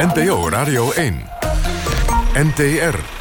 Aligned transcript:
NPO 0.00 0.48
Radio 0.48 0.92
1. 0.94 1.24
NTR. 2.34 3.17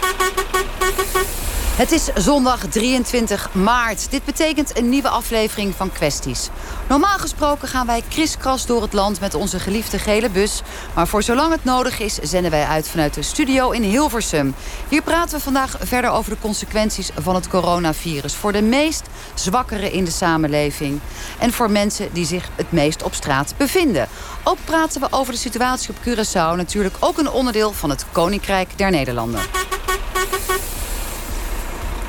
Het 1.78 1.92
is 1.92 2.10
zondag 2.16 2.66
23 2.70 3.54
maart. 3.54 4.12
Dit 4.12 4.26
betekent 4.26 4.78
een 4.78 4.90
nieuwe 4.90 5.10
aflevering 5.10 5.76
van 5.76 5.92
Kwesties. 5.92 6.50
Normaal 6.90 7.18
gesproken 7.18 7.68
gaan 7.68 7.86
wij 7.86 8.04
kriskras 8.10 8.66
door 8.66 8.82
het 8.82 8.94
land 8.94 9.20
met 9.20 9.34
onze 9.34 9.60
geliefde 9.60 10.00
gele 10.00 10.30
bus. 10.30 10.62
Maar 10.96 11.08
voor 11.08 11.24
zolang 11.24 11.52
het 11.52 11.64
nodig 11.64 12.00
is, 12.00 12.14
zenden 12.14 12.52
wij 12.52 12.66
uit 12.66 12.88
vanuit 12.90 13.14
de 13.14 13.22
studio 13.22 13.72
in 13.72 13.84
Hilversum. 13.84 14.56
Hier 14.90 15.02
praten 15.02 15.38
we 15.38 15.44
vandaag 15.44 15.78
verder 15.80 16.10
over 16.10 16.32
de 16.32 16.40
consequenties 16.42 17.10
van 17.18 17.36
het 17.36 17.48
coronavirus. 17.48 18.36
Voor 18.36 18.52
de 18.52 18.62
meest 18.62 19.08
zwakkeren 19.34 19.92
in 19.92 20.04
de 20.04 20.12
samenleving. 20.12 21.00
En 21.40 21.54
voor 21.54 21.72
mensen 21.72 22.10
die 22.14 22.26
zich 22.26 22.50
het 22.56 22.72
meest 22.72 23.04
op 23.04 23.14
straat 23.14 23.54
bevinden. 23.58 24.08
Ook 24.44 24.58
praten 24.66 25.02
we 25.02 25.08
over 25.12 25.34
de 25.34 25.40
situatie 25.40 25.90
op 25.90 25.96
Curaçao. 26.08 26.56
Natuurlijk 26.56 26.96
ook 27.00 27.18
een 27.18 27.30
onderdeel 27.30 27.72
van 27.72 27.90
het 27.90 28.06
Koninkrijk 28.12 28.78
der 28.78 28.92
Nederlanden. 28.92 29.67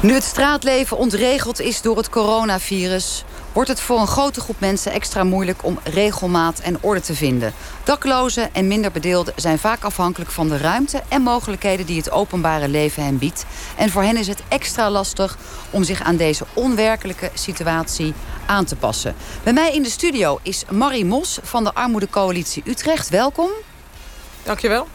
Nu 0.01 0.13
het 0.13 0.25
straatleven 0.25 0.97
ontregeld 0.97 1.61
is 1.61 1.83
door 1.83 1.97
het 1.97 2.09
coronavirus... 2.09 3.25
wordt 3.53 3.69
het 3.69 3.81
voor 3.81 4.01
een 4.01 4.07
grote 4.07 4.41
groep 4.41 4.61
mensen 4.61 4.93
extra 4.93 5.25
moeilijk 5.25 5.65
om 5.65 5.79
regelmaat 5.85 6.59
en 6.61 6.79
orde 6.81 7.01
te 7.01 7.15
vinden. 7.15 7.53
Daklozen 7.85 8.55
en 8.55 8.67
minder 8.67 8.93
bedeelden 8.93 9.35
zijn 9.37 9.59
vaak 9.59 9.85
afhankelijk 9.85 10.31
van 10.31 10.49
de 10.49 10.57
ruimte... 10.57 11.03
en 11.09 11.23
mogelijkheden 11.23 11.87
die 11.87 11.97
het 11.97 12.11
openbare 12.11 12.69
leven 12.69 13.05
hen 13.05 13.19
biedt. 13.19 13.45
En 13.77 13.91
voor 13.91 14.03
hen 14.03 14.17
is 14.17 14.27
het 14.27 14.43
extra 14.49 14.91
lastig 14.91 15.39
om 15.71 15.85
zich 15.85 16.03
aan 16.03 16.17
deze 16.17 16.45
onwerkelijke 16.53 17.31
situatie 17.35 18.15
aan 18.47 18.65
te 18.65 18.77
passen. 18.77 19.15
Bij 19.43 19.53
mij 19.53 19.75
in 19.75 19.83
de 19.83 19.91
studio 19.91 20.39
is 20.43 20.65
Marie 20.71 21.05
Mos 21.05 21.39
van 21.43 21.65
de 21.65 21.75
Armoedecoalitie 21.75 22.63
Utrecht. 22.67 23.09
Welkom. 23.09 23.51
Dankjewel. 24.43 24.87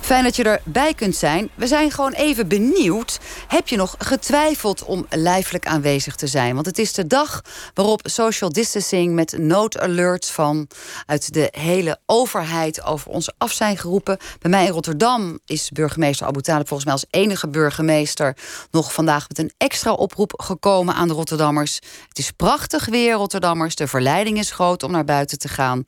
Fijn 0.00 0.24
dat 0.24 0.36
je 0.36 0.44
erbij 0.44 0.94
kunt 0.94 1.16
zijn. 1.16 1.50
We 1.54 1.66
zijn 1.66 1.90
gewoon 1.90 2.12
even 2.12 2.48
benieuwd. 2.48 3.20
Heb 3.48 3.68
je 3.68 3.76
nog 3.76 3.94
getwijfeld 3.98 4.84
om 4.84 5.06
lijfelijk 5.10 5.66
aanwezig 5.66 6.14
te 6.16 6.26
zijn? 6.26 6.54
Want 6.54 6.66
het 6.66 6.78
is 6.78 6.92
de 6.92 7.06
dag 7.06 7.40
waarop 7.74 8.00
social 8.04 8.52
distancing 8.52 9.14
met 9.14 9.38
noodalerts 9.38 10.30
van 10.30 10.68
uit 11.06 11.32
de 11.32 11.48
hele 11.50 11.98
overheid 12.06 12.84
over 12.84 13.10
ons 13.10 13.30
af 13.38 13.52
zijn 13.52 13.76
geroepen. 13.76 14.18
Bij 14.38 14.50
mij 14.50 14.64
in 14.64 14.72
Rotterdam 14.72 15.38
is 15.46 15.70
burgemeester 15.70 16.26
Abu 16.26 16.40
volgens 16.44 16.84
mij 16.84 16.92
als 16.92 17.06
enige 17.10 17.48
burgemeester 17.48 18.36
nog 18.70 18.92
vandaag 18.92 19.28
met 19.28 19.38
een 19.38 19.52
extra 19.58 19.92
oproep 19.92 20.32
gekomen 20.36 20.94
aan 20.94 21.08
de 21.08 21.14
Rotterdammers. 21.14 21.80
Het 22.08 22.18
is 22.18 22.30
prachtig 22.30 22.86
weer, 22.86 23.14
Rotterdammers. 23.14 23.74
De 23.74 23.86
verleiding 23.86 24.38
is 24.38 24.50
groot 24.50 24.82
om 24.82 24.90
naar 24.90 25.04
buiten 25.04 25.38
te 25.38 25.48
gaan. 25.48 25.82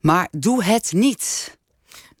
Maar 0.00 0.28
doe 0.30 0.64
het 0.64 0.92
niet. 0.92 1.58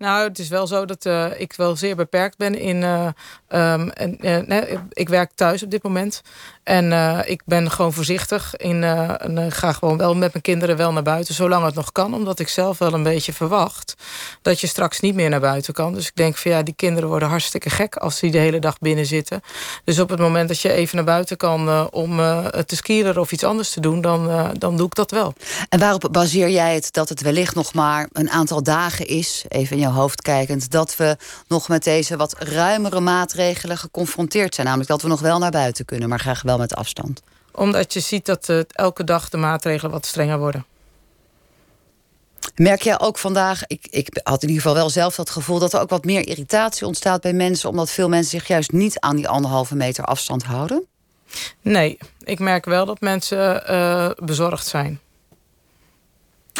Nou, 0.00 0.28
het 0.28 0.38
is 0.38 0.48
wel 0.48 0.66
zo 0.66 0.84
dat 0.84 1.04
uh, 1.04 1.40
ik 1.40 1.52
wel 1.52 1.76
zeer 1.76 1.96
beperkt 1.96 2.36
ben 2.36 2.54
in. 2.58 2.82
Uh, 2.82 3.06
um, 3.48 3.90
en, 3.90 4.16
nee, 4.46 4.78
ik 4.90 5.08
werk 5.08 5.30
thuis 5.34 5.62
op 5.62 5.70
dit 5.70 5.82
moment. 5.82 6.22
En 6.62 6.92
ik 7.26 7.42
ben 7.44 7.70
gewoon 7.70 7.92
voorzichtig. 7.92 8.56
In, 8.56 8.84
en, 8.84 9.52
ga 9.52 9.72
gewoon 9.72 9.96
wel 9.96 10.14
met 10.14 10.32
mijn 10.32 10.44
kinderen 10.44 10.76
wel 10.76 10.92
naar 10.92 11.02
buiten, 11.02 11.34
zolang 11.34 11.64
het 11.64 11.74
nog 11.74 11.92
kan. 11.92 12.14
Omdat 12.14 12.38
ik 12.38 12.48
zelf 12.48 12.78
wel 12.78 12.92
een 12.92 13.02
beetje 13.02 13.32
verwacht 13.32 13.94
dat 14.42 14.60
je 14.60 14.66
straks 14.66 15.00
niet 15.00 15.14
meer 15.14 15.28
naar 15.28 15.40
buiten 15.40 15.74
kan. 15.74 15.94
Dus 15.94 16.06
ik 16.06 16.16
denk 16.16 16.36
van 16.36 16.50
ja, 16.50 16.62
die 16.62 16.74
kinderen 16.74 17.08
worden 17.08 17.28
hartstikke 17.28 17.70
gek 17.70 17.96
als 17.96 18.20
die 18.20 18.30
de 18.30 18.38
hele 18.38 18.58
dag 18.58 18.78
binnen 18.78 19.06
zitten. 19.06 19.40
Dus 19.84 19.98
op 19.98 20.08
het 20.08 20.18
moment 20.18 20.48
dat 20.48 20.60
je 20.60 20.72
even 20.72 20.96
naar 20.96 21.04
buiten 21.04 21.36
kan 21.36 21.90
om 21.90 22.16
te 22.66 22.76
skieren 22.76 23.18
of 23.18 23.32
iets 23.32 23.44
anders 23.44 23.70
te 23.70 23.80
doen, 23.80 24.00
dan, 24.00 24.52
dan 24.58 24.76
doe 24.76 24.86
ik 24.86 24.94
dat 24.94 25.10
wel. 25.10 25.34
En 25.68 25.78
waarop 25.78 26.08
baseer 26.12 26.50
jij 26.50 26.74
het 26.74 26.92
dat 26.92 27.08
het 27.08 27.20
wellicht 27.20 27.54
nog 27.54 27.74
maar 27.74 28.08
een 28.12 28.30
aantal 28.30 28.62
dagen 28.62 29.06
is? 29.06 29.44
Even 29.48 29.76
in 29.76 29.82
jouw 29.82 29.92
hoofd 29.92 30.22
kijkend, 30.22 30.70
dat 30.70 30.96
we 30.96 31.16
nog 31.48 31.68
met 31.68 31.84
deze 31.84 32.16
wat 32.16 32.34
ruimere 32.38 33.00
maatregelen 33.00 33.78
geconfronteerd 33.78 34.54
zijn. 34.54 34.66
Namelijk 34.66 34.90
dat 34.90 35.02
we 35.02 35.08
nog 35.08 35.20
wel 35.20 35.38
naar 35.38 35.50
buiten 35.50 35.84
kunnen, 35.84 36.08
maar 36.08 36.20
graag 36.20 36.42
wel 36.42 36.59
met 36.60 36.74
afstand. 36.74 37.22
Omdat 37.52 37.92
je 37.92 38.00
ziet 38.00 38.26
dat 38.26 38.48
uh, 38.48 38.60
elke 38.68 39.04
dag 39.04 39.28
de 39.28 39.36
maatregelen 39.36 39.90
wat 39.90 40.06
strenger 40.06 40.38
worden. 40.38 40.64
Merk 42.54 42.82
jij 42.82 43.00
ook 43.00 43.18
vandaag, 43.18 43.66
ik, 43.66 43.86
ik 43.90 44.20
had 44.22 44.42
in 44.42 44.48
ieder 44.48 44.62
geval 44.62 44.78
wel 44.78 44.90
zelf 44.90 45.14
dat 45.14 45.30
gevoel... 45.30 45.58
dat 45.58 45.72
er 45.72 45.80
ook 45.80 45.90
wat 45.90 46.04
meer 46.04 46.28
irritatie 46.28 46.86
ontstaat 46.86 47.20
bij 47.20 47.32
mensen... 47.32 47.68
omdat 47.68 47.90
veel 47.90 48.08
mensen 48.08 48.30
zich 48.30 48.48
juist 48.48 48.72
niet 48.72 49.00
aan 49.00 49.16
die 49.16 49.28
anderhalve 49.28 49.74
meter 49.74 50.04
afstand 50.04 50.42
houden? 50.42 50.86
Nee, 51.60 51.98
ik 52.20 52.38
merk 52.38 52.64
wel 52.64 52.86
dat 52.86 53.00
mensen 53.00 53.62
uh, 53.70 54.10
bezorgd 54.16 54.66
zijn. 54.66 55.00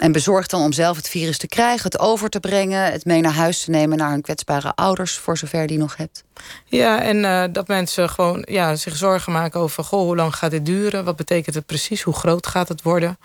En 0.01 0.13
bezorgd 0.13 0.51
dan 0.51 0.63
om 0.63 0.73
zelf 0.73 0.97
het 0.97 1.09
virus 1.09 1.39
te 1.39 1.47
krijgen, 1.47 1.83
het 1.83 1.99
over 1.99 2.29
te 2.29 2.41
brengen, 2.41 2.93
het 2.93 3.05
mee 3.05 3.21
naar 3.21 3.33
huis 3.35 3.65
te 3.65 3.71
nemen 3.71 3.99
naar 3.99 4.11
hun 4.11 4.23
kwetsbare 4.23 4.73
ouders, 4.75 5.19
voor 5.19 5.39
zover 5.39 5.67
die 5.67 5.79
nog 5.79 5.97
hebt. 5.97 6.25
Ja, 6.65 7.03
en 7.03 7.17
uh, 7.17 7.45
dat 7.53 7.69
mensen 7.69 8.09
gewoon 8.09 8.47
ja, 8.49 8.77
zich 8.77 8.97
zorgen 8.97 9.33
maken 9.33 9.61
over: 9.61 9.85
goh, 9.85 10.01
hoe 10.01 10.17
lang 10.17 10.35
gaat 10.35 10.51
dit 10.51 10.67
duren? 10.67 11.05
Wat 11.05 11.17
betekent 11.17 11.55
het 11.55 11.67
precies? 11.67 12.03
Hoe 12.03 12.15
groot 12.15 12.47
gaat 12.47 12.69
het 12.69 12.83
worden? 12.83 13.19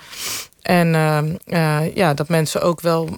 En 0.61 0.93
uh, 0.93 1.19
uh, 1.45 1.95
ja, 1.95 2.13
dat 2.13 2.29
mensen 2.29 2.61
ook 2.61 2.81
wel 2.81 3.09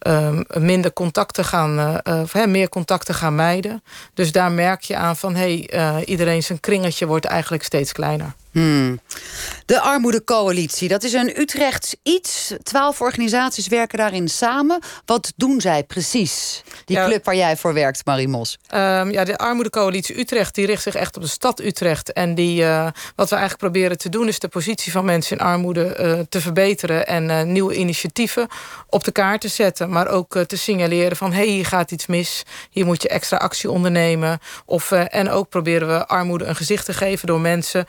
Ehm, 0.00 0.42
minder 0.58 0.92
contacten 0.92 1.44
gaan, 1.44 2.00
of, 2.04 2.46
meer 2.46 2.68
contacten 2.68 3.14
gaan 3.14 3.34
mijden. 3.34 3.82
Dus 4.14 4.32
daar 4.32 4.52
merk 4.52 4.82
je 4.82 4.96
aan 4.96 5.16
van 5.16 5.34
hey, 5.34 5.70
uh, 5.74 5.96
iedereen 6.04 6.42
zijn 6.42 6.60
kringetje 6.60 7.06
wordt 7.06 7.24
eigenlijk 7.24 7.62
steeds 7.62 7.92
kleiner. 7.92 8.34
Hmm. 8.52 9.00
De 9.66 9.80
Armoedecoalitie, 9.80 10.88
dat 10.88 11.02
is 11.02 11.12
een 11.12 11.40
Utrechts 11.40 11.94
iets. 12.02 12.54
Twaalf 12.62 13.00
organisaties 13.00 13.68
werken 13.68 13.98
daarin 13.98 14.28
samen. 14.28 14.80
Wat 15.04 15.32
doen 15.36 15.60
zij 15.60 15.84
precies? 15.84 16.62
Die 16.84 17.04
club 17.04 17.24
waar 17.24 17.36
jij 17.36 17.56
voor 17.56 17.74
werkt, 17.74 18.04
Marie 18.04 18.28
Mos. 18.28 18.58
Um, 18.74 19.10
ja, 19.10 19.24
de 19.24 19.38
Armoedecoalitie 19.38 20.18
Utrecht 20.18 20.54
die 20.54 20.66
richt 20.66 20.82
zich 20.82 20.94
echt 20.94 21.16
op 21.16 21.22
de 21.22 21.28
stad 21.28 21.60
Utrecht. 21.60 22.12
En 22.12 22.34
die, 22.34 22.62
uh, 22.62 22.86
wat 23.14 23.30
we 23.30 23.36
eigenlijk 23.36 23.72
proberen 23.72 23.98
te 23.98 24.08
doen... 24.08 24.28
is 24.28 24.38
de 24.38 24.48
positie 24.48 24.92
van 24.92 25.04
mensen 25.04 25.38
in 25.38 25.44
armoede 25.44 26.26
te 26.28 26.40
verbeteren... 26.40 27.06
en 27.06 27.52
nieuwe 27.52 27.74
initiatieven 27.74 28.48
op 28.88 29.04
de 29.04 29.12
kaart 29.12 29.40
te 29.40 29.48
zetten 29.48 29.90
maar 29.90 30.08
ook 30.08 30.36
eh, 30.36 30.42
te 30.42 30.56
signaleren 30.56 31.16
van... 31.16 31.32
hé, 31.32 31.38
hey, 31.38 31.46
hier 31.46 31.66
gaat 31.66 31.90
iets 31.90 32.06
mis, 32.06 32.42
hier 32.70 32.86
moet 32.86 33.02
je 33.02 33.08
extra 33.08 33.36
actie 33.36 33.70
ondernemen. 33.70 34.38
Of, 34.64 34.92
en 34.92 35.30
ook 35.30 35.48
proberen 35.48 35.88
we 35.88 36.06
armoede 36.06 36.44
een 36.44 36.56
gezicht 36.56 36.84
te 36.84 36.92
geven... 36.92 37.26
door 37.26 37.40
mensen 37.40 37.86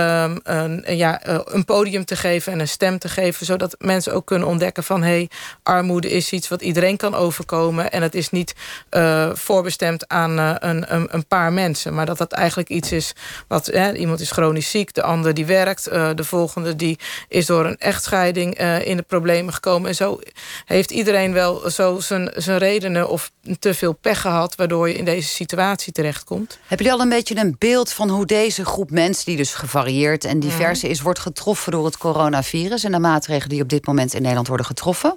um, 0.00 0.40
een, 0.42 0.96
ja, 0.96 1.28
uh, 1.28 1.38
een 1.44 1.64
podium 1.64 2.04
te 2.04 2.16
geven 2.16 2.52
en 2.52 2.60
een 2.60 2.68
stem 2.68 2.98
te 2.98 3.08
geven... 3.08 3.46
zodat 3.46 3.74
mensen 3.78 4.14
ook 4.14 4.26
kunnen 4.26 4.48
ontdekken 4.48 4.84
van... 4.84 5.02
hé, 5.02 5.08
hey, 5.08 5.30
armoede 5.62 6.10
is 6.10 6.32
iets 6.32 6.48
wat 6.48 6.62
iedereen 6.62 6.96
kan 6.96 7.14
overkomen... 7.14 7.92
en 7.92 8.02
het 8.02 8.14
is 8.14 8.30
niet 8.30 8.54
uh, 8.90 9.30
voorbestemd 9.34 10.08
aan 10.08 10.38
een, 10.38 10.94
een, 10.94 11.14
een, 11.14 11.26
paar 11.26 11.52
mensen... 11.52 11.94
maar 11.94 12.06
dat 12.06 12.18
dat 12.18 12.32
eigenlijk 12.32 12.68
iets 12.68 12.92
is 12.92 13.12
wat... 13.48 13.66
iemand 13.94 14.20
is 14.20 14.30
chronisch 14.30 14.70
ziek, 14.70 14.94
de 14.94 15.02
ander 15.02 15.34
die 15.34 15.46
werkt... 15.46 15.84
de 15.84 16.24
volgende 16.24 16.76
die 16.76 16.98
is 17.28 17.46
door 17.46 17.66
een 17.66 17.78
echtscheiding 17.78 18.58
in 18.84 18.96
de 18.96 19.02
problemen 19.02 19.54
gekomen. 19.54 19.88
En 19.88 19.94
zo 19.94 20.18
heeft 20.64 20.90
iedereen 20.90 21.32
wel 21.32 21.70
zo 21.70 22.00
zijn, 22.00 22.30
zijn 22.34 22.58
redenen 22.58 23.08
of 23.08 23.30
te 23.58 23.74
veel 23.74 23.92
pech 23.92 24.20
gehad... 24.20 24.54
waardoor 24.54 24.88
je 24.88 24.94
in 24.94 25.04
deze 25.04 25.28
situatie 25.28 25.92
terechtkomt. 25.92 26.58
Hebben 26.60 26.86
jullie 26.86 26.92
al 26.92 27.00
een 27.00 27.16
beetje 27.16 27.36
een 27.36 27.56
beeld 27.58 27.92
van 27.92 28.08
hoe 28.08 28.26
deze 28.26 28.64
groep 28.64 28.90
mensen... 28.90 29.24
die 29.24 29.36
dus 29.36 29.54
gevarieerd 29.54 29.89
en 30.24 30.40
divers 30.40 30.84
is, 30.84 31.00
wordt 31.00 31.18
getroffen 31.18 31.72
door 31.72 31.84
het 31.84 31.96
coronavirus... 31.96 32.84
en 32.84 32.92
de 32.92 32.98
maatregelen 32.98 33.48
die 33.48 33.62
op 33.62 33.68
dit 33.68 33.86
moment 33.86 34.14
in 34.14 34.20
Nederland 34.20 34.48
worden 34.48 34.66
getroffen? 34.66 35.16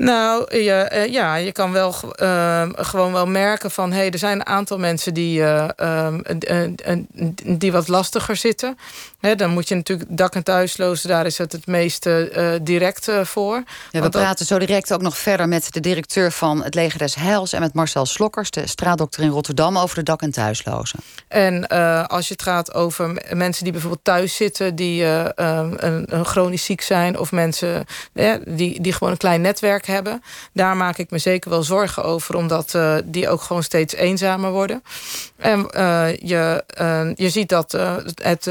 Nou, 0.00 0.58
je, 0.58 0.72
eh, 0.72 1.12
ja, 1.12 1.34
je 1.34 1.52
kan 1.52 1.72
wel 1.72 1.94
uh, 2.22 2.68
gewoon 2.72 3.12
wel 3.12 3.26
merken 3.26 3.70
van... 3.70 3.92
hé, 3.92 3.98
hey, 3.98 4.10
er 4.10 4.18
zijn 4.18 4.40
een 4.40 4.46
aantal 4.46 4.78
mensen 4.78 5.14
die, 5.14 5.40
uh, 5.40 5.68
die 7.44 7.72
wat 7.72 7.88
lastiger 7.88 8.36
zitten. 8.36 8.78
dan 9.36 9.50
moet 9.50 9.68
je 9.68 9.74
natuurlijk 9.74 10.08
dak- 10.16 10.34
en 10.34 10.42
thuislozen, 10.42 11.08
daar 11.08 11.26
is 11.26 11.38
het 11.38 11.52
het 11.52 11.66
meest 11.66 12.08
direct 12.62 13.08
voor. 13.22 13.62
Ja, 13.90 14.00
we 14.00 14.08
praten 14.08 14.46
zo 14.46 14.58
direct 14.58 14.92
ook 14.92 15.02
nog 15.02 15.18
verder 15.18 15.48
met 15.48 15.72
de 15.72 15.80
directeur 15.80 16.32
van 16.32 16.62
het 16.62 16.74
Leger 16.74 16.98
des 16.98 17.14
Heils... 17.14 17.52
en 17.52 17.60
met 17.60 17.74
Marcel 17.74 18.06
Slokkers, 18.06 18.50
de 18.50 18.66
straatdokter 18.66 19.22
in 19.22 19.30
Rotterdam... 19.30 19.78
over 19.78 19.96
de 19.96 20.02
dak- 20.02 20.22
en 20.22 20.30
thuislozen. 20.30 20.98
En 21.28 21.66
als 22.08 22.26
je 22.26 22.32
het 22.32 22.42
gaat 22.42 22.74
over 22.74 23.22
mensen 23.32 23.62
die 23.62 23.72
bijvoorbeeld 23.72 24.04
thuis 24.04 24.36
zitten... 24.36 24.74
die 24.74 25.04
ehm, 25.04 25.74
een, 25.76 26.04
een 26.06 26.24
chronisch 26.24 26.64
ziek 26.64 26.80
zijn 26.80 27.18
of 27.18 27.32
mensen 27.32 27.84
die, 28.44 28.80
die 28.80 28.92
gewoon 28.92 29.12
een 29.12 29.18
klein 29.18 29.40
netwerk 29.40 29.88
hebben. 29.90 30.22
Daar 30.52 30.76
maak 30.76 30.98
ik 30.98 31.10
me 31.10 31.18
zeker 31.18 31.50
wel 31.50 31.62
zorgen 31.62 32.04
over, 32.04 32.34
omdat 32.34 32.74
uh, 32.74 32.96
die 33.04 33.28
ook 33.28 33.42
gewoon 33.42 33.62
steeds 33.62 33.94
eenzamer 33.94 34.50
worden. 34.50 34.82
En 35.36 35.58
uh, 35.76 36.16
je, 36.16 36.64
uh, 36.80 37.10
je 37.14 37.30
ziet 37.30 37.48
dat 37.48 37.72
het 38.22 38.50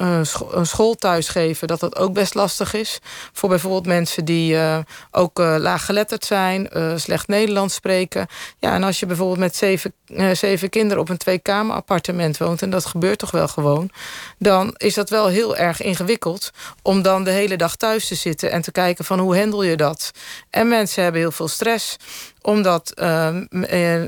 uh, 0.00 0.20
school 0.62 0.94
thuisgeven, 0.94 1.68
dat 1.68 1.80
dat 1.80 1.96
ook 1.96 2.12
best 2.12 2.34
lastig 2.34 2.74
is. 2.74 2.98
Voor 3.32 3.48
bijvoorbeeld 3.48 3.86
mensen 3.86 4.24
die 4.24 4.54
uh, 4.54 4.78
ook 5.10 5.38
uh, 5.38 5.56
laaggeletterd 5.58 6.24
zijn, 6.24 6.70
slecht 6.96 7.28
Nederlands 7.28 7.74
spreken. 7.74 8.26
Ja, 8.58 8.74
en 8.74 8.82
als 8.82 9.00
je 9.00 9.06
bijvoorbeeld 9.06 9.38
met 9.38 9.56
zeven, 9.56 9.92
zeven 10.32 10.68
kinderen 10.68 11.02
op 11.02 11.08
een 11.08 11.16
tweekamer 11.16 11.76
appartement 11.76 12.38
woont, 12.38 12.62
en 12.62 12.70
dat 12.70 12.84
gebeurt 12.84 13.18
toch 13.18 13.30
wel 13.30 13.48
gewoon, 13.48 13.90
dan 14.38 14.74
is 14.76 14.94
dat 14.94 15.10
wel 15.10 15.26
heel 15.26 15.56
erg 15.56 15.82
ingewikkeld 15.82 16.50
om 16.82 17.02
dan 17.02 17.24
de 17.24 17.30
hele 17.30 17.56
dag 17.56 17.76
thuis 17.76 18.08
te 18.08 18.14
zitten 18.14 18.50
en 18.50 18.62
te 18.62 18.72
kijken 18.72 19.04
van 19.04 19.18
hoe 19.18 19.38
handel 19.38 19.62
je 19.62 19.76
dat. 19.76 20.10
En 20.50 20.68
mensen 20.68 21.02
hebben 21.02 21.20
heel 21.20 21.32
veel 21.32 21.48
stress 21.48 21.96
Omdat 22.46 22.90
ehm, 22.90 23.44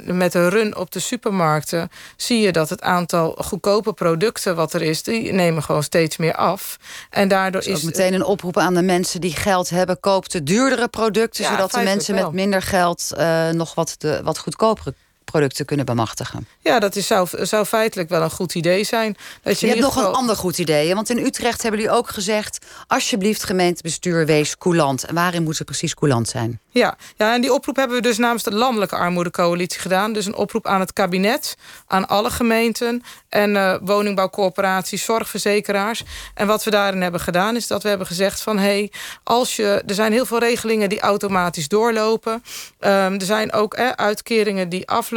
met 0.04 0.32
de 0.32 0.48
run 0.48 0.76
op 0.76 0.90
de 0.90 0.98
supermarkten 0.98 1.88
zie 2.16 2.40
je 2.40 2.52
dat 2.52 2.68
het 2.68 2.80
aantal 2.80 3.36
goedkope 3.38 3.92
producten 3.92 4.56
wat 4.56 4.72
er 4.72 4.82
is, 4.82 5.02
die 5.02 5.32
nemen 5.32 5.62
gewoon 5.62 5.82
steeds 5.82 6.16
meer 6.16 6.34
af. 6.34 6.76
En 7.10 7.28
daardoor 7.28 7.62
is. 7.62 7.82
meteen 7.82 8.14
een 8.14 8.24
oproep 8.24 8.56
aan 8.56 8.74
de 8.74 8.82
mensen 8.82 9.20
die 9.20 9.36
geld 9.36 9.70
hebben, 9.70 10.00
koop 10.00 10.28
de 10.28 10.42
duurdere 10.42 10.88
producten, 10.88 11.44
zodat 11.44 11.70
de 11.70 11.82
mensen 11.82 12.14
met 12.14 12.32
minder 12.32 12.62
geld 12.62 13.12
nog 13.52 13.74
wat, 13.74 13.94
de, 13.98 14.20
wat 14.22 14.38
goedkopere 14.38 14.94
producten 15.30 15.64
kunnen 15.64 15.86
bemachtigen. 15.86 16.46
Ja, 16.60 16.78
dat 16.78 16.96
is, 16.96 17.06
zou, 17.06 17.28
zou 17.32 17.64
feitelijk 17.64 18.08
wel 18.08 18.22
een 18.22 18.30
goed 18.30 18.54
idee 18.54 18.84
zijn. 18.84 19.16
Dat 19.42 19.60
je, 19.60 19.66
je 19.66 19.72
hebt 19.72 19.84
nog 19.84 19.96
een 19.96 20.12
ander 20.12 20.36
goed 20.36 20.58
idee. 20.58 20.94
Want 20.94 21.10
in 21.10 21.18
Utrecht 21.18 21.62
hebben 21.62 21.80
jullie 21.80 21.96
ook 21.96 22.08
gezegd... 22.08 22.66
alsjeblieft 22.86 23.44
gemeentebestuur, 23.44 24.26
wees 24.26 24.58
coulant. 24.58 25.04
En 25.04 25.14
waarin 25.14 25.42
moet 25.42 25.56
ze 25.56 25.64
precies 25.64 25.94
coulant 25.94 26.28
zijn? 26.28 26.60
Ja, 26.70 26.96
ja, 27.16 27.34
en 27.34 27.40
die 27.40 27.52
oproep 27.52 27.76
hebben 27.76 27.96
we 27.96 28.02
dus 28.02 28.18
namens 28.18 28.42
de 28.42 28.54
Landelijke 28.54 28.96
Armoedecoalitie 28.96 29.80
gedaan. 29.80 30.12
Dus 30.12 30.26
een 30.26 30.36
oproep 30.36 30.66
aan 30.66 30.80
het 30.80 30.92
kabinet, 30.92 31.56
aan 31.86 32.08
alle 32.08 32.30
gemeenten... 32.30 33.02
en 33.28 33.54
uh, 33.54 33.74
woningbouwcorporaties, 33.80 35.04
zorgverzekeraars. 35.04 36.04
En 36.34 36.46
wat 36.46 36.64
we 36.64 36.70
daarin 36.70 37.02
hebben 37.02 37.20
gedaan 37.20 37.56
is 37.56 37.66
dat 37.66 37.82
we 37.82 37.88
hebben 37.88 38.06
gezegd 38.06 38.40
van... 38.40 38.58
hey, 38.58 38.92
als 39.24 39.56
je, 39.56 39.82
er 39.86 39.94
zijn 39.94 40.12
heel 40.12 40.26
veel 40.26 40.38
regelingen 40.38 40.88
die 40.88 41.00
automatisch 41.00 41.68
doorlopen. 41.68 42.32
Um, 42.32 43.14
er 43.18 43.22
zijn 43.22 43.52
ook 43.52 43.74
eh, 43.74 43.88
uitkeringen 43.88 44.68
die 44.68 44.88
aflopen. 44.88 45.16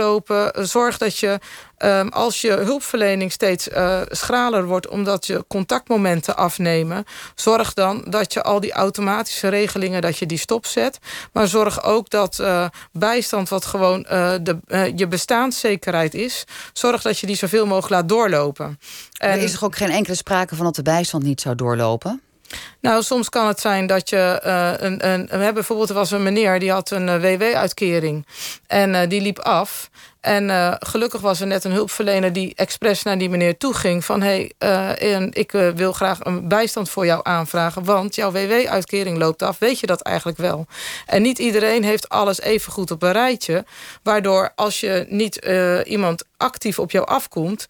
Zorg 0.54 0.98
dat 0.98 1.18
je 1.18 1.40
Ehm, 1.82 2.08
als 2.08 2.42
je 2.42 2.52
hulpverlening 2.52 3.32
steeds 3.32 3.68
uh, 3.68 4.02
schraler 4.08 4.66
wordt 4.66 4.88
omdat 4.88 5.28
je 5.28 5.46
contactmomenten 5.48 6.38
afnemen, 6.38 7.06
zorg 7.36 7.74
dan 7.74 8.04
dat 8.08 8.34
je 8.34 8.44
al 8.44 8.60
die 8.60 8.72
automatische 8.72 9.48
regelingen 9.48 10.02
dat 10.02 10.18
je 10.18 10.26
die 10.26 10.38
stopzet. 10.38 11.00
Maar 11.34 11.48
zorg 11.48 11.84
ook 11.84 12.10
dat 12.10 12.38
uh, 12.42 12.66
bijstand, 12.92 13.50
wat 13.50 13.66
gewoon 13.66 14.00
uh, 14.12 14.34
de, 14.42 14.92
je 14.96 15.08
bestaanszekerheid 15.08 16.14
is, 16.14 16.44
zorg 16.74 17.02
dat 17.02 17.20
je 17.20 17.28
die 17.28 17.36
zoveel 17.36 17.66
mogelijk 17.66 17.90
laat 17.90 18.10
doorlopen. 18.10 18.80
En, 19.18 19.30
er 19.30 19.38
is 19.38 19.54
er 19.54 19.66
ook 19.66 19.76
geen 19.76 19.92
enkele 19.92 20.16
sprake 20.16 20.56
van 20.56 20.66
dat 20.66 20.76
de 20.76 20.82
bijstand 20.82 21.24
niet 21.24 21.42
zou 21.42 21.56
doorlopen? 21.56 22.22
Nou, 22.82 23.04
soms 23.04 23.30
kan 23.30 23.48
het 23.48 23.60
zijn 23.60 23.88
dat 23.88 24.10
je 24.10 24.40
een, 24.80 25.08
een. 25.08 25.26
We 25.26 25.36
hebben 25.36 25.54
bijvoorbeeld, 25.54 25.90
er 25.90 25.96
was 25.96 26.12
een 26.12 26.24
meneer 26.24 26.60
die 26.60 26.72
had 26.72 26.92
een 26.92 27.22
WW-uitkering. 27.22 28.26
En 28.68 29.10
die 29.10 29.22
liep 29.22 29.40
af. 29.40 29.90
En 30.20 30.78
gelukkig 30.80 31.22
was 31.22 31.42
er 31.42 31.48
net 31.48 31.64
een 31.64 31.72
hulpverlener 31.72 32.34
die 32.34 32.56
expres 32.56 33.04
naar 33.04 33.18
die 33.18 33.30
meneer 33.30 33.58
toe 33.58 33.74
ging. 33.74 34.06
Van 34.06 34.22
hé, 34.22 34.50
hey, 34.58 35.30
ik 35.30 35.52
wil 35.76 35.92
graag 35.92 36.18
een 36.20 36.48
bijstand 36.48 36.90
voor 36.90 37.06
jou 37.06 37.20
aanvragen. 37.24 37.84
Want 37.84 38.16
jouw 38.16 38.32
WW-uitkering 38.32 39.18
loopt 39.18 39.42
af. 39.42 39.60
Weet 39.60 39.80
je 39.80 39.88
dat 39.88 40.02
eigenlijk 40.02 40.38
wel? 40.38 40.66
En 41.06 41.22
niet 41.22 41.40
iedereen 41.40 41.84
heeft 41.84 42.10
alles 42.10 42.42
even 42.42 42.72
goed 42.72 42.92
op 42.92 43.04
een 43.04 43.12
rijtje. 43.12 43.66
Waardoor 44.04 44.52
als 44.56 44.80
je 44.80 45.06
niet 45.10 45.36
iemand 45.86 46.24
actief 46.38 46.80
op 46.80 46.92
jou 46.92 47.08
afkomt 47.08 47.68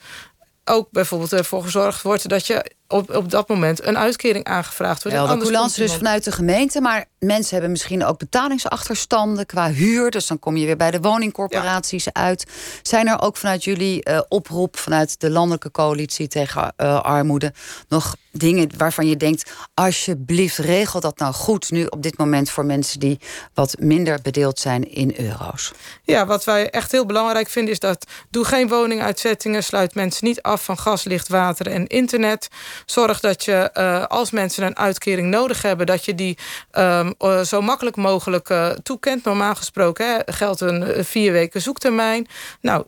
ook 0.66 0.88
bijvoorbeeld 0.92 1.34
ervoor 1.34 1.64
gezorgd 1.64 2.02
wordt 2.02 2.30
dat 2.30 2.48
je 2.48 2.72
op, 2.92 3.16
op 3.16 3.32
dat 3.32 3.48
moment 3.48 3.86
een 3.86 3.98
uitkering 3.98 4.46
aangevraagd 4.46 5.04
wordt. 5.04 5.18
De 5.18 5.38
coulance 5.38 5.80
dus 5.82 5.94
vanuit 5.94 6.24
de 6.24 6.32
gemeente, 6.32 6.82
maar 6.82 7.06
mensen 7.20 7.52
hebben 7.52 7.72
misschien 7.72 8.06
ook 8.06 8.20
betalingsachterstanden 8.20 9.46
qua 9.46 9.72
huur. 9.72 10.12
Dus 10.12 10.28
dan 10.28 10.40
kom 10.40 10.58
je 10.58 10.66
weer 10.66 10.78
bij 10.78 10.92
de 10.92 11.00
woningcorporaties 11.00 12.14
uit. 12.14 12.46
Zijn 12.82 13.08
er 13.08 13.22
ook 13.22 13.38
vanuit 13.38 13.64
jullie 13.64 14.10
uh, 14.10 14.20
oproep, 14.28 14.78
vanuit 14.78 15.20
de 15.20 15.30
landelijke 15.30 15.72
coalitie 15.72 16.28
tegen 16.28 16.74
uh, 16.78 17.02
armoede, 17.02 17.54
nog 17.88 18.16
dingen 18.32 18.70
waarvan 18.78 19.08
je 19.08 19.18
denkt: 19.18 19.52
alsjeblieft, 19.74 20.58
regel 20.58 21.00
dat 21.00 21.18
nou 21.18 21.34
goed 21.34 21.72
nu 21.72 21.86
op 21.86 22.04
dit 22.04 22.18
moment 22.18 22.50
voor 22.50 22.66
mensen 22.66 23.00
die 23.00 23.20
wat 23.54 23.76
minder 23.80 24.20
bedeeld 24.22 24.60
zijn 24.60 24.92
in 24.92 25.14
euro's? 25.18 25.72
Ja, 26.04 26.26
wat 26.26 26.44
wij 26.44 26.70
echt 26.70 26.92
heel 26.92 27.06
belangrijk 27.06 27.50
vinden 27.50 27.74
is 27.74 27.80
dat 27.80 28.06
doe 28.30 28.46
geen 28.46 28.68
woninguitzettingen, 28.68 29.64
sluit 29.64 29.96
mensen 29.96 30.26
niet 30.26 30.42
af 30.42 30.64
van 30.64 30.78
gas, 30.78 31.04
licht, 31.04 31.28
water 31.28 31.68
en 31.68 31.88
internet. 31.88 32.48
Zorg 32.86 33.20
dat 33.20 33.44
je 33.46 33.70
uh, 33.74 34.06
als 34.06 34.32
mensen 34.32 34.66
een 34.66 34.78
uitkering 34.78 35.28
nodig 35.28 35.62
hebben, 35.62 35.86
dat 35.86 36.06
je 36.06 36.16
die 36.16 36.38
um, 36.72 37.14
zo 37.46 37.62
makkelijk 37.62 37.96
mogelijk 37.96 38.50
uh, 38.50 38.70
toekent. 38.70 39.24
Normaal 39.24 39.56
gesproken 39.56 40.06
hè, 40.06 40.34
geldt 40.34 40.62
een 40.62 41.06
vier 41.06 41.32
weken 41.32 41.62
zoektermijn. 41.62 42.28
Nou, 42.62 42.86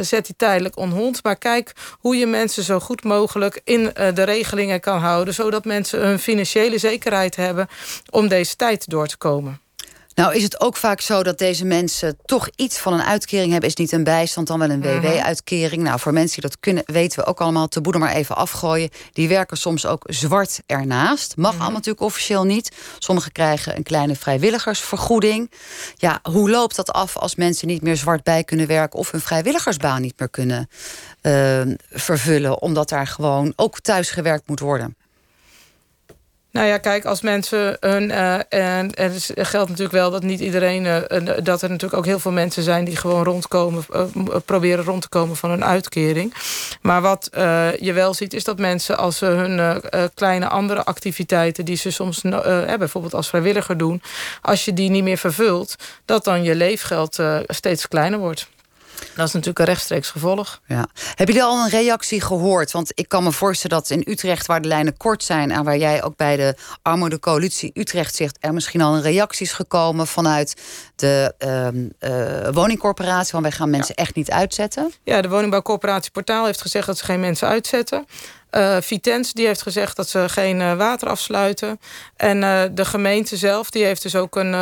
zet 0.00 0.26
die 0.26 0.36
tijdelijk 0.36 0.76
onhond. 0.76 1.22
Maar 1.24 1.36
kijk 1.36 1.72
hoe 1.98 2.16
je 2.16 2.26
mensen 2.26 2.62
zo 2.62 2.80
goed 2.80 3.04
mogelijk 3.04 3.60
in 3.64 3.90
de 4.14 4.22
regelingen 4.22 4.80
kan 4.80 4.98
houden, 4.98 5.34
zodat 5.34 5.64
mensen 5.64 6.06
een 6.06 6.18
financiële 6.18 6.78
zekerheid 6.78 7.36
hebben 7.36 7.68
om 8.10 8.28
deze 8.28 8.56
tijd 8.56 8.90
door 8.90 9.06
te 9.06 9.16
komen. 9.16 9.60
Nou 10.16 10.34
is 10.34 10.42
het 10.42 10.60
ook 10.60 10.76
vaak 10.76 11.00
zo 11.00 11.22
dat 11.22 11.38
deze 11.38 11.64
mensen 11.64 12.18
toch 12.24 12.48
iets 12.54 12.78
van 12.78 12.92
een 12.92 13.02
uitkering 13.02 13.50
hebben. 13.50 13.68
Is 13.68 13.76
niet 13.76 13.92
een 13.92 14.04
bijstand, 14.04 14.46
dan 14.46 14.58
wel 14.58 14.70
een 14.70 14.78
mhm. 14.78 15.00
WW-uitkering. 15.00 15.82
Nou, 15.82 16.00
voor 16.00 16.12
mensen 16.12 16.40
die 16.40 16.50
dat 16.50 16.60
kunnen, 16.60 16.82
weten 16.86 17.18
we 17.18 17.26
ook 17.26 17.40
allemaal... 17.40 17.68
te 17.68 17.80
boede 17.80 17.98
maar 17.98 18.12
even 18.12 18.36
afgooien. 18.36 18.90
Die 19.12 19.28
werken 19.28 19.56
soms 19.56 19.86
ook 19.86 20.04
zwart 20.06 20.60
ernaast. 20.66 21.36
Mag 21.36 21.52
mm 21.52 21.60
allemaal 21.60 21.76
natuurlijk 21.76 22.04
officieel 22.04 22.44
niet. 22.44 22.72
Sommigen 22.98 23.32
krijgen 23.32 23.76
een 23.76 23.82
kleine 23.82 24.16
vrijwilligersvergoeding. 24.16 25.50
Ja, 25.96 26.20
hoe 26.22 26.50
loopt 26.50 26.76
dat 26.76 26.92
af 26.92 27.16
als 27.16 27.34
mensen 27.34 27.68
niet 27.68 27.82
meer 27.82 27.96
zwart 27.96 28.22
bij 28.22 28.44
kunnen 28.44 28.66
werken... 28.66 28.98
of 28.98 29.10
hun 29.10 29.20
vrijwilligersbaan 29.20 30.02
niet 30.02 30.18
meer 30.18 30.30
kunnen 30.30 30.68
uh, 31.22 31.60
vervullen... 31.90 32.62
omdat 32.62 32.88
daar 32.88 33.06
gewoon 33.06 33.52
ook 33.56 33.80
thuis 33.80 34.10
gewerkt 34.10 34.48
moet 34.48 34.60
worden? 34.60 34.96
Nou 36.56 36.68
ja, 36.68 36.78
kijk, 36.78 37.04
als 37.04 37.20
mensen 37.20 37.76
hun. 37.80 38.10
Uh, 38.10 38.34
en 38.48 38.90
het 38.94 39.32
geldt 39.34 39.68
natuurlijk 39.68 39.96
wel 39.96 40.10
dat 40.10 40.22
niet 40.22 40.40
iedereen. 40.40 40.84
Uh, 40.84 40.96
dat 41.42 41.62
er 41.62 41.68
natuurlijk 41.68 41.98
ook 41.98 42.04
heel 42.04 42.18
veel 42.18 42.32
mensen 42.32 42.62
zijn 42.62 42.84
die 42.84 42.96
gewoon 42.96 43.24
rondkomen. 43.24 43.84
Proberen 44.44 44.84
rond 44.84 45.02
te 45.02 45.08
komen 45.08 45.36
van 45.36 45.50
hun 45.50 45.64
uitkering. 45.64 46.34
Maar 46.82 47.00
wat 47.00 47.28
je 47.80 47.92
wel 47.94 48.14
ziet, 48.14 48.34
is 48.34 48.44
dat 48.44 48.58
mensen 48.58 48.98
als 48.98 49.18
ze 49.18 49.26
hun 49.26 49.82
kleine 50.14 50.48
andere 50.48 50.84
activiteiten. 50.84 51.64
die 51.64 51.76
ze 51.76 51.90
soms 51.90 52.20
bijvoorbeeld 52.78 53.14
als 53.14 53.28
vrijwilliger 53.28 53.76
doen. 53.76 54.02
als 54.42 54.64
je 54.64 54.72
die 54.72 54.90
niet 54.90 55.02
meer 55.02 55.18
vervult, 55.18 55.76
dat 56.04 56.24
dan 56.24 56.42
je 56.42 56.54
leefgeld 56.54 57.18
steeds 57.46 57.88
kleiner 57.88 58.18
wordt. 58.18 58.48
Dat 59.14 59.26
is 59.26 59.32
natuurlijk 59.32 59.58
een 59.58 59.64
rechtstreeks 59.64 60.10
gevolg. 60.10 60.60
Ja. 60.66 60.86
Hebben 61.14 61.34
jullie 61.34 61.50
al 61.50 61.64
een 61.64 61.70
reactie 61.70 62.20
gehoord? 62.20 62.72
Want 62.72 62.92
ik 62.94 63.08
kan 63.08 63.22
me 63.22 63.32
voorstellen 63.32 63.76
dat 63.76 63.90
in 63.90 64.04
Utrecht, 64.06 64.46
waar 64.46 64.62
de 64.62 64.68
lijnen 64.68 64.96
kort 64.96 65.22
zijn... 65.22 65.50
en 65.50 65.64
waar 65.64 65.78
jij 65.78 66.02
ook 66.02 66.16
bij 66.16 66.36
de 66.36 66.54
Armoede 66.82 67.18
Coalitie 67.18 67.70
Utrecht 67.74 68.14
zegt... 68.14 68.36
er 68.40 68.54
misschien 68.54 68.80
al 68.80 68.94
een 68.94 69.02
reactie 69.02 69.46
is 69.46 69.52
gekomen 69.52 70.06
vanuit 70.06 70.56
de 70.96 71.34
uh, 72.00 72.48
woningcorporatie... 72.54 73.30
van 73.30 73.42
wij 73.42 73.52
gaan 73.52 73.70
mensen 73.70 73.94
echt 73.94 74.14
niet 74.14 74.30
uitzetten? 74.30 74.92
Ja, 75.02 75.20
de 75.20 75.28
woningbouwcorporatie 75.28 76.10
Portaal 76.10 76.46
heeft 76.46 76.60
gezegd 76.60 76.86
dat 76.86 76.98
ze 76.98 77.04
geen 77.04 77.20
mensen 77.20 77.48
uitzetten. 77.48 78.06
Uh, 78.56 78.76
Vitens 78.80 79.32
die 79.32 79.46
heeft 79.46 79.62
gezegd 79.62 79.96
dat 79.96 80.08
ze 80.08 80.28
geen 80.28 80.60
uh, 80.60 80.74
water 80.76 81.08
afsluiten. 81.08 81.80
En 82.16 82.42
uh, 82.42 82.62
de 82.72 82.84
gemeente 82.84 83.36
zelf 83.36 83.70
die 83.70 83.84
heeft 83.84 84.02
dus 84.02 84.16
ook 84.16 84.36
een, 84.36 84.52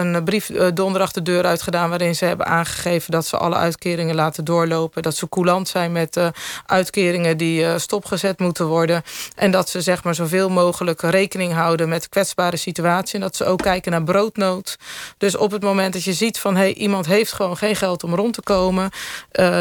een 0.00 0.24
brief 0.24 0.46
donderdag 0.74 1.12
de 1.12 1.22
deur 1.22 1.44
uitgedaan... 1.44 1.88
waarin 1.88 2.14
ze 2.14 2.24
hebben 2.24 2.46
aangegeven 2.46 3.10
dat 3.10 3.26
ze 3.26 3.36
alle 3.36 3.54
uitkeringen 3.54 4.14
laten 4.14 4.44
doorlopen. 4.44 5.02
Dat 5.02 5.16
ze 5.16 5.28
coulant 5.28 5.68
zijn 5.68 5.92
met 5.92 6.20
uitkeringen 6.66 7.36
die 7.36 7.78
stopgezet 7.78 8.38
moeten 8.38 8.66
worden. 8.66 9.02
En 9.36 9.50
dat 9.50 9.68
ze 9.68 9.80
zeg 9.80 10.04
maar 10.04 10.14
zoveel 10.14 10.48
mogelijk 10.48 11.00
rekening 11.00 11.52
houden 11.52 11.88
met 11.88 12.08
kwetsbare 12.08 12.56
situatie. 12.56 13.14
En 13.14 13.20
dat 13.20 13.36
ze 13.36 13.44
ook 13.44 13.62
kijken 13.62 13.92
naar 13.92 14.04
broodnood. 14.04 14.78
Dus 15.18 15.36
op 15.36 15.50
het 15.50 15.62
moment 15.62 15.92
dat 15.92 16.04
je 16.04 16.12
ziet 16.12 16.38
van... 16.38 16.56
Hey, 16.56 16.74
iemand 16.74 17.06
heeft 17.06 17.32
gewoon 17.32 17.56
geen 17.56 17.76
geld 17.76 18.04
om 18.04 18.14
rond 18.14 18.34
te 18.34 18.42
komen... 18.42 18.90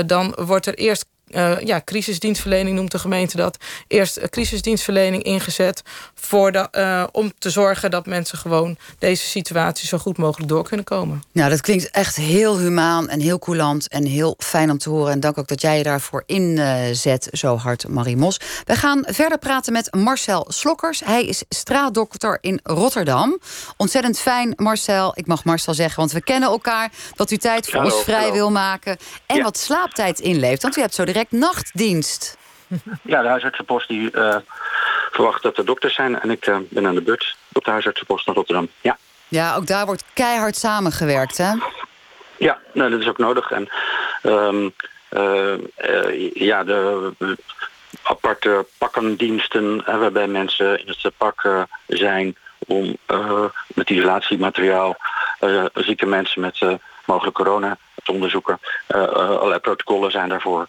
dan 0.05 0.35
wordt 0.39 0.65
er 0.65 0.75
eerst 0.75 1.05
uh, 1.31 1.59
ja, 1.59 1.81
crisisdienstverlening 1.85 2.75
noemt 2.75 2.91
de 2.91 2.99
gemeente 2.99 3.37
dat. 3.37 3.57
Eerst 3.87 4.29
crisisdienstverlening 4.29 5.23
ingezet 5.23 5.81
voor 6.15 6.51
de, 6.51 6.67
uh, 6.71 7.03
om 7.11 7.31
te 7.37 7.49
zorgen 7.49 7.91
dat 7.91 8.05
mensen 8.05 8.37
gewoon 8.37 8.77
deze 8.99 9.27
situatie 9.27 9.87
zo 9.87 9.97
goed 9.97 10.17
mogelijk 10.17 10.49
door 10.49 10.63
kunnen 10.63 10.85
komen. 10.85 11.23
Nou, 11.31 11.49
dat 11.49 11.61
klinkt 11.61 11.89
echt 11.89 12.15
heel 12.15 12.57
humaan 12.57 13.09
en 13.09 13.19
heel 13.19 13.39
coulant 13.39 13.87
en 13.87 14.05
heel 14.05 14.35
fijn 14.37 14.71
om 14.71 14.77
te 14.77 14.89
horen. 14.89 15.11
En 15.11 15.19
dank 15.19 15.37
ook 15.37 15.47
dat 15.47 15.61
jij 15.61 15.77
je 15.77 15.83
daarvoor 15.83 16.23
inzet, 16.25 17.27
zo 17.31 17.57
hard, 17.57 17.87
Marie 17.87 18.17
Mos. 18.17 18.39
We 18.65 18.75
gaan 18.75 19.03
verder 19.07 19.37
praten 19.37 19.73
met 19.73 19.95
Marcel 19.95 20.45
Slokkers. 20.47 21.01
Hij 21.05 21.25
is 21.25 21.43
straatdokter 21.49 22.37
in 22.41 22.59
Rotterdam. 22.63 23.39
Ontzettend 23.77 24.19
fijn, 24.19 24.53
Marcel. 24.55 25.11
Ik 25.15 25.27
mag 25.27 25.43
Marcel 25.43 25.73
zeggen, 25.73 25.99
want 25.99 26.11
we 26.11 26.21
kennen 26.21 26.49
elkaar. 26.49 26.91
Dat 27.15 27.31
u 27.31 27.37
tijd 27.37 27.69
voor 27.69 27.83
ons 27.83 27.95
vrij 28.03 28.31
wil 28.31 28.51
maken 28.51 28.97
en 29.25 29.43
wat 29.43 29.57
slaaptijd 29.57 30.19
inleeft. 30.19 30.61
Want 30.61 30.77
u 30.77 30.81
hebt 30.81 30.93
zo 30.93 31.03
direct 31.19 31.53
nachtdienst. 31.53 32.37
Ja, 33.01 33.21
de 33.21 33.27
huisartsenpost 33.27 33.87
die 33.87 34.11
uh, 34.11 34.35
verwacht 35.11 35.43
dat 35.43 35.57
er 35.57 35.65
dokters 35.65 35.95
zijn. 35.95 36.19
En 36.19 36.31
ik 36.31 36.47
uh, 36.47 36.57
ben 36.69 36.87
aan 36.87 36.95
de 36.95 37.01
beurt 37.01 37.35
op 37.53 37.65
de 37.65 37.71
huisartsenpost 37.71 38.25
naar 38.25 38.35
Rotterdam. 38.35 38.67
Ja. 38.81 38.97
ja, 39.27 39.55
ook 39.55 39.67
daar 39.67 39.85
wordt 39.85 40.03
keihard 40.13 40.55
samengewerkt, 40.55 41.37
hè? 41.37 41.51
Ja, 42.37 42.59
nou, 42.73 42.89
dat 42.91 42.99
is 42.99 43.07
ook 43.07 43.17
nodig. 43.17 43.51
En 43.51 43.69
um, 44.23 44.73
uh, 45.09 46.33
ja, 46.33 46.63
de 46.63 47.11
aparte 48.03 48.65
pakkendiensten... 48.77 49.83
waarbij 49.85 50.27
mensen 50.27 50.79
in 50.79 50.87
het 50.87 51.17
pak 51.17 51.65
zijn 51.87 52.35
om 52.57 52.97
met 53.67 53.89
isolatiemateriaal 53.89 54.97
zieke 55.73 56.05
mensen 56.05 56.41
met 56.41 56.59
mogelijk 57.05 57.35
corona 57.35 57.77
te 58.03 58.11
onderzoeken. 58.11 58.59
allerlei 58.87 59.59
protocollen 59.59 60.11
zijn 60.11 60.29
daarvoor. 60.29 60.67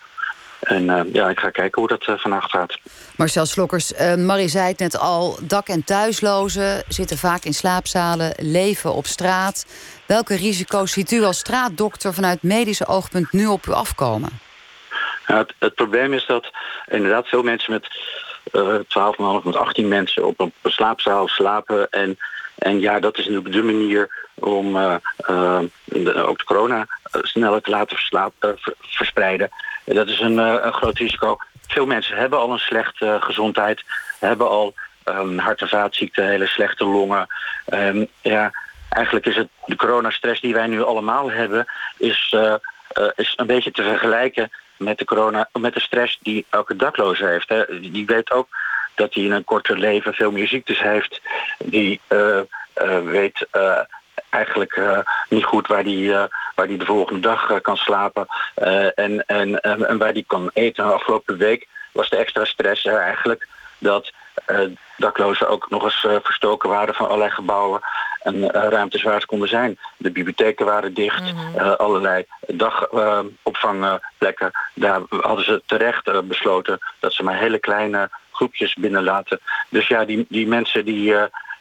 En 0.61 1.11
ja, 1.13 1.29
ik 1.29 1.39
ga 1.39 1.51
kijken 1.51 1.81
hoe 1.81 1.89
dat 1.89 2.07
uh, 2.07 2.19
vannacht 2.19 2.51
gaat. 2.51 2.79
Marcel 3.17 3.47
Slokkers, 3.47 3.93
uh, 3.93 4.15
Marie 4.15 4.49
zei 4.49 4.69
het 4.69 4.79
net 4.79 4.99
al... 4.99 5.39
dak- 5.41 5.69
en 5.69 5.85
thuislozen 5.85 6.83
zitten 6.89 7.19
vaak 7.19 7.45
in 7.45 7.55
slaapzalen, 7.55 8.35
leven 8.37 8.93
op 8.93 9.07
straat. 9.07 9.67
Welke 10.07 10.37
risico's 10.37 10.93
ziet 10.93 11.11
u 11.11 11.23
als 11.23 11.39
straatdokter 11.39 12.15
vanuit 12.15 12.43
medische 12.43 12.87
oogpunt 12.87 13.33
nu 13.33 13.47
op 13.47 13.67
u 13.67 13.73
afkomen? 13.73 14.29
het, 15.25 15.55
het, 15.59 15.75
probleem 15.75 16.13
is 16.13 16.27
dat 16.27 16.51
inderdaad 16.89 17.29
veel 17.29 17.43
mensen 17.43 17.73
met 17.73 17.89
uh, 18.53 18.75
12,5 19.41 19.45
met 19.45 19.57
18 19.57 19.89
mensen 19.89 20.27
op 20.27 20.41
een 20.41 20.53
slaapzaal 20.63 21.29
slapen. 21.29 21.91
En, 21.91 22.19
en 22.55 22.81
ja, 22.81 23.01
dat 23.01 23.19
is 23.19 23.25
natuurlijk 23.27 23.55
de 23.55 23.63
manier 23.63 24.29
om 24.35 24.73
de, 25.85 26.23
ook 26.27 26.39
de 26.39 26.45
corona 26.45 26.87
sneller 27.23 27.63
te 27.63 27.71
laten 27.71 27.99
verspreiden. 28.81 29.51
Dat 29.85 30.09
is 30.09 30.21
een, 30.21 30.39
een 30.39 30.73
groot 30.73 30.99
risico. 30.99 31.37
Veel 31.67 31.87
mensen 31.87 32.17
hebben 32.17 32.39
al 32.39 32.53
een 32.53 32.59
slechte 32.59 33.17
gezondheid, 33.21 33.85
hebben 34.19 34.49
al 34.49 34.75
um, 35.05 35.39
hart- 35.39 35.61
en 35.61 35.69
vaatziekten, 35.69 36.27
hele 36.27 36.47
slechte 36.47 36.85
longen. 36.85 37.27
Um, 37.75 38.09
ja, 38.21 38.51
eigenlijk 38.89 39.27
is 39.27 39.37
het 39.37 39.49
de 39.65 39.77
coronastress 39.77 40.41
die 40.41 40.55
wij 40.55 40.67
nu 40.67 40.83
allemaal 40.83 41.31
hebben, 41.31 41.67
is, 41.97 42.35
uh, 42.37 42.55
is 43.15 43.33
een 43.37 43.47
beetje 43.47 43.71
te 43.71 43.83
vergelijken 43.83 44.51
met 44.77 44.99
de, 44.99 45.05
corona, 45.05 45.49
met 45.53 45.75
de 45.75 45.81
stress 45.81 46.19
die 46.23 46.47
elke 46.51 46.77
dakloze 46.77 47.27
heeft. 47.27 47.49
Hè. 47.49 47.81
Die 47.81 48.07
weet 48.07 48.31
ook 48.31 48.49
dat 48.95 49.15
hij 49.15 49.23
in 49.23 49.33
een 49.33 49.45
korter 49.45 49.79
leven 49.79 50.15
veel 50.15 50.31
meer 50.31 50.49
ziektes 50.49 50.81
heeft. 50.81 51.21
Die 51.59 52.01
weet 53.05 53.47
eigenlijk 54.31 55.05
niet 55.29 55.45
goed 55.45 55.67
waar 55.67 55.85
die, 55.85 56.13
waar 56.55 56.67
die 56.67 56.79
de 56.79 56.85
volgende 56.85 57.21
dag 57.21 57.61
kan 57.61 57.77
slapen 57.77 58.27
en, 58.95 59.27
en, 59.27 59.61
en 59.61 59.99
waar 59.99 60.13
die 60.13 60.25
kan 60.27 60.51
eten. 60.53 60.87
De 60.87 60.93
afgelopen 60.93 61.37
week 61.37 61.69
was 61.93 62.09
de 62.09 62.17
extra 62.17 62.45
stress 62.45 62.85
er 62.85 62.99
eigenlijk 62.99 63.49
dat 63.79 64.13
daklozen 64.97 65.49
ook 65.49 65.71
nog 65.71 65.85
eens 65.85 66.07
verstoken 66.23 66.69
waren 66.69 66.95
van 66.95 67.07
allerlei 67.07 67.31
gebouwen 67.31 67.81
en 68.23 68.51
ruimtes 68.51 69.03
waar 69.03 69.21
ze 69.21 69.27
konden 69.27 69.49
zijn. 69.49 69.79
De 69.97 70.11
bibliotheken 70.11 70.67
waren 70.67 70.95
dicht, 70.95 71.21
mm 71.21 71.39
-hmm. 71.39 71.55
uh, 71.57 71.77
allerlei 71.77 72.25
dagopvangplekken. 72.47 74.51
Daar 74.75 75.01
hadden 75.09 75.45
ze 75.45 75.63
terecht 75.67 76.29
besloten 76.29 76.79
dat 76.99 77.13
ze 77.13 77.23
maar 77.23 77.39
hele 77.39 77.59
kleine 77.59 78.11
groepjes 78.31 78.75
binnenlaten. 78.75 79.41
Dus 79.69 79.89
ja, 79.89 80.05
die, 80.05 80.27
die 80.29 80.47
mensen 80.47 80.85
die 80.85 81.15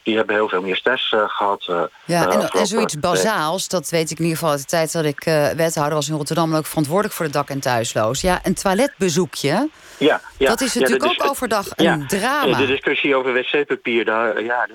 die 0.10 0.18
hebben 0.18 0.36
heel 0.36 0.50
veel 0.50 0.62
meer 0.62 0.76
stress 0.76 1.12
uh, 1.12 1.24
gehad. 1.28 1.68
Uh, 1.70 1.82
ja, 2.06 2.32
en, 2.32 2.50
en 2.50 2.66
zoiets 2.66 3.00
bazaals, 3.00 3.68
dat 3.68 3.90
weet 3.90 4.12
ik 4.12 4.18
in 4.18 4.24
ieder 4.24 4.38
geval 4.38 4.52
uit 4.52 4.62
de 4.62 4.68
tijd 4.68 4.92
dat 4.92 5.06
ik 5.06 5.24
wethouder 5.56 5.94
was 5.94 6.10
in 6.10 6.16
Rotterdam... 6.16 6.52
en 6.52 6.58
ook 6.58 6.66
verantwoordelijk 6.66 7.16
voor 7.16 7.26
de 7.26 7.32
dak- 7.32 7.50
en 7.50 7.60
thuisloos. 7.60 8.22
Ja, 8.22 8.40
een 8.44 8.54
toiletbezoekje, 8.54 9.70
ja, 9.98 10.22
ja, 10.38 10.50
dat 10.50 10.62
is 10.62 10.74
natuurlijk 10.74 11.04
ja, 11.04 11.10
ook 11.10 11.30
overdag 11.30 11.66
een 11.76 12.08
drama. 12.08 12.58
De 12.58 12.66
discussie 12.66 13.16
over 13.16 13.34
wc-papier, 13.34 14.06
daar, 14.06 14.44
ja, 14.44 14.68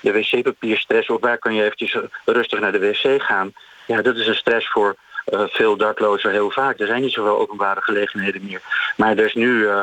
de 0.00 0.12
wc-papierstress... 0.12 1.08
of 1.08 1.20
waar 1.20 1.38
kan 1.38 1.54
je 1.54 1.64
eventjes 1.64 1.96
rustig 2.24 2.60
naar 2.60 2.72
de 2.72 2.78
wc 2.78 3.22
gaan... 3.22 3.52
ja, 3.86 4.02
dat 4.02 4.16
is 4.16 4.26
een 4.26 4.34
stress 4.34 4.70
voor 4.70 4.96
uh, 5.26 5.40
veel 5.46 5.76
daklozen 5.76 6.30
heel 6.30 6.50
vaak. 6.50 6.80
Er 6.80 6.86
zijn 6.86 7.02
niet 7.02 7.12
zoveel 7.12 7.38
openbare 7.38 7.80
gelegenheden 7.80 8.44
meer. 8.44 8.60
Maar 8.96 9.10
er 9.10 9.26
is 9.26 9.34
nu 9.34 9.48
uh, 9.48 9.80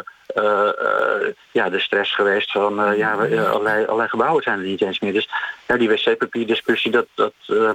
ja, 1.52 1.70
de 1.70 1.80
stress 1.80 2.16
geweest 2.16 2.52
van... 2.52 2.98
ja, 2.98 3.14
allerlei, 3.14 3.86
allerlei 3.86 4.10
gebouwen 4.10 4.44
zijn 4.44 4.60
er 4.60 4.66
niet 4.66 4.82
eens 4.82 5.00
meer. 5.00 5.14
Dus 5.14 5.30
ja, 5.68 5.78
die 5.78 5.90
wc-papierdiscussie, 5.90 6.92
dat, 6.92 7.06
dat 7.16 7.34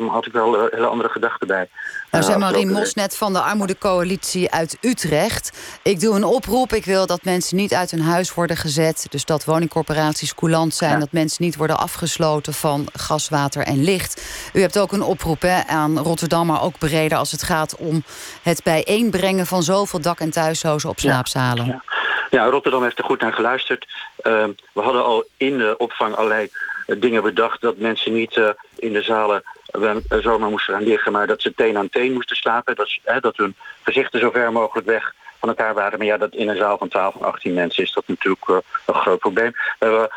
had 0.08 0.26
ik 0.26 0.32
wel 0.32 0.68
hele 0.70 0.87
andere 0.87 1.08
gedachten 1.08 1.46
bij. 1.46 1.68
Nou, 2.11 2.25
zeg 2.25 2.38
Marien 2.38 2.73
Mosnet 2.73 3.16
van 3.16 3.32
de 3.32 3.40
Armoedecoalitie 3.40 4.50
uit 4.50 4.78
Utrecht. 4.80 5.58
Ik 5.82 6.00
doe 6.00 6.16
een 6.16 6.25
oproep. 6.25 6.73
Ik 6.73 6.84
wil 6.84 7.06
dat 7.06 7.25
mensen 7.25 7.56
niet 7.56 7.75
uit 7.75 7.90
hun 7.90 8.02
huis 8.02 8.34
worden 8.34 8.56
gezet. 8.56 9.06
Dus 9.11 9.25
dat 9.25 9.44
woningcorporaties 9.44 10.34
coulant 10.34 10.75
zijn. 10.75 10.92
Ja. 10.92 10.99
Dat 10.99 11.12
mensen 11.12 11.44
niet 11.44 11.56
worden 11.56 11.78
afgesloten 11.78 12.52
van 12.52 12.88
gas, 12.92 13.28
water 13.28 13.62
en 13.62 13.84
licht. 13.84 14.23
U 14.52 14.61
hebt 14.61 14.78
ook 14.78 14.92
een 14.92 15.02
oproep 15.02 15.42
hè, 15.42 15.62
aan 15.66 15.99
Rotterdam, 15.99 16.46
maar 16.46 16.62
ook 16.62 16.78
breder... 16.78 17.18
als 17.18 17.30
het 17.30 17.42
gaat 17.42 17.76
om 17.76 18.04
het 18.42 18.62
bijeenbrengen 18.62 19.46
van 19.46 19.62
zoveel 19.62 20.00
dak- 20.00 20.20
en 20.20 20.30
thuislozen 20.30 20.88
op 20.88 20.99
slaapzalen. 20.99 21.66
Ja, 21.66 21.73
ja. 21.73 21.93
Ja, 22.34 22.46
Rotterdam 22.46 22.82
heeft 22.82 22.98
er 22.98 23.04
goed 23.04 23.20
naar 23.20 23.32
geluisterd. 23.32 23.86
Uh, 24.22 24.44
we 24.72 24.80
hadden 24.80 25.04
al 25.04 25.24
in 25.36 25.58
de 25.58 25.74
opvang 25.78 26.14
allerlei 26.14 26.48
dingen 26.86 27.22
bedacht... 27.22 27.60
dat 27.60 27.76
mensen 27.76 28.12
niet 28.12 28.36
uh, 28.36 28.48
in 28.76 28.92
de 28.92 29.02
zalen 29.02 29.42
we 29.64 30.02
zomaar 30.20 30.50
moesten 30.50 30.74
gaan 30.74 30.82
liggen, 30.82 31.12
maar 31.12 31.26
dat 31.26 31.42
ze 31.42 31.54
teen 31.54 31.76
aan 31.76 31.88
teen 31.88 32.12
moesten 32.12 32.36
slapen. 32.36 32.76
Dat, 32.76 32.98
hè, 33.02 33.20
dat 33.20 33.36
hun 33.36 33.56
gezichten 33.82 34.20
zo 34.20 34.30
ver 34.30 34.52
mogelijk 34.52 34.86
weg 34.86 35.14
van 35.38 35.48
elkaar 35.48 35.74
waren. 35.74 35.98
Maar 35.98 36.06
ja, 36.06 36.16
dat 36.16 36.34
in 36.34 36.48
een 36.48 36.56
zaal 36.56 36.78
van 36.78 36.88
12 36.88 37.14
of 37.14 37.22
18 37.22 37.54
mensen 37.54 37.82
is 37.82 37.92
dat 37.92 38.04
natuurlijk 38.06 38.48
een 38.48 38.94
groot 38.94 39.18
probleem. 39.18 39.50
We 39.50 39.86
hebben 39.86 40.08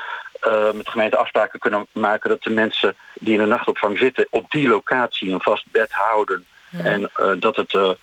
met 0.76 0.86
de 0.86 0.92
gemeente 0.92 1.18
afspraken 1.18 1.60
kunnen 1.60 1.88
maken 1.92 2.30
dat 2.30 2.44
de 2.44 2.50
mensen 2.50 2.96
die 3.14 3.34
in 3.34 3.40
de 3.40 3.46
nachtopvang 3.46 3.98
zitten 3.98 4.28
op 4.30 4.52
die 4.52 4.68
locatie 4.68 5.32
een 5.32 5.42
vast 5.42 5.66
bed 5.72 5.92
houden. 5.92 6.46
Ja. 6.70 6.84
En 6.84 7.10
uh, 7.20 7.32
dat 7.40 7.56
het 7.56 7.98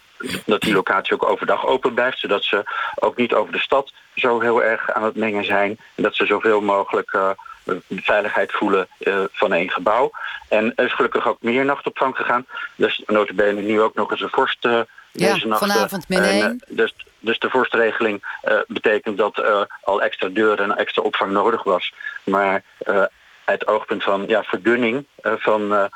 dat 0.47 0.61
die 0.61 0.73
locatie 0.73 1.15
ook 1.15 1.29
overdag 1.29 1.67
open 1.67 1.95
blijft, 1.95 2.19
zodat 2.19 2.45
ze 2.45 2.63
ook 2.95 3.17
niet 3.17 3.35
over 3.35 3.53
de 3.53 3.59
stad 3.59 3.93
zo 4.15 4.41
heel 4.41 4.63
erg 4.63 4.93
aan 4.93 5.05
het 5.05 5.17
mengen 5.17 5.45
zijn. 5.45 5.79
En 5.95 6.03
dat 6.03 6.15
ze 6.15 6.27
zoveel 6.27 6.61
mogelijk 6.61 7.13
uh, 7.13 7.31
de 7.65 7.83
veiligheid 7.89 8.53
voelen 8.53 8.89
uh, 8.99 9.25
van 9.33 9.53
één 9.53 9.71
gebouw. 9.71 10.11
En 10.49 10.73
er 10.77 10.85
is 10.85 10.93
gelukkig 10.93 11.29
ook 11.29 11.43
meer 11.43 11.65
nachtopvang 11.65 12.17
gegaan. 12.17 12.47
Dus 12.77 13.03
notabene 13.07 13.61
nu 13.61 13.81
ook 13.81 13.95
nog 13.95 14.11
eens 14.11 14.21
een 14.21 14.29
vorst 14.29 14.65
uh, 14.65 14.81
ja, 15.13 15.33
deze 15.33 15.47
nacht. 15.47 15.61
vanavond 15.61 16.09
min 16.09 16.23
één. 16.23 16.65
Dus, 16.69 16.95
dus 17.19 17.39
de 17.39 17.51
vorstregeling 17.51 18.25
betekent 18.67 19.19
dat 19.19 19.43
al 19.81 20.03
extra 20.03 20.29
deuren 20.29 20.71
en 20.71 20.77
extra 20.77 21.03
opvang 21.03 21.33
nodig 21.33 21.63
was. 21.63 21.93
Maar 22.25 22.63
het 23.45 23.67
oogpunt 23.67 24.03
van 24.03 24.25
ja, 24.27 24.43
verdunning 24.43 25.07
van 25.23 25.91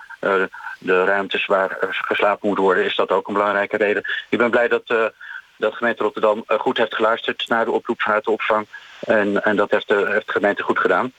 de 0.79 1.05
ruimtes 1.05 1.47
waar 1.47 1.77
geslapen 1.91 2.49
moet 2.49 2.59
worden, 2.59 2.85
is 2.85 2.97
dat 2.97 3.11
ook 3.11 3.29
een 3.29 3.35
belangrijke 3.35 3.77
reden. 3.77 4.05
Ik 4.29 4.39
ben 4.39 4.51
blij 4.51 4.69
dat, 4.69 4.83
uh, 4.87 4.99
dat 5.57 5.71
de 5.71 5.77
gemeente 5.77 6.03
Rotterdam 6.03 6.45
uh, 6.49 6.59
goed 6.59 6.77
heeft 6.77 6.95
geluisterd 6.95 7.49
naar 7.49 7.65
de 7.65 7.71
oproep 7.71 8.03
vanuit 8.03 8.25
de 8.25 8.31
opvang. 8.31 8.67
En, 9.01 9.45
en 9.45 9.57
dat 9.57 9.71
heeft 9.71 9.89
de, 9.89 10.07
heeft 10.11 10.27
de 10.27 10.33
gemeente 10.33 10.63
goed 10.63 10.79
gedaan. 10.79 11.13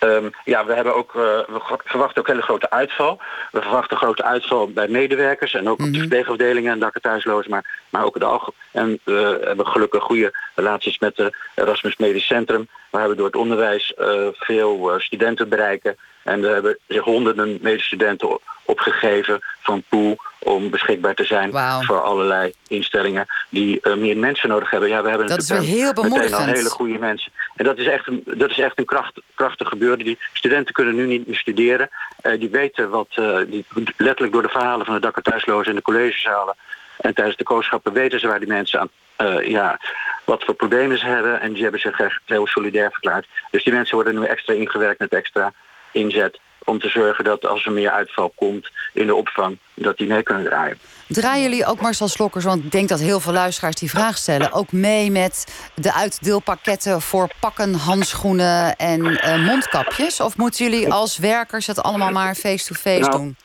Um, 0.00 0.30
ja, 0.44 0.64
we, 0.66 0.74
hebben 0.74 0.94
ook, 0.94 1.14
uh, 1.14 1.22
we 1.22 1.78
verwachten 1.84 2.20
ook 2.20 2.26
hele 2.26 2.42
grote 2.42 2.70
uitval. 2.70 3.20
We 3.52 3.60
verwachten 3.60 3.96
grote 3.96 4.24
uitval 4.24 4.68
bij 4.68 4.88
medewerkers 4.88 5.54
en 5.54 5.68
ook 5.68 5.78
mm 5.78 5.84
-hmm. 5.84 5.86
op 5.86 5.92
de 5.92 5.98
verpleegafdelingen 5.98 6.72
en 6.72 6.78
dakken 6.78 7.00
thuislozen, 7.00 7.50
maar, 7.50 7.84
maar 7.90 8.04
ook 8.04 8.18
de 8.18 8.24
algemeen. 8.24 8.58
En 8.72 9.00
we 9.04 9.40
hebben 9.44 9.66
gelukkig 9.66 10.02
goede 10.02 10.32
relaties 10.54 10.98
met 10.98 11.16
het 11.16 11.36
Erasmus 11.54 11.96
Medisch 11.96 12.26
Centrum. 12.26 12.68
We 12.90 12.98
hebben 12.98 13.16
door 13.16 13.26
het 13.26 13.36
onderwijs 13.36 13.94
uh, 13.98 14.28
veel 14.32 14.94
uh, 14.94 15.00
studenten 15.00 15.48
bereiken. 15.48 15.96
En 16.28 16.44
er 16.44 16.52
hebben 16.52 16.78
zich 16.86 17.04
honderden 17.04 17.58
medestudenten 17.60 18.38
opgegeven 18.64 19.40
van 19.60 19.82
Poel 19.88 20.16
om 20.38 20.70
beschikbaar 20.70 21.14
te 21.14 21.24
zijn 21.24 21.50
wow. 21.50 21.82
voor 21.82 22.00
allerlei 22.00 22.52
instellingen 22.68 23.26
die 23.48 23.78
uh, 23.82 23.94
meer 23.94 24.16
mensen 24.16 24.48
nodig 24.48 24.70
hebben. 24.70 24.88
Ja, 24.88 25.02
we 25.02 25.08
hebben 25.08 25.26
dat 25.26 25.42
is 25.42 25.48
heel 25.48 25.92
bemoedigend. 25.92 26.34
al 26.34 26.44
hele 26.44 26.70
goede 26.70 26.98
mensen. 26.98 27.32
En 27.56 27.64
dat 27.64 27.78
is 27.78 27.86
echt 27.86 28.06
een, 28.06 28.22
dat 28.24 28.50
is 28.50 28.58
echt 28.58 28.78
een 28.78 28.84
kracht, 28.84 29.20
krachtig 29.34 29.68
gebeuren. 29.68 30.04
Die 30.04 30.18
studenten 30.32 30.74
kunnen 30.74 30.94
nu 30.94 31.06
niet 31.06 31.26
meer 31.26 31.36
studeren. 31.36 31.88
Uh, 32.22 32.40
die 32.40 32.50
weten 32.50 32.90
wat, 32.90 33.08
uh, 33.18 33.38
die, 33.46 33.64
letterlijk 33.96 34.32
door 34.32 34.42
de 34.42 34.48
verhalen 34.48 34.86
van 34.86 34.94
de 34.94 35.00
dak- 35.00 35.16
en 35.16 35.22
thuislozen 35.22 35.70
in 35.70 35.76
de 35.76 35.82
collegezalen 35.82 36.54
en 36.98 37.14
tijdens 37.14 37.36
de 37.36 37.44
kooschappen 37.44 37.92
weten 37.92 38.20
ze 38.20 38.26
waar 38.26 38.38
die 38.38 38.48
mensen 38.48 38.80
aan, 38.80 38.88
uh, 39.18 39.48
ja, 39.48 39.78
wat 40.24 40.44
voor 40.44 40.54
problemen 40.54 40.98
ze 40.98 41.06
hebben. 41.06 41.40
En 41.40 41.52
die 41.52 41.62
hebben 41.62 41.80
zich 41.80 42.00
echt 42.00 42.20
heel 42.24 42.46
solidair 42.46 42.90
verklaard. 42.90 43.26
Dus 43.50 43.64
die 43.64 43.72
mensen 43.72 43.94
worden 43.94 44.18
nu 44.18 44.24
extra 44.24 44.54
ingewerkt 44.54 44.98
met 44.98 45.12
extra 45.12 45.52
inzet 45.92 46.38
om 46.68 46.78
te 46.78 46.88
zorgen 46.88 47.24
dat 47.24 47.46
als 47.46 47.64
er 47.64 47.72
meer 47.72 47.90
uitval 47.90 48.32
komt 48.34 48.70
in 48.92 49.06
de 49.06 49.14
opvang, 49.14 49.58
dat 49.74 49.96
die 49.96 50.06
mee 50.06 50.22
kunnen 50.22 50.44
draaien. 50.44 50.78
Draaien 51.06 51.42
jullie 51.42 51.66
ook, 51.66 51.80
Marcel 51.80 52.08
Slokkers, 52.08 52.44
want 52.44 52.64
ik 52.64 52.70
denk 52.70 52.88
dat 52.88 53.00
heel 53.00 53.20
veel 53.20 53.32
luisteraars 53.32 53.76
die 53.76 53.90
vraag 53.90 54.16
stellen... 54.16 54.52
ook 54.52 54.72
mee 54.72 55.10
met 55.10 55.46
de 55.74 55.94
uitdeelpakketten 55.94 57.00
voor 57.00 57.28
pakken, 57.40 57.74
handschoenen 57.74 58.76
en 58.76 59.06
uh, 59.06 59.46
mondkapjes? 59.46 60.20
Of 60.20 60.36
moeten 60.36 60.64
jullie 60.64 60.92
als 60.92 61.18
werkers 61.18 61.66
het 61.66 61.82
allemaal 61.82 62.10
maar 62.10 62.34
face-to-face 62.34 63.00
nou, 63.00 63.12
doen? 63.12 63.36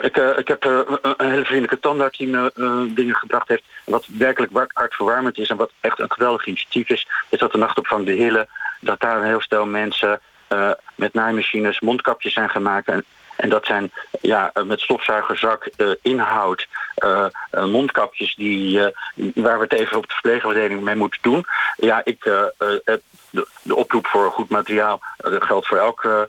Ik, 0.00 0.16
uh, 0.16 0.38
ik 0.38 0.48
heb 0.48 0.64
uh, 0.64 0.80
een 1.16 1.30
hele 1.30 1.44
vriendelijke 1.44 1.80
tandarts 1.80 2.18
die 2.18 2.28
me 2.28 2.52
dingen 2.94 3.14
gebracht 3.14 3.48
heeft... 3.48 3.62
wat 3.84 4.06
werkelijk 4.06 4.70
hartverwarmend 4.72 5.38
is 5.38 5.48
en 5.48 5.56
wat 5.56 5.70
echt 5.80 6.00
een 6.00 6.12
geweldig 6.12 6.46
initiatief 6.46 6.88
is... 6.88 7.08
is 7.28 7.38
dat 7.38 7.52
de 7.52 7.58
nachtopvang 7.58 8.06
de 8.06 8.12
Hille, 8.12 8.48
dat 8.80 9.00
daar 9.00 9.16
een 9.16 9.26
heel 9.26 9.40
stel 9.40 9.66
mensen... 9.66 10.20
Uh, 10.52 10.70
met 10.94 11.14
naaimachines 11.14 11.80
mondkapjes 11.80 12.32
zijn 12.32 12.50
gemaakt. 12.50 12.88
En, 12.88 13.04
en 13.36 13.48
dat 13.48 13.66
zijn 13.66 13.92
ja, 14.20 14.52
met 14.64 14.80
stofzuigerzak 14.80 15.68
uh, 15.76 15.90
inhoud 16.02 16.66
mondkapjes 17.50 18.34
die, 18.34 18.80
waar 19.34 19.58
we 19.58 19.66
het 19.68 19.72
even 19.72 19.96
op 19.96 20.06
de 20.06 20.12
verpleegafdeling 20.12 20.80
mee 20.80 20.94
moeten 20.94 21.22
doen. 21.22 21.46
Ja, 21.76 22.00
ik, 22.04 22.22
de, 22.22 23.02
de, 23.62 23.74
oproep 23.74 24.06
voor 24.06 24.30
goed 24.30 24.48
materiaal 24.48 25.00
geldt 25.18 25.66
voor 25.66 25.78
elke 25.78 26.28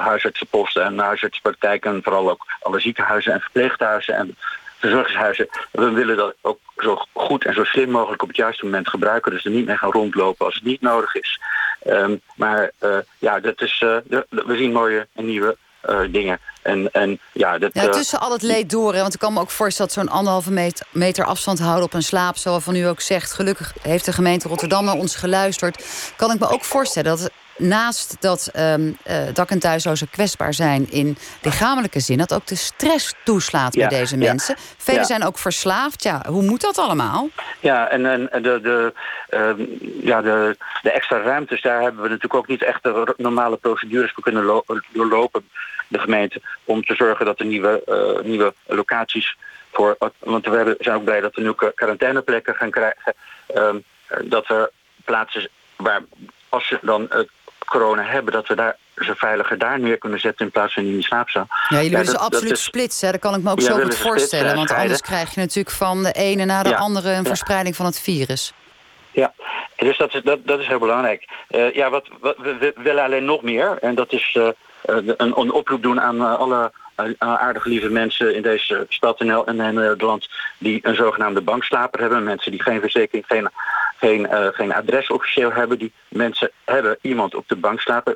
huisartsenposten 0.00 0.84
en 0.84 0.98
huisartsenpraktijken... 0.98 1.94
en 1.94 2.02
vooral 2.02 2.30
ook 2.30 2.46
alle 2.60 2.80
ziekenhuizen 2.80 3.32
en 3.32 3.40
verpleeghuizen 3.40 4.14
en 4.14 4.36
verzorgingshuizen. 4.78 5.48
We 5.70 5.90
willen 5.90 6.16
dat 6.16 6.34
ook 6.40 6.58
zo 6.76 7.02
goed 7.12 7.44
en 7.44 7.54
zo 7.54 7.64
slim 7.64 7.90
mogelijk 7.90 8.22
op 8.22 8.28
het 8.28 8.36
juiste 8.36 8.64
moment 8.64 8.88
gebruiken. 8.88 9.32
Dus 9.32 9.44
er 9.44 9.50
niet 9.50 9.66
mee 9.66 9.76
gaan 9.76 9.90
rondlopen 9.90 10.46
als 10.46 10.54
het 10.54 10.64
niet 10.64 10.80
nodig 10.80 11.14
is. 11.14 11.40
Ehm, 11.80 12.16
maar 12.34 12.70
ja, 13.18 13.40
dat 13.40 13.60
is, 13.60 13.78
we 14.28 14.56
zien 14.56 14.72
mooie 14.72 15.06
en 15.14 15.26
nieuwe 15.26 15.56
uh, 15.86 16.00
dingen. 16.10 16.40
En, 16.62 16.90
en, 16.92 17.20
ja, 17.32 17.58
dat, 17.58 17.70
ja, 17.74 17.88
tussen 17.88 18.20
al 18.20 18.32
het 18.32 18.42
leed 18.42 18.70
door. 18.70 18.94
Hè, 18.94 19.00
want 19.00 19.14
ik 19.14 19.20
kan 19.20 19.32
me 19.32 19.40
ook 19.40 19.50
voorstellen 19.50 19.92
dat 19.94 20.04
zo'n 20.04 20.14
anderhalve 20.16 20.50
meter, 20.50 20.86
meter 20.90 21.24
afstand 21.24 21.58
houden 21.58 21.84
op 21.84 21.94
een 21.94 22.02
slaap, 22.02 22.36
zoals 22.36 22.64
van 22.64 22.74
u 22.74 22.82
ook 22.82 23.00
zegt. 23.00 23.32
Gelukkig 23.32 23.72
heeft 23.82 24.04
de 24.04 24.12
gemeente 24.12 24.48
Rotterdam 24.48 24.84
naar 24.84 24.94
ons 24.94 25.16
geluisterd. 25.16 25.84
Kan 26.16 26.30
ik 26.30 26.38
me 26.38 26.48
ook 26.48 26.64
voorstellen 26.64 27.10
dat 27.10 27.30
naast 27.58 28.16
dat 28.20 28.50
um, 28.56 28.98
uh, 29.06 29.16
dak- 29.32 29.50
en 29.50 29.58
thuislozen 29.58 30.10
kwetsbaar 30.10 30.54
zijn 30.54 30.90
in 30.90 31.16
lichamelijke 31.42 32.00
zin, 32.00 32.18
dat 32.18 32.34
ook 32.34 32.46
de 32.46 32.54
stress 32.54 33.14
toeslaat 33.24 33.74
bij 33.74 33.88
deze 33.88 34.16
mensen. 34.16 34.56
Velen 34.76 35.04
zijn 35.04 35.24
ook 35.24 35.38
verslaafd. 35.38 36.02
Ja, 36.02 36.22
hoe 36.28 36.42
moet 36.42 36.60
dat 36.60 36.78
allemaal? 36.78 37.28
Ja, 37.60 37.88
en, 37.88 38.06
en 38.06 38.42
de, 38.42 38.60
de, 38.60 38.92
uh, 39.30 39.66
ja, 40.04 40.22
de, 40.22 40.56
de 40.82 40.90
extra 40.90 41.20
ruimtes, 41.20 41.62
daar 41.62 41.82
hebben 41.82 42.02
we 42.02 42.08
natuurlijk 42.08 42.34
ook 42.34 42.46
niet 42.48 42.62
echt 42.62 42.82
de 42.82 43.14
normale 43.16 43.56
procedures 43.56 44.12
voor 44.12 44.22
kunnen 44.22 44.62
doorlopen, 44.92 45.48
de 45.88 45.98
gemeente, 45.98 46.40
om 46.64 46.84
te 46.84 46.94
zorgen 46.94 47.26
dat 47.26 47.40
er 47.40 47.46
nieuwe, 47.46 47.82
uh, 47.86 48.24
nieuwe 48.24 48.54
locaties 48.66 49.36
voor. 49.72 49.96
Want 50.18 50.46
we 50.46 50.56
hebben, 50.56 50.76
zijn 50.78 50.96
ook 50.96 51.04
blij 51.04 51.20
dat 51.20 51.34
we 51.34 51.42
nu 51.42 51.52
quarantaineplekken 51.74 52.54
gaan 52.54 52.70
krijgen. 52.70 53.14
Uh, 53.54 53.74
dat 54.24 54.48
er 54.48 54.70
plaatsen 55.04 55.48
waar 55.76 56.02
als 56.48 56.68
je 56.68 56.78
dan 56.82 57.08
corona 57.68 58.02
hebben, 58.02 58.32
dat 58.32 58.46
we 58.46 58.54
daar 58.54 58.76
ze 59.04 59.14
veiliger 59.16 59.58
daar 59.58 59.80
neer 59.80 59.98
kunnen 59.98 60.20
zetten 60.20 60.46
in 60.46 60.52
plaats 60.52 60.74
van 60.74 60.84
in 60.84 60.92
die 60.92 61.02
slaapzaal. 61.02 61.46
Ja, 61.48 61.76
jullie 61.76 61.90
willen 61.90 62.06
ze 62.06 62.18
absoluut 62.18 62.52
is, 62.52 62.62
splitsen. 62.62 63.12
Dat 63.12 63.20
kan 63.20 63.34
ik 63.34 63.42
me 63.42 63.50
ook 63.50 63.60
zo 63.60 63.78
goed 63.78 63.96
voorstellen. 63.96 64.54
Want 64.54 64.72
anders 64.72 65.00
krijg 65.00 65.34
je 65.34 65.40
natuurlijk 65.40 65.76
van 65.76 66.02
de 66.02 66.12
ene 66.12 66.44
naar 66.44 66.64
de 66.64 66.76
andere 66.76 67.12
een 67.12 67.24
verspreiding 67.24 67.76
van 67.76 67.86
het 67.86 68.00
virus. 68.00 68.52
Ja, 69.10 69.32
dus 69.76 69.98
dat 69.98 70.14
is, 70.14 70.22
dat, 70.22 70.38
dat 70.46 70.60
is 70.60 70.66
heel 70.66 70.78
belangrijk. 70.78 71.28
Uh, 71.50 71.74
ja, 71.74 71.90
wat, 71.90 72.08
wat, 72.20 72.36
we, 72.38 72.72
willen 72.76 73.04
alleen 73.04 73.24
nog 73.24 73.42
meer. 73.42 73.78
En 73.80 73.94
dat 73.94 74.12
is 74.12 74.34
uh, 74.38 74.48
een, 74.82 75.14
een, 75.16 75.52
oproep 75.52 75.82
doen 75.82 76.00
aan 76.00 76.38
alle 76.38 76.72
aardige 77.18 77.68
lieve 77.68 77.88
mensen 77.88 78.34
in 78.34 78.42
deze 78.42 78.86
stad 78.88 79.20
en 79.20 79.46
in 79.46 79.56
Nederland 79.56 80.28
die 80.58 80.78
een 80.82 80.94
zogenaamde 80.94 81.40
bankslaper 81.40 82.00
hebben. 82.00 82.24
Mensen 82.24 82.50
die 82.50 82.62
geen 82.62 82.80
verzekering, 82.80 83.24
geen 83.26 83.48
geen, 83.98 84.20
uh, 84.20 84.46
geen 84.46 84.74
adres 84.74 85.08
officieel 85.10 85.52
hebben. 85.52 85.78
Die 85.78 85.92
mensen 86.08 86.50
hebben 86.64 86.98
iemand 87.00 87.34
op 87.34 87.48
de 87.48 87.56
bank 87.56 87.80
slapen. 87.80 88.14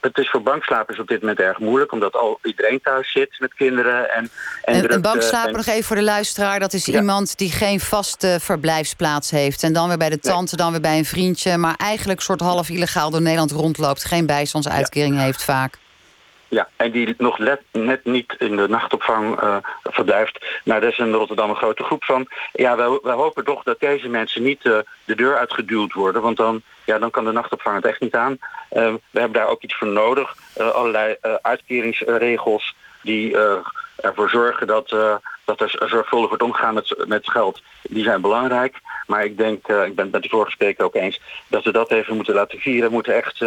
Het 0.00 0.18
is 0.18 0.30
voor 0.30 0.42
bankslapers 0.42 0.98
op 0.98 1.08
dit 1.08 1.20
moment 1.20 1.38
erg 1.38 1.58
moeilijk... 1.58 1.92
omdat 1.92 2.16
al 2.16 2.38
iedereen 2.42 2.80
thuis 2.80 3.12
zit 3.12 3.36
met 3.38 3.54
kinderen. 3.54 4.10
En, 4.10 4.30
en, 4.64 4.74
en 4.74 4.92
een 4.92 5.02
bankslaper, 5.02 5.52
nog 5.52 5.66
even 5.66 5.84
voor 5.84 5.96
de 5.96 6.02
luisteraar... 6.02 6.60
dat 6.60 6.72
is 6.72 6.88
iemand 6.88 7.38
die 7.38 7.50
geen 7.50 7.80
vaste 7.80 8.38
verblijfsplaats 8.40 9.30
heeft. 9.30 9.62
En 9.62 9.72
dan 9.72 9.88
weer 9.88 9.98
bij 9.98 10.10
de 10.10 10.18
tante, 10.18 10.56
dan 10.56 10.70
weer 10.70 10.80
bij 10.80 10.98
een 10.98 11.04
vriendje... 11.04 11.56
maar 11.56 11.74
eigenlijk 11.76 12.20
soort 12.20 12.40
half 12.40 12.68
illegaal 12.68 13.10
door 13.10 13.22
Nederland 13.22 13.50
rondloopt. 13.50 14.04
Geen 14.04 14.26
bijstandsuitkering 14.26 15.14
ja. 15.14 15.20
heeft 15.22 15.44
vaak. 15.44 15.80
Ja, 16.52 16.68
en 16.76 16.90
die 16.90 17.14
nog 17.18 17.38
net 17.72 18.04
niet 18.04 18.34
in 18.38 18.56
de 18.56 18.68
nachtopvang 18.68 19.42
uh, 19.42 19.56
verblijft. 19.82 20.44
Nou, 20.64 20.80
daar 20.80 20.90
is 20.90 20.98
in 20.98 21.12
Rotterdam 21.12 21.50
een 21.50 21.56
grote 21.56 21.82
groep 21.82 22.04
van. 22.04 22.26
Ja, 22.52 22.76
wij, 22.76 22.98
wij 23.02 23.14
hopen 23.14 23.44
toch 23.44 23.62
dat 23.62 23.80
deze 23.80 24.08
mensen 24.08 24.42
niet 24.42 24.64
uh, 24.64 24.78
de 25.04 25.14
deur 25.14 25.36
uitgeduwd 25.36 25.92
worden. 25.92 26.22
Want 26.22 26.36
dan, 26.36 26.62
ja, 26.84 26.98
dan 26.98 27.10
kan 27.10 27.24
de 27.24 27.32
nachtopvang 27.32 27.76
het 27.76 27.84
echt 27.84 28.00
niet 28.00 28.14
aan. 28.14 28.32
Uh, 28.32 28.38
we 29.10 29.20
hebben 29.20 29.40
daar 29.40 29.48
ook 29.48 29.62
iets 29.62 29.74
voor 29.74 29.88
nodig. 29.88 30.34
allerlei 30.72 31.16
uitkeringsregels 31.42 32.74
die 33.02 33.36
ervoor 33.96 34.30
zorgen 34.30 34.66
dat, 34.66 34.88
dat 35.44 35.60
er 35.60 35.88
zorgvuldig 35.88 36.28
wordt 36.28 36.42
omgegaan 36.42 36.74
met, 36.74 37.04
met 37.06 37.30
geld. 37.30 37.62
Die 37.82 38.04
zijn 38.04 38.20
belangrijk. 38.20 38.80
Maar 39.06 39.24
ik 39.24 39.36
denk, 39.36 39.68
ik 39.68 39.94
ben 39.94 40.04
het 40.04 40.12
met 40.12 40.22
de 40.22 40.28
vorige 40.28 40.50
spreker 40.50 40.84
ook 40.84 40.94
eens... 40.94 41.20
dat 41.48 41.64
we 41.64 41.72
dat 41.72 41.90
even 41.90 42.16
moeten 42.16 42.34
laten 42.34 42.58
vieren. 42.58 42.88
We 42.88 42.94
moeten 42.94 43.14
echt 43.14 43.44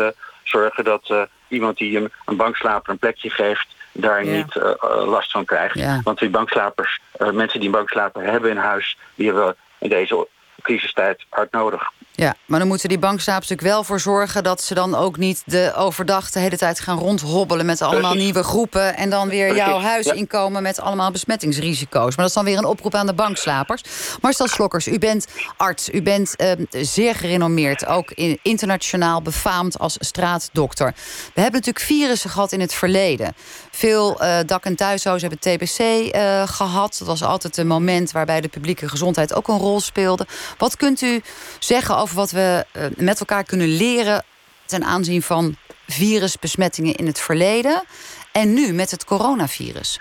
zorgen 0.48 0.84
dat 0.84 1.10
uh, 1.10 1.22
iemand 1.48 1.78
die 1.78 1.98
een, 1.98 2.12
een 2.26 2.36
bankslaper 2.36 2.92
een 2.92 3.00
plekje 3.00 3.30
geeft, 3.30 3.68
daar 3.92 4.26
niet 4.26 4.56
uh, 4.56 4.72
last 5.06 5.32
van 5.32 5.46
krijgt. 5.46 5.78
Ja. 5.78 6.02
Want 6.04 6.20
die 6.20 6.30
bankslapers, 6.30 7.00
mensen 7.18 7.60
die 7.60 7.70
een 7.70 7.76
bankslaper 7.76 8.24
hebben 8.24 8.50
in 8.50 8.58
huis, 8.58 8.98
die 9.16 9.26
hebben 9.26 9.48
we 9.48 9.56
in 9.80 9.90
deze 9.90 10.28
crisistijd 10.62 11.26
hard 11.30 11.52
nodig. 11.52 11.92
Ja, 12.16 12.36
maar 12.46 12.60
dan 12.60 12.68
moeten 12.68 12.90
die 12.90 13.00
bankslapers 13.00 13.50
natuurlijk 13.50 13.76
wel 13.76 13.84
voor 13.84 14.00
zorgen... 14.00 14.44
dat 14.44 14.62
ze 14.62 14.74
dan 14.74 14.96
ook 14.96 15.18
niet 15.18 15.44
de 15.46 15.74
overdag 15.76 16.32
de 16.32 16.40
hele 16.40 16.58
tijd 16.58 16.80
gaan 16.80 16.98
rondhobbelen... 16.98 17.66
met 17.66 17.82
allemaal 17.82 18.14
nieuwe 18.14 18.44
groepen 18.44 18.96
en 18.96 19.10
dan 19.10 19.30
weer 19.30 19.56
jouw 19.56 19.80
huis 19.80 20.06
inkomen... 20.06 20.64
met 20.64 20.80
allemaal 20.80 21.12
besmettingsrisico's. 21.12 22.16
Maar 22.16 22.16
dat 22.16 22.28
is 22.28 22.34
dan 22.34 22.46
weer 22.46 22.58
een 22.58 22.66
oproep 22.66 22.96
aan 22.96 23.06
de 23.06 23.14
bankslapers. 23.14 23.82
Marcel 24.22 24.48
Slokkers, 24.48 24.88
u 24.88 25.00
bent 25.00 25.28
arts. 25.58 25.90
U 25.90 26.02
bent 26.02 26.34
uh, 26.38 26.52
zeer 26.70 27.16
gerenommeerd, 27.16 27.86
ook 27.86 28.12
in, 28.12 28.40
internationaal 28.42 29.22
befaamd 29.22 29.80
als 29.80 29.96
straatdokter. 30.00 30.94
We 31.34 31.42
hebben 31.42 31.60
natuurlijk 31.60 31.86
virussen 31.86 32.30
gehad 32.30 32.52
in 32.52 32.60
het 32.60 32.74
verleden. 32.74 33.34
Veel 33.72 34.24
uh, 34.24 34.38
dak- 34.46 34.66
en 34.66 34.76
thuishuizen 34.76 35.30
hebben 35.30 35.58
TBC 35.58 35.80
eh, 35.80 36.48
gehad. 36.48 36.96
Dat 37.00 37.08
was 37.08 37.24
altijd 37.24 37.58
een 37.58 37.68
moment 37.68 38.12
waarbij 38.12 38.42
de 38.42 38.48
publieke 38.48 38.90
gezondheid 38.90 39.34
ook 39.34 39.48
een 39.48 39.58
rol 39.58 39.80
speelde. 39.80 40.28
Wat 40.58 40.78
kunt 40.78 41.02
u 41.02 41.22
zeggen 41.60 41.96
wat 42.12 42.32
we 42.32 42.66
uh, 42.78 42.86
met 42.96 43.20
elkaar 43.20 43.44
kunnen 43.44 43.68
leren 43.68 44.24
ten 44.66 44.84
aanzien 44.84 45.22
van 45.22 45.56
virusbesmettingen 45.88 46.96
in 46.96 47.06
het 47.06 47.20
verleden 47.20 47.84
en 48.32 48.54
nu 48.54 48.74
met 48.74 48.92
het 48.92 49.06
coronavirus? 49.06 50.00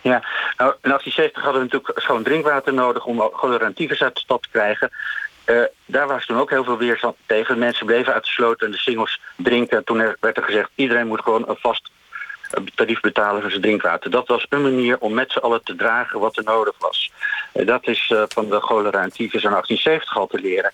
Ja, 0.00 0.22
nou, 0.56 0.74
in 0.82 0.88
1870 0.90 1.42
hadden 1.42 1.62
we 1.62 1.68
natuurlijk 1.68 2.00
schoon 2.00 2.22
drinkwater 2.22 2.74
nodig 2.74 3.04
om 3.04 3.30
cholera 3.32 3.64
uit 3.64 3.76
de 3.76 4.10
stad 4.12 4.42
te 4.42 4.48
krijgen. 4.50 4.90
Uh, 5.46 5.62
daar 5.84 6.06
was 6.06 6.26
toen 6.26 6.38
ook 6.38 6.50
heel 6.50 6.64
veel 6.64 6.78
weerstand 6.78 7.16
tegen. 7.26 7.58
Mensen 7.58 7.86
bleven 7.86 8.12
uitgesloten 8.12 8.66
en 8.66 8.72
de 8.72 8.78
singles 8.78 9.20
drinken. 9.36 9.84
Toen 9.84 10.14
werd 10.20 10.36
er 10.36 10.42
gezegd, 10.42 10.70
iedereen 10.74 11.06
moet 11.06 11.20
gewoon 11.20 11.48
een 11.48 11.56
vast 11.58 11.90
tarief 12.74 13.00
betalen 13.00 13.40
voor 13.40 13.50
zijn 13.50 13.62
drinkwater. 13.62 14.10
Dat 14.10 14.28
was 14.28 14.46
een 14.48 14.62
manier 14.62 14.98
om 14.98 15.14
met 15.14 15.32
z'n 15.32 15.38
allen 15.38 15.64
te 15.64 15.74
dragen 15.74 16.20
wat 16.20 16.36
er 16.36 16.44
nodig 16.44 16.74
was. 16.78 17.10
Uh, 17.54 17.66
dat 17.66 17.86
is 17.86 18.10
uh, 18.12 18.22
van 18.28 18.50
de 18.50 18.60
cholera 18.60 19.02
en 19.02 19.12
tyfus 19.12 19.42
in 19.42 19.50
1870 19.50 20.16
al 20.16 20.26
te 20.26 20.38
leren. 20.38 20.72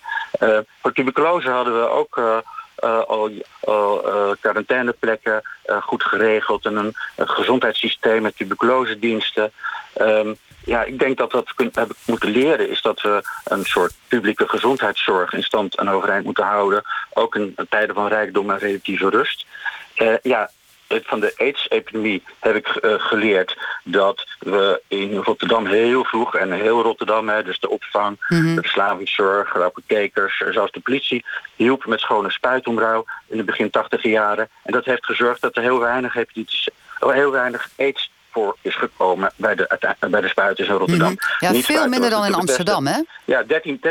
Voor 0.81 0.93
tuberculose 0.93 1.49
hadden 1.49 1.79
we 1.79 1.87
ook 1.87 2.43
al, 3.07 3.31
quarantaineplekken 4.39 5.41
goed 5.81 6.03
geregeld... 6.03 6.65
en 6.65 6.75
een, 6.75 6.95
gezondheidssysteem 7.15 8.21
met 8.21 8.37
tuberculosediensten... 8.37 9.51
Um, 10.01 10.37
ja, 10.65 10.83
ik 10.83 10.99
denk 10.99 11.17
dat 11.17 11.31
wat 11.31 11.53
we 11.55 11.69
hebben 11.73 11.95
moeten 12.05 12.29
leren 12.29 12.69
is 12.69 12.81
dat 12.81 13.01
we 13.01 13.21
een 13.43 13.65
soort 13.65 13.93
publieke 14.07 14.47
gezondheidszorg 14.47 15.33
in 15.33 15.43
stand 15.43 15.77
en 15.77 15.89
overeind 15.89 16.25
moeten 16.25 16.43
houden. 16.43 16.83
Ook 17.13 17.35
in 17.35 17.55
tijden 17.69 17.95
van 17.95 18.07
rijkdom 18.07 18.49
en 18.49 18.59
relatieve 18.59 19.09
rust. 19.09 19.45
Ja, 20.21 20.49
van 21.03 21.19
de 21.19 21.33
AIDS-epidemie 21.37 22.23
heb 22.39 22.55
ik 22.55 22.67
uh, 22.81 22.93
geleerd 22.97 23.57
dat 23.83 24.27
we 24.39 24.81
in 24.87 25.15
Rotterdam 25.15 25.65
heel 25.65 26.03
vroeg, 26.03 26.35
en 26.35 26.51
heel 26.51 26.81
Rotterdam, 26.81 27.29
hè, 27.29 27.43
dus 27.43 27.59
de 27.59 27.69
opvang, 27.69 28.25
mm 28.27 28.39
-hmm. 28.39 28.55
de 28.55 28.61
verslavingszorg, 28.61 29.53
de 29.53 29.63
apothekers, 29.63 30.43
zelfs 30.51 30.71
de 30.71 30.79
politie, 30.79 31.25
hielp 31.55 31.85
met 31.85 31.99
schone 31.99 32.31
spuitombrouw 32.31 33.05
in 33.27 33.37
de 33.37 33.43
begin 33.43 33.69
tachtige 33.69 34.09
jaren. 34.09 34.49
En 34.63 34.71
dat 34.71 34.85
heeft 34.85 35.05
gezorgd 35.05 35.41
dat 35.41 35.55
er 35.55 35.61
heel 35.61 35.79
weinig 35.79 36.13
hepatitis, 36.13 36.69
heel 36.99 37.31
weinig 37.31 37.69
AIDS 37.77 38.11
voor 38.31 38.57
is 38.61 38.75
gekomen 38.75 39.31
bij 39.35 39.55
de, 39.55 39.95
bij 40.09 40.21
de 40.21 40.27
spuiters 40.27 40.67
in 40.67 40.75
Rotterdam. 40.75 41.09
Mm 41.09 41.17
-hmm. 41.19 41.47
Ja, 41.47 41.51
Niet 41.51 41.65
veel 41.65 41.87
minder 41.87 42.09
dan 42.09 42.25
in 42.25 42.33
Amsterdam, 42.33 42.87
hè? 42.87 43.01
Ja, 43.25 43.43
13, 43.43 43.81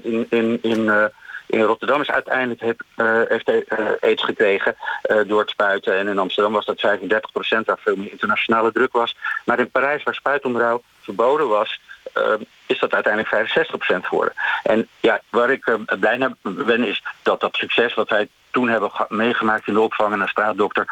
13% 0.00 0.02
in, 0.02 0.26
in, 0.30 0.58
in 0.62 0.80
uh, 0.80 1.04
in 1.48 1.62
Rotterdam 1.62 2.00
is 2.00 2.10
uiteindelijk 2.10 2.60
heb, 2.60 2.82
uh, 2.96 3.20
heeft 3.28 3.48
uh, 3.48 3.62
aids 4.00 4.24
gekregen 4.24 4.76
uh, 5.10 5.20
door 5.26 5.40
het 5.40 5.50
spuiten. 5.50 5.98
En 5.98 6.08
in 6.08 6.18
Amsterdam 6.18 6.52
was 6.52 6.64
dat 6.64 6.80
35 6.80 7.32
procent, 7.32 7.66
waar 7.66 7.78
veel 7.78 7.96
meer 7.96 8.10
internationale 8.10 8.72
druk 8.72 8.92
was. 8.92 9.16
Maar 9.44 9.58
in 9.58 9.70
Parijs, 9.70 10.02
waar 10.02 10.14
spuitomrouw 10.14 10.82
verboden 11.00 11.48
was, 11.48 11.80
is 12.66 12.78
dat 12.78 12.92
uiteindelijk 12.92 13.34
65 13.34 13.76
procent 13.76 14.06
geworden. 14.06 14.34
En 14.62 14.88
ja, 15.00 15.20
waar 15.30 15.50
ik 15.50 15.76
blij 16.00 16.16
naar 16.16 16.32
ben, 16.42 16.84
is 16.84 17.02
dat 17.22 17.40
dat 17.40 17.56
succes 17.56 17.94
wat 17.94 18.08
wij 18.08 18.28
toen 18.50 18.68
hebben 18.68 18.90
meegemaakt 19.08 19.68
in 19.68 19.74
de 19.74 19.80
opvang 19.80 20.12
en 20.12 20.28
straatdokter 20.28 20.86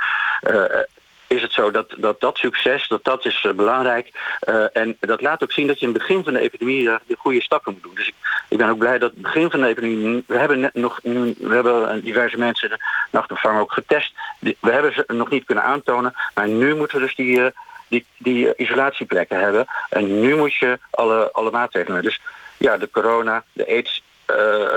is 1.27 1.43
het 1.43 1.53
zo 1.53 1.71
dat 1.71 1.95
dat, 1.99 2.21
dat 2.21 2.37
succes, 2.37 2.89
dat 2.89 3.05
dat 3.05 3.25
is 3.25 3.45
uh, 3.45 3.53
belangrijk. 3.53 4.11
Uh, 4.49 4.65
en 4.73 4.97
dat 5.01 5.21
laat 5.21 5.43
ook 5.43 5.53
zien 5.53 5.67
dat 5.67 5.81
je 5.81 5.87
in 5.87 5.93
het 5.93 5.99
begin 5.99 6.25
van 6.25 6.33
de 6.33 6.41
epidemie 6.41 6.83
uh, 6.83 6.95
de 7.07 7.17
goede 7.19 7.43
stappen 7.43 7.73
moet 7.73 7.83
doen. 7.83 7.95
Dus 7.95 8.09
ik, 8.09 8.15
ik 8.49 8.59
ben 8.59 8.69
ook 8.69 8.79
blij 8.79 8.99
dat 8.99 9.11
het 9.11 9.23
begin 9.23 9.51
van 9.51 9.61
de 9.61 9.67
epidemie... 9.67 10.25
We 10.27 10.39
hebben, 10.39 10.61
net 10.61 10.75
nog, 10.75 11.01
we 11.03 11.35
hebben 11.49 12.01
diverse 12.01 12.39
mensen 12.39 12.69
de 12.69 12.79
nachtopvang 13.11 13.61
ook 13.61 13.73
getest. 13.73 14.13
We 14.39 14.57
hebben 14.61 14.93
ze 14.93 15.05
nog 15.07 15.31
niet 15.31 15.45
kunnen 15.45 15.65
aantonen. 15.65 16.15
Maar 16.35 16.49
nu 16.49 16.75
moeten 16.75 16.99
we 16.99 17.05
dus 17.05 17.15
die, 17.15 17.51
die, 17.89 18.07
die 18.19 18.57
isolatieplekken 18.57 19.41
hebben. 19.41 19.67
En 19.91 20.21
nu 20.21 20.37
moet 20.37 20.55
je 20.55 20.79
alle, 20.91 21.33
alle 21.33 21.51
maatregelen. 21.51 22.03
Dus 22.03 22.21
ja, 22.57 22.77
de 22.77 22.91
corona, 22.91 23.45
de 23.53 23.67
aids 23.67 24.03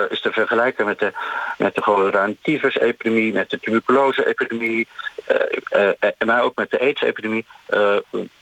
is 0.10 0.22
te 0.22 0.32
vergelijken 0.32 0.86
met 0.86 1.00
de, 1.00 1.12
met 1.58 1.76
de 1.76 1.82
cholera- 1.82 2.30
epidemie 2.44 3.34
met 3.34 3.50
de 3.50 3.60
tuberculose-epidemie. 3.60 4.88
Maar 6.26 6.44
ook 6.44 6.56
met 6.56 6.72
de 6.72 6.80
AIDS-epidemie. 6.80 7.46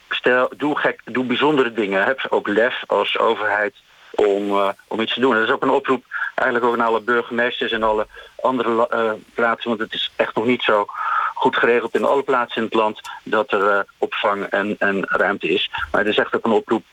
stel, 0.10 0.52
doe, 0.58 0.78
gek, 0.78 1.02
doe 1.06 1.26
bijzondere 1.26 1.74
dingen. 1.74 2.04
Heb 2.04 2.26
ook 2.30 2.48
lef 2.48 2.84
als 2.88 3.18
overheid 3.18 3.76
om, 4.12 4.74
om 4.88 5.00
iets 5.00 5.14
te 5.14 5.20
doen. 5.20 5.34
dat 5.34 5.44
is 5.44 5.52
ook 5.52 5.64
een 5.64 5.70
oproep 5.70 6.04
eigenlijk 6.36 6.66
ook 6.66 6.80
aan 6.80 6.88
alle 6.88 7.02
burgemeesters 7.02 7.72
en 7.72 7.84
alle 7.84 8.08
andere 8.42 9.18
plaatsen. 9.34 9.70
Want 9.70 9.82
het 9.82 9.94
is 9.94 10.12
echt 10.16 10.36
nog 10.36 10.46
niet 10.46 10.64
zo 10.64 10.86
goed 11.34 11.58
geregeld 11.58 11.96
in 11.96 12.06
alle 12.06 12.24
plaatsen 12.24 12.62
in 12.62 12.64
het 12.64 12.74
land 12.74 13.02
dat 13.24 13.52
er 13.52 13.86
opvang 13.98 14.44
en, 14.44 14.76
en 14.80 15.06
ruimte 15.08 15.48
is. 15.48 15.72
Maar 15.92 16.02
het 16.02 16.10
is 16.10 16.18
echt 16.18 16.36
ook 16.36 16.46
een 16.46 16.52
oproep 16.52 16.84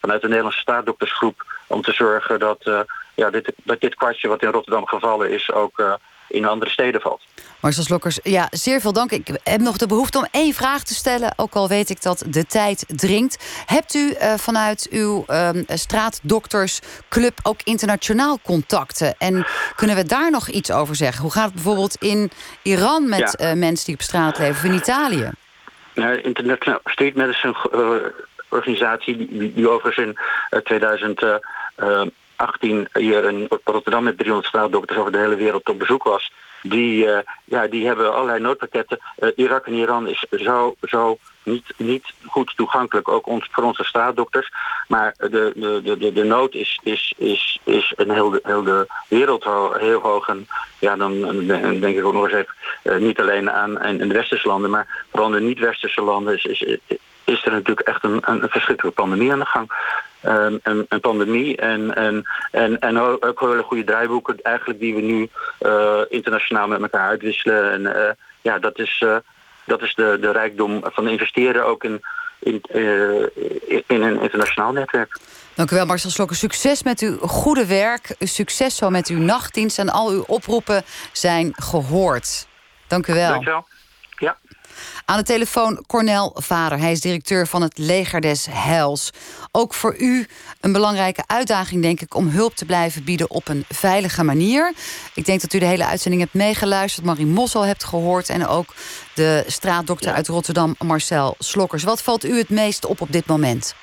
vanuit 0.00 0.20
de 0.20 0.28
Nederlandse 0.28 0.60
staatdoktersgroep 0.60 1.46
om 1.66 1.82
te 1.82 1.92
zorgen 1.92 2.38
dat, 2.38 2.86
ja, 3.14 3.30
dit, 3.30 3.52
dat 3.62 3.80
dit 3.80 3.94
kwartje 3.94 4.28
wat 4.28 4.42
in 4.42 4.50
Rotterdam 4.50 4.86
gevallen 4.86 5.30
is 5.30 5.52
ook 5.52 5.98
in 6.28 6.44
andere 6.44 6.70
steden 6.70 7.00
valt. 7.00 7.20
Marcel 7.60 7.82
Slokkers, 7.82 8.18
ja, 8.22 8.48
zeer 8.50 8.80
veel 8.80 8.92
dank. 8.92 9.10
Ik 9.10 9.38
heb 9.42 9.60
nog 9.60 9.76
de 9.76 9.86
behoefte 9.86 10.18
om 10.18 10.26
één 10.30 10.52
vraag 10.52 10.82
te 10.82 10.94
stellen, 10.94 11.32
ook 11.36 11.54
al 11.54 11.68
weet 11.68 11.90
ik 11.90 12.02
dat 12.02 12.24
de 12.26 12.46
tijd 12.46 12.84
dringt. 12.86 13.62
Hebt 13.66 13.94
u 13.94 13.98
uh, 14.10 14.34
vanuit 14.34 14.88
uw 14.90 15.24
uh, 15.28 15.48
straatdoktersclub 15.66 17.38
ook 17.42 17.60
internationaal 17.64 18.38
contacten? 18.42 19.14
En 19.18 19.46
kunnen 19.76 19.96
we 19.96 20.04
daar 20.04 20.30
nog 20.30 20.48
iets 20.48 20.70
over 20.70 20.96
zeggen? 20.96 21.22
Hoe 21.22 21.32
gaat 21.32 21.44
het 21.44 21.54
bijvoorbeeld 21.54 21.96
in 22.00 22.30
Iran 22.62 23.08
met 23.08 23.36
ja. 23.38 23.50
uh, 23.52 23.58
mensen 23.58 23.86
die 23.86 23.94
op 23.94 24.02
straat 24.02 24.38
leven, 24.38 24.54
of 24.54 24.64
in 24.64 24.74
Italië? 24.74 25.30
Nou, 25.94 26.20
International 26.20 26.80
Street 26.84 27.14
Medicine 27.14 27.54
uh, 27.74 28.10
organisatie, 28.48 29.16
die, 29.16 29.54
die 29.54 29.68
overigens 29.68 30.06
in 30.06 30.18
2000 30.64 31.20
18 32.38 32.88
hier 32.92 33.24
in 33.24 33.48
Rotterdam 33.64 34.04
met 34.04 34.18
300 34.18 34.48
straatdokters 34.48 34.98
over 34.98 35.12
de 35.12 35.18
hele 35.18 35.36
wereld 35.36 35.68
op 35.68 35.78
bezoek 35.78 36.02
was. 36.02 36.32
Die, 36.62 37.04
uh, 37.04 37.18
ja, 37.44 37.66
die 37.66 37.86
hebben 37.86 38.14
allerlei 38.14 38.40
noodpakketten. 38.40 38.98
Uh, 39.18 39.30
Irak 39.36 39.66
en 39.66 39.72
Iran 39.72 40.08
is 40.08 40.26
zo, 40.30 40.74
zo 40.82 41.18
niet, 41.42 41.72
niet 41.76 42.12
goed 42.26 42.52
toegankelijk, 42.56 43.08
ook 43.08 43.26
ons, 43.26 43.48
voor 43.50 43.64
onze 43.64 43.84
straatdokters. 43.84 44.52
Maar 44.88 45.14
de, 45.18 45.52
de, 45.54 45.96
de, 45.98 46.12
de 46.12 46.24
nood 46.24 46.54
is, 46.54 46.80
is, 46.82 47.14
is, 47.16 47.60
is 47.64 47.92
een 47.96 48.10
heel 48.10 48.30
de, 48.30 48.40
heel 48.42 48.62
de 48.62 48.86
wereld 49.08 49.44
heel 49.78 50.00
hoog. 50.00 50.28
En 50.28 50.48
ja, 50.78 50.96
dan 50.96 51.20
denk 51.80 51.96
ik 51.96 52.04
ook 52.04 52.12
nog 52.12 52.24
eens 52.24 52.32
even, 52.32 52.54
uh, 52.82 52.96
niet 52.96 53.20
alleen 53.20 53.50
aan 53.50 53.84
in 53.84 54.08
de 54.08 54.14
westerse 54.14 54.48
landen, 54.48 54.70
maar 54.70 55.04
vooral 55.10 55.34
in 55.34 55.40
de 55.40 55.46
niet-westerse 55.48 56.02
landen 56.02 56.34
is, 56.34 56.44
is, 56.44 56.78
is 57.28 57.44
er 57.44 57.52
natuurlijk 57.52 57.88
echt 57.88 58.04
een, 58.04 58.20
een 58.24 58.48
verschrikkelijke 58.48 59.00
pandemie 59.00 59.32
aan 59.32 59.38
de 59.38 59.44
gang. 59.44 59.72
Um, 60.24 60.60
een, 60.62 60.86
een, 60.88 61.00
pandemie 61.00 61.56
en, 61.56 61.94
en, 61.94 62.24
en, 62.50 62.78
en 62.78 62.98
ook 62.98 63.40
hele 63.40 63.62
goede 63.62 63.84
draaiboeken 63.84 64.42
eigenlijk 64.42 64.80
die 64.80 64.94
we 64.94 65.00
nu 65.00 65.28
uh, 65.60 66.00
internationaal 66.08 66.68
met 66.68 66.80
elkaar 66.80 67.08
uitwisselen. 67.08 67.72
En 67.72 67.80
uh, 67.80 68.10
ja, 68.40 68.58
dat 68.58 68.78
is, 68.78 69.02
uh, 69.04 69.16
dat 69.64 69.82
is 69.82 69.94
de, 69.94 70.18
de 70.20 70.30
rijkdom 70.30 70.80
van 70.82 71.08
investeren 71.08 71.66
ook 71.66 71.84
in, 71.84 72.00
in, 72.38 72.60
in 73.86 74.02
een 74.02 74.20
internationaal 74.20 74.72
netwerk. 74.72 75.18
Dank 75.54 75.70
u 75.70 75.76
wel, 75.76 75.86
Marcel 75.86 76.10
Slokker. 76.10 76.36
Succes 76.36 76.82
met 76.82 77.00
uw 77.00 77.18
goede 77.18 77.66
werk. 77.66 78.14
Succes 78.18 78.76
zo 78.76 78.90
met 78.90 79.08
uw 79.08 79.18
nachtdienst. 79.18 79.78
En 79.78 79.88
al 79.88 80.10
uw 80.10 80.24
oproepen 80.26 80.82
zijn 81.12 81.52
gehoord. 81.56 82.46
Dank 82.86 83.06
u 83.06 83.14
wel. 83.14 83.30
Dank 83.30 83.42
u 83.42 83.50
wel. 83.50 83.66
Aan 85.04 85.16
de 85.16 85.24
telefoon 85.24 85.84
Cornel 85.86 86.32
Vader. 86.34 86.78
Hij 86.78 86.92
is 86.92 87.00
directeur 87.00 87.46
van 87.46 87.62
het 87.62 87.78
Leger 87.78 88.20
des 88.20 88.46
Heils. 88.50 89.10
Ook 89.52 89.74
voor 89.74 89.96
u 89.98 90.26
een 90.60 90.72
belangrijke 90.72 91.22
uitdaging, 91.26 91.82
denk 91.82 92.00
ik, 92.00 92.14
om 92.14 92.28
hulp 92.28 92.54
te 92.54 92.64
blijven 92.64 93.04
bieden 93.04 93.30
op 93.30 93.48
een 93.48 93.64
veilige 93.68 94.24
manier. 94.24 94.72
Ik 95.14 95.24
denk 95.24 95.40
dat 95.40 95.52
u 95.52 95.58
de 95.58 95.64
hele 95.64 95.86
uitzending 95.86 96.22
hebt 96.22 96.34
meegeluisterd, 96.34 97.06
Marie 97.06 97.26
Mossel 97.26 97.62
hebt 97.62 97.84
gehoord 97.84 98.28
en 98.28 98.46
ook 98.46 98.74
de 99.14 99.44
straatdokter 99.46 100.12
uit 100.12 100.28
Rotterdam, 100.28 100.74
Marcel 100.78 101.34
Slokkers. 101.38 101.82
Wat 101.82 102.02
valt 102.02 102.24
u 102.24 102.38
het 102.38 102.48
meest 102.48 102.86
op 102.86 103.00
op 103.00 103.12
dit 103.12 103.26
moment? 103.26 103.74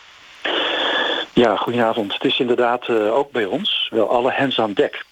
Ja, 1.34 1.55
goedenavond. 1.55 2.13
Het 2.13 2.23
is 2.23 2.39
inderdaad 2.39 2.88
uh, 2.88 3.15
ook 3.15 3.31
bij 3.31 3.45
ons 3.45 3.88
wel 3.91 4.10
alle 4.10 4.31
hens 4.31 4.60
aan 4.60 4.73
dek. 4.73 5.05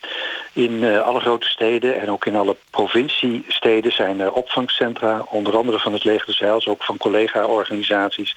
In 0.53 0.71
uh, 0.71 1.01
alle 1.01 1.19
grote 1.19 1.47
steden 1.47 2.01
en 2.01 2.11
ook 2.11 2.25
in 2.25 2.35
alle 2.35 2.55
provinciesteden 2.69 3.91
zijn 3.91 4.19
er 4.19 4.31
opvangcentra, 4.31 5.25
onder 5.29 5.57
andere 5.57 5.79
van 5.79 5.93
het 5.93 6.03
Leger 6.03 6.37
des 6.39 6.67
ook 6.67 6.83
van 6.83 6.97
collega-organisaties. 6.97 8.35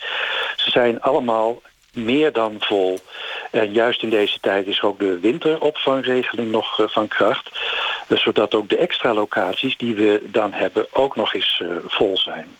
Ze 0.56 0.70
zijn 0.70 1.00
allemaal 1.00 1.62
meer 1.92 2.32
dan 2.32 2.56
vol. 2.58 2.98
En 3.50 3.72
juist 3.72 4.02
in 4.02 4.10
deze 4.10 4.40
tijd 4.40 4.66
is 4.66 4.82
ook 4.82 4.98
de 4.98 5.18
winteropvangregeling 5.18 6.50
nog 6.50 6.78
uh, 6.78 6.88
van 6.88 7.08
kracht. 7.08 7.50
Dus 8.08 8.22
zodat 8.22 8.54
ook 8.54 8.68
de 8.68 8.76
extra 8.76 9.14
locaties 9.14 9.76
die 9.76 9.94
we 9.94 10.22
dan 10.24 10.52
hebben 10.52 10.86
ook 10.90 11.16
nog 11.16 11.34
eens 11.34 11.62
vol 11.86 12.16
zijn. 12.18 12.56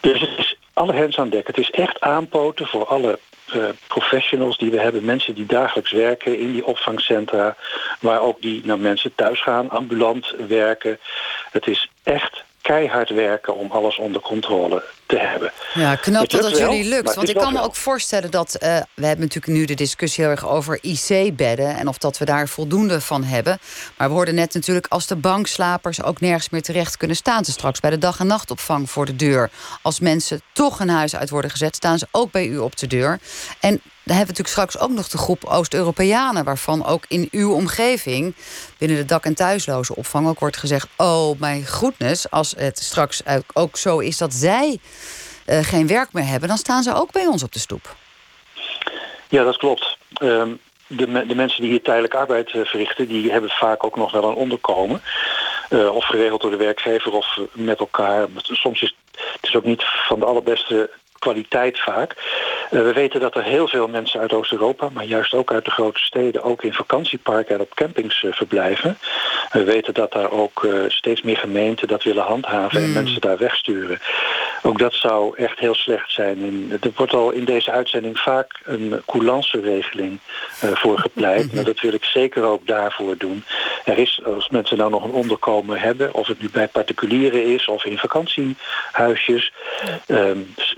Dus 0.00 0.20
het 0.20 0.38
is 0.38 0.56
alle 0.72 0.92
hens 0.92 1.18
aan 1.18 1.28
dek. 1.28 1.46
Het 1.46 1.58
is 1.58 1.70
echt 1.70 2.00
aanpoten 2.00 2.66
voor 2.66 2.86
alle 2.86 3.18
uh, 3.54 3.68
professionals 3.86 4.58
die 4.58 4.70
we 4.70 4.80
hebben. 4.80 5.04
Mensen 5.04 5.34
die 5.34 5.46
dagelijks 5.46 5.90
werken 5.90 6.38
in 6.38 6.52
die 6.52 6.66
opvangcentra. 6.66 7.56
Waar 8.00 8.20
ook 8.20 8.40
die 8.40 8.60
naar 8.64 8.78
mensen 8.78 9.14
thuis 9.14 9.42
gaan, 9.42 9.70
ambulant 9.70 10.34
werken. 10.48 10.98
Het 11.50 11.66
is 11.66 11.90
echt 12.02 12.44
keihard 12.60 13.10
werken 13.10 13.56
om 13.56 13.70
alles 13.70 13.96
onder 13.96 14.20
controle 14.20 14.82
te 15.12 15.26
hebben. 15.26 15.52
Ja, 15.74 15.94
knap 15.94 16.30
dat 16.30 16.42
dat 16.42 16.58
jullie 16.58 16.84
lukt. 16.84 17.14
Want 17.14 17.28
ik 17.28 17.36
kan 17.36 17.52
me 17.52 17.62
ook 17.62 17.76
voorstellen 17.76 18.30
dat... 18.30 18.54
Uh, 18.54 18.76
we 18.94 19.06
hebben 19.06 19.24
natuurlijk 19.26 19.52
nu 19.52 19.64
de 19.64 19.74
discussie 19.74 20.24
heel 20.24 20.32
erg 20.32 20.46
over 20.48 20.78
IC-bedden... 20.80 21.76
en 21.76 21.88
of 21.88 21.98
dat 21.98 22.18
we 22.18 22.24
daar 22.24 22.48
voldoende 22.48 23.00
van 23.00 23.24
hebben. 23.24 23.58
Maar 23.96 24.08
we 24.08 24.14
hoorden 24.14 24.34
net 24.34 24.54
natuurlijk 24.54 24.86
als 24.88 25.06
de 25.06 25.16
bankslapers... 25.16 26.02
ook 26.02 26.20
nergens 26.20 26.50
meer 26.50 26.62
terecht 26.62 26.96
kunnen 26.96 27.16
staan. 27.16 27.44
Ze 27.44 27.50
straks 27.50 27.80
bij 27.80 27.90
de 27.90 27.98
dag- 27.98 28.20
en 28.20 28.26
nachtopvang 28.26 28.90
voor 28.90 29.06
de 29.06 29.16
deur. 29.16 29.50
Als 29.82 30.00
mensen 30.00 30.40
toch 30.52 30.80
een 30.80 30.88
huis 30.88 31.16
uit 31.16 31.30
worden 31.30 31.50
gezet... 31.50 31.76
staan 31.76 31.98
ze 31.98 32.06
ook 32.10 32.30
bij 32.30 32.46
u 32.46 32.58
op 32.58 32.76
de 32.76 32.86
deur. 32.86 33.18
En 33.60 33.80
dan 34.04 34.16
hebben 34.16 34.34
we 34.34 34.42
natuurlijk 34.42 34.48
straks 34.48 34.78
ook 34.78 34.96
nog 34.96 35.08
de 35.08 35.18
groep 35.18 35.44
Oost-Europeanen... 35.44 36.44
waarvan 36.44 36.86
ook 36.86 37.04
in 37.08 37.28
uw 37.30 37.52
omgeving, 37.52 38.34
binnen 38.78 38.96
de 38.96 39.04
dak- 39.04 39.24
en 39.24 39.34
thuisloze 39.34 39.96
opvang... 39.96 40.28
ook 40.28 40.40
wordt 40.40 40.56
gezegd, 40.56 40.88
oh 40.96 41.38
mijn 41.38 41.66
goedness, 41.66 42.30
als 42.30 42.54
het 42.56 42.78
straks 42.78 43.22
ook 43.52 43.76
zo 43.76 43.98
is 43.98 44.16
dat 44.16 44.34
zij 44.34 44.78
geen 45.60 45.86
werk 45.86 46.12
meer 46.12 46.26
hebben... 46.26 46.48
dan 46.48 46.58
staan 46.58 46.82
ze 46.82 46.94
ook 46.94 47.12
bij 47.12 47.26
ons 47.26 47.42
op 47.42 47.52
de 47.52 47.58
stoep. 47.58 47.96
Ja, 49.28 49.44
dat 49.44 49.56
klopt. 49.56 49.98
Um, 50.22 50.60
de, 50.86 51.26
de, 51.26 51.34
mensen 51.34 51.60
die 51.60 51.70
hier 51.70 51.82
tijdelijk 51.82 52.14
arbeid 52.14 52.52
uh, 52.52 52.64
verrichten... 52.64 53.08
die 53.08 53.30
hebben 53.30 53.50
vaak 53.50 53.84
ook 53.84 53.96
nog 53.96 54.12
wel 54.12 54.24
een 54.24 54.34
onderkomen. 54.34 55.02
Uh, 55.70 55.94
of 55.94 56.04
geregeld 56.04 56.40
door 56.40 56.50
de 56.50 56.56
werkgever 56.56 57.12
of 57.12 57.38
met 57.52 57.78
elkaar. 57.78 58.26
Soms 58.36 58.82
is 58.82 58.96
het 59.12 59.50
is 59.50 59.56
ook 59.56 59.64
niet 59.64 59.84
van 59.84 60.18
de 60.18 60.24
allerbeste 60.24 60.90
kwaliteit 61.22 61.80
vaak. 61.80 62.14
Uh, 62.70 62.82
we 62.82 62.92
weten 62.92 63.20
dat 63.20 63.34
er 63.34 63.42
heel 63.42 63.68
veel 63.68 63.88
mensen 63.88 64.20
uit 64.20 64.32
Oost-Europa, 64.32 64.88
maar 64.92 65.04
juist 65.04 65.34
ook 65.34 65.52
uit 65.52 65.64
de 65.64 65.70
grote 65.70 66.00
steden, 66.00 66.42
ook 66.42 66.62
in 66.62 66.72
vakantieparken 66.72 67.54
en 67.54 67.60
op 67.60 67.74
campings 67.74 68.22
uh, 68.22 68.32
verblijven. 68.32 68.98
We 69.50 69.64
weten 69.64 69.94
dat 69.94 70.12
daar 70.12 70.30
ook 70.30 70.62
uh, 70.62 70.84
steeds 70.88 71.22
meer 71.22 71.36
gemeenten 71.36 71.88
dat 71.88 72.02
willen 72.02 72.24
handhaven 72.24 72.80
mm. 72.80 72.86
en 72.86 72.92
mensen 72.92 73.20
daar 73.20 73.38
wegsturen. 73.38 73.98
Ook 74.62 74.78
dat 74.78 74.94
zou 74.94 75.36
echt 75.36 75.58
heel 75.58 75.74
slecht 75.74 76.12
zijn. 76.12 76.38
En 76.38 76.78
er 76.80 76.90
wordt 76.96 77.12
al 77.12 77.30
in 77.30 77.44
deze 77.44 77.70
uitzending 77.70 78.18
vaak 78.18 78.60
een 78.64 79.02
coulance-regeling 79.06 80.18
voor 80.60 80.98
gepleit. 80.98 81.44
Mm 81.44 81.50
-hmm. 81.50 81.64
dat 81.64 81.80
wil 81.80 81.92
ik 81.92 82.04
zeker 82.04 82.42
ook 82.42 82.66
daarvoor 82.66 83.16
doen. 83.16 83.44
Er 83.84 83.98
is, 83.98 84.20
als 84.24 84.48
mensen 84.48 84.76
nou 84.76 84.90
nog 84.90 85.04
een 85.04 85.10
onderkomen 85.10 85.80
hebben, 85.80 86.14
of 86.14 86.26
het 86.26 86.40
nu 86.40 86.50
bij 86.50 86.68
particulieren 86.68 87.44
is 87.44 87.66
of 87.66 87.84
in 87.84 87.98
vakantiehuisjes, 87.98 89.52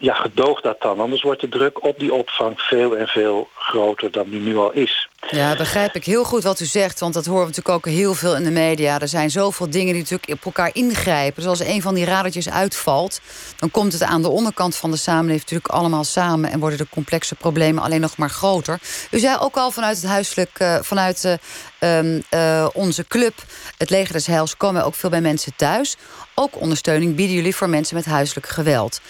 ja, 0.01 0.27
gedoog 0.35 0.61
dat 0.61 0.81
dan. 0.81 1.01
Anders 1.01 1.23
wordt 1.23 1.41
de 1.41 1.49
druk 1.49 1.85
op 1.85 1.99
die 1.99 2.15
opvang 2.15 2.61
veel 2.61 2.97
en 2.97 3.07
veel 3.07 3.49
groter 3.55 4.11
dan 4.11 4.31
die 4.31 4.41
nu 4.41 4.57
al 4.57 4.73
is. 4.73 5.09
Ja, 5.31 5.57
begrijp 5.57 5.95
ik 5.95 6.05
heel 6.05 6.25
goed 6.25 6.43
wat 6.43 6.61
u 6.61 6.65
zegt. 6.65 7.01
Want 7.01 7.15
dat 7.15 7.27
horen 7.27 7.41
we 7.41 7.49
natuurlijk 7.49 7.77
ook 7.77 7.93
heel 7.93 8.15
veel 8.15 8.37
in 8.37 8.45
de 8.45 8.51
media. 8.51 9.01
Er 9.01 9.09
zijn 9.09 9.31
zoveel 9.31 9.71
dingen 9.71 9.93
die 9.93 10.03
natuurlijk 10.03 10.33
op 10.33 10.45
elkaar 10.45 10.71
ingrijpen. 10.73 11.43
Zoals 11.43 11.61
een 11.61 11.83
van 11.83 11.95
die 11.95 12.05
radertjes 12.05 12.51
uitvalt... 12.51 13.21
dan 13.57 13.71
komt 13.71 13.93
het 13.93 14.03
aan 14.03 14.23
de 14.23 14.29
onderkant 14.29 14.77
van 14.77 14.91
de 14.91 14.97
samenleving 14.97 15.41
natuurlijk 15.41 15.69
allemaal 15.69 16.05
samen... 16.05 16.51
en 16.51 16.61
worden 16.61 16.79
de 16.79 16.89
complexe 16.91 17.35
problemen 17.35 17.83
alleen 17.83 18.01
nog 18.01 18.17
maar 18.17 18.31
groter. 18.31 18.79
U 19.11 19.19
zei 19.19 19.37
ook 19.41 19.57
al 19.57 19.71
vanuit 19.71 19.97
het 19.97 20.07
huiselijk... 20.07 20.61
Uh, 20.61 20.77
vanuit 20.81 21.39
uh, 21.81 22.13
uh, 22.31 22.69
onze 22.73 23.07
club, 23.07 23.35
het 23.79 23.91
Leger 23.91 24.13
des 24.13 24.27
Heils... 24.27 24.57
komen 24.57 24.85
ook 24.85 24.95
veel 24.95 25.11
bij 25.11 25.21
mensen 25.21 25.53
thuis. 25.57 25.97
Ook 26.35 26.61
ondersteuning 26.61 27.15
bieden 27.15 27.37
jullie 27.37 27.57
voor 27.57 27.69
mensen 27.69 27.97
met 27.97 28.05
huiselijk 28.05 28.47
geweld. 28.47 29.01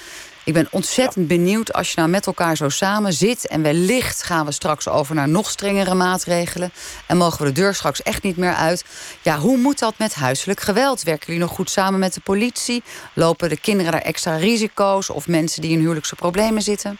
Ik 0.44 0.52
ben 0.52 0.68
ontzettend 0.70 1.26
benieuwd 1.26 1.72
als 1.72 1.88
je 1.88 1.94
nou 1.96 2.08
met 2.08 2.26
elkaar 2.26 2.56
zo 2.56 2.68
samen 2.68 3.12
zit... 3.12 3.46
en 3.46 3.62
wellicht 3.62 4.22
gaan 4.22 4.46
we 4.46 4.52
straks 4.52 4.88
over 4.88 5.14
naar 5.14 5.28
nog 5.28 5.50
strengere 5.50 5.94
maatregelen... 5.94 6.72
en 7.06 7.16
mogen 7.16 7.38
we 7.38 7.44
de 7.44 7.60
deur 7.60 7.74
straks 7.74 8.02
echt 8.02 8.22
niet 8.22 8.36
meer 8.36 8.54
uit. 8.54 8.84
Ja, 9.22 9.38
hoe 9.38 9.56
moet 9.56 9.78
dat 9.78 9.94
met 9.98 10.14
huiselijk 10.14 10.60
geweld? 10.60 11.02
Werken 11.02 11.26
jullie 11.26 11.42
nog 11.42 11.54
goed 11.54 11.70
samen 11.70 12.00
met 12.00 12.14
de 12.14 12.20
politie? 12.20 12.82
Lopen 13.14 13.48
de 13.48 13.60
kinderen 13.60 13.92
daar 13.92 14.00
extra 14.00 14.36
risico's... 14.36 15.10
of 15.10 15.28
mensen 15.28 15.62
die 15.62 15.70
in 15.70 15.78
huwelijkse 15.78 16.14
problemen 16.14 16.62
zitten? 16.62 16.98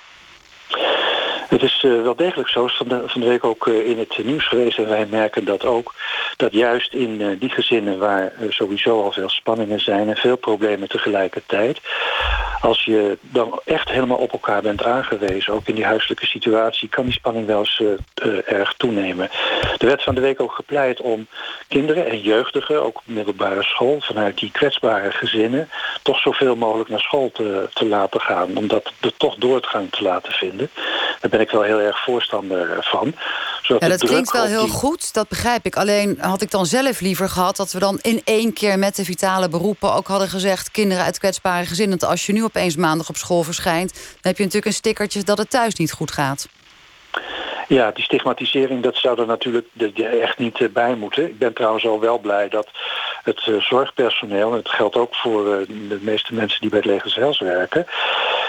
Het 1.54 1.62
is 1.62 1.82
uh, 1.82 2.02
wel 2.02 2.16
degelijk 2.16 2.48
zo. 2.48 2.64
is 2.64 2.76
van 2.76 2.88
de, 2.88 3.02
van 3.06 3.20
de 3.20 3.26
week 3.26 3.44
ook 3.44 3.66
uh, 3.66 3.88
in 3.88 3.98
het 3.98 4.24
nieuws 4.24 4.48
geweest. 4.48 4.78
En 4.78 4.88
wij 4.88 5.06
merken 5.10 5.44
dat 5.44 5.64
ook. 5.64 5.94
Dat 6.36 6.52
juist 6.52 6.92
in 6.94 7.20
uh, 7.20 7.40
die 7.40 7.48
gezinnen 7.48 7.98
waar 7.98 8.32
sowieso 8.48 9.02
al 9.02 9.12
veel 9.12 9.28
spanningen 9.28 9.80
zijn. 9.80 10.08
En 10.08 10.16
veel 10.16 10.36
problemen 10.36 10.88
tegelijkertijd. 10.88 11.80
Als 12.60 12.84
je 12.84 13.18
dan 13.20 13.60
echt 13.64 13.90
helemaal 13.90 14.16
op 14.16 14.32
elkaar 14.32 14.62
bent 14.62 14.84
aangewezen. 14.84 15.52
Ook 15.52 15.68
in 15.68 15.74
die 15.74 15.84
huiselijke 15.84 16.26
situatie. 16.26 16.88
Kan 16.88 17.04
die 17.04 17.12
spanning 17.12 17.46
wel 17.46 17.58
eens 17.58 17.82
erg 18.44 18.74
toenemen. 18.76 19.30
Er 19.78 19.86
werd 19.86 20.02
van 20.02 20.14
de 20.14 20.20
week 20.20 20.40
ook 20.40 20.52
gepleit 20.52 21.00
om 21.00 21.26
kinderen 21.68 22.06
en 22.06 22.20
jeugdigen. 22.20 22.82
Ook 22.82 23.02
middelbare 23.04 23.62
school. 23.62 24.00
Vanuit 24.00 24.38
die 24.38 24.50
kwetsbare 24.50 25.10
gezinnen. 25.10 25.68
Toch 26.02 26.18
zoveel 26.18 26.56
mogelijk 26.56 26.88
naar 26.88 27.00
school 27.00 27.30
te, 27.32 27.68
te 27.72 27.86
laten 27.86 28.20
gaan. 28.20 28.56
Om 28.56 28.68
dat 28.68 28.92
er 29.00 29.16
toch 29.16 29.34
doortgang 29.34 29.90
te 29.90 30.02
laten 30.02 30.32
vinden. 30.32 30.70
Daar 31.20 31.30
ben 31.30 31.40
ik 31.40 31.50
wel 31.50 31.62
heel 31.62 31.80
erg 31.80 32.02
voorstander 32.02 32.76
van. 32.80 33.14
ja, 33.62 33.88
dat 33.88 34.04
klinkt 34.04 34.32
wel 34.32 34.44
heel 34.44 34.68
goed, 34.68 35.14
dat 35.14 35.28
begrijp 35.28 35.66
ik. 35.66 35.76
Alleen 35.76 36.18
had 36.20 36.42
ik 36.42 36.50
dan 36.50 36.66
zelf 36.66 37.00
liever 37.00 37.28
gehad 37.28 37.56
dat 37.56 37.72
we 37.72 37.78
dan 37.78 37.98
in 38.02 38.20
één 38.24 38.52
keer 38.52 38.78
met 38.78 38.96
de 38.96 39.04
vitale 39.04 39.48
beroepen 39.48 39.94
ook 39.94 40.06
hadden 40.06 40.28
gezegd: 40.28 40.70
kinderen 40.70 41.04
uit 41.04 41.18
kwetsbare 41.18 41.66
gezinnen. 41.66 41.98
Want 41.98 42.10
als 42.10 42.26
je 42.26 42.32
nu 42.32 42.44
opeens 42.44 42.76
maandag 42.76 43.08
op 43.08 43.16
school 43.16 43.42
verschijnt, 43.42 43.92
dan 43.92 44.02
heb 44.20 44.36
je 44.36 44.42
natuurlijk 44.42 44.66
een 44.66 44.72
stickertje 44.72 45.22
dat 45.22 45.38
het 45.38 45.50
thuis 45.50 45.74
niet 45.74 45.92
goed 45.92 46.10
gaat. 46.10 46.46
Ja, 47.68 47.90
die 47.90 48.04
stigmatisering, 48.04 48.82
dat 48.82 48.96
zou 48.96 49.20
er 49.20 49.26
natuurlijk 49.26 49.66
echt 49.98 50.38
niet 50.38 50.60
eh, 50.60 50.68
bij 50.68 50.94
moeten. 50.94 51.24
Ik 51.24 51.38
ben 51.38 51.52
trouwens 51.52 51.86
al 51.86 52.00
wel 52.00 52.18
blij 52.18 52.48
dat 52.48 52.68
het 53.22 53.46
eh, 53.46 53.60
zorgpersoneel... 53.60 54.50
en 54.50 54.56
het 54.56 54.68
geldt 54.68 54.96
ook 54.96 55.14
voor 55.14 55.54
eh, 55.54 55.66
de 55.88 55.98
meeste 56.00 56.34
mensen 56.34 56.60
die 56.60 56.70
bij 56.70 56.78
het 56.78 56.88
leger 56.88 57.36
werken... 57.38 57.86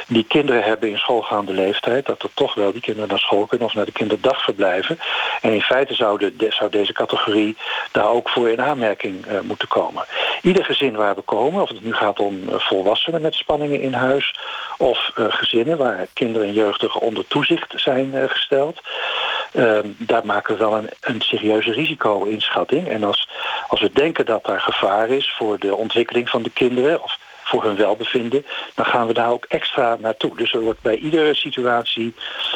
die 0.08 0.24
kinderen 0.24 0.64
hebben 0.64 0.90
in 0.90 0.98
schoolgaande 0.98 1.54
leeftijd... 1.54 2.06
dat 2.06 2.24
er 2.24 2.30
toch 2.34 2.54
wel 2.54 2.72
die 2.72 2.82
kinderen 2.82 3.10
naar 3.10 3.20
school 3.20 3.46
kunnen 3.46 3.68
of 3.68 3.74
naar 3.74 3.86
de 3.86 3.92
kinderdagverblijven. 3.92 5.00
En 5.42 5.54
in 5.54 5.62
feite 5.62 5.94
zou, 5.94 6.32
zou 6.50 6.70
deze 6.72 6.94
categorie 6.94 7.58
daar 7.92 8.10
ook 8.10 8.30
voor 8.30 8.50
in 8.50 8.62
aanmerking 8.62 9.26
moeten 9.44 9.68
komen. 9.68 10.06
Ieder 10.42 10.66
gezin 10.66 10.96
waar 10.96 11.16
we 11.16 11.22
komen, 11.22 11.62
of 11.62 11.70
het 11.70 11.84
nu 11.84 11.94
gaat 11.94 12.20
om 12.20 12.40
volwassenen 12.50 13.22
met 13.22 13.34
spanningen 13.34 13.82
in 13.82 13.94
huis... 13.94 14.40
of 14.78 15.12
gezinnen 15.16 15.78
waar 15.78 16.08
kinderen 16.14 16.48
en 16.48 16.54
jeugdigen 16.54 17.02
onder 17.02 17.28
toezicht 17.28 17.74
zijn 17.76 18.30
gesteld... 18.30 18.82
Ehm, 19.56 19.88
daar 19.98 20.26
maken 20.26 20.54
we 20.54 20.60
wel 20.60 20.78
een, 20.78 20.90
een 21.02 21.22
serieuze 21.22 21.72
risico-inschatting. 21.72 22.88
En 22.88 23.04
als, 23.04 23.30
als 23.68 23.82
we 23.82 23.92
denken 23.94 24.26
dat 24.26 24.44
daar 24.44 24.62
gevaar 24.62 25.10
is 25.10 25.34
voor 25.38 25.60
de 25.60 25.76
ontwikkeling 25.76 26.30
van 26.30 26.44
de 26.44 26.50
kinderen... 26.50 27.04
of 27.04 27.18
voor 27.46 27.64
hun 27.64 27.76
welbevinden, 27.76 28.46
dan 28.76 28.86
gaan 28.86 29.08
we 29.08 29.14
daar 29.14 29.32
ook 29.32 29.46
extra 29.48 29.98
naartoe. 30.00 30.38
Dus 30.38 30.54
er 30.54 30.62
wordt 30.62 30.82
bij 30.82 30.96
iedere 30.96 31.34
situatie 31.34 32.14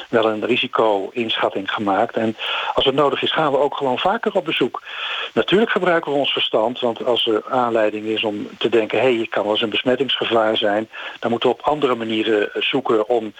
wel 0.09 0.25
een 0.25 0.45
risico-inschatting 0.45 1.71
gemaakt. 1.71 2.15
En 2.15 2.35
als 2.73 2.85
het 2.85 2.95
nodig 2.95 3.21
is, 3.21 3.31
gaan 3.31 3.51
we 3.51 3.57
ook 3.57 3.77
gewoon 3.77 3.99
vaker 3.99 4.35
op 4.35 4.45
bezoek. 4.45 4.81
Natuurlijk 5.33 5.71
gebruiken 5.71 6.11
we 6.11 6.17
ons 6.17 6.31
verstand, 6.31 6.79
want 6.79 7.05
als 7.05 7.27
er 7.27 7.43
aanleiding 7.49 8.05
is 8.05 8.23
om 8.23 8.47
te 8.57 8.69
denken... 8.69 8.97
hé, 8.97 9.03
hey, 9.03 9.17
je 9.17 9.27
kan 9.27 9.43
wel 9.43 9.51
eens 9.51 9.61
een 9.61 9.69
besmettingsgevaar 9.69 10.57
zijn... 10.57 10.89
dan 11.19 11.31
moeten 11.31 11.49
we 11.49 11.55
op 11.55 11.61
andere 11.61 11.95
manieren 11.95 12.49
zoeken 12.53 13.09
om 13.09 13.25
uh, 13.25 13.33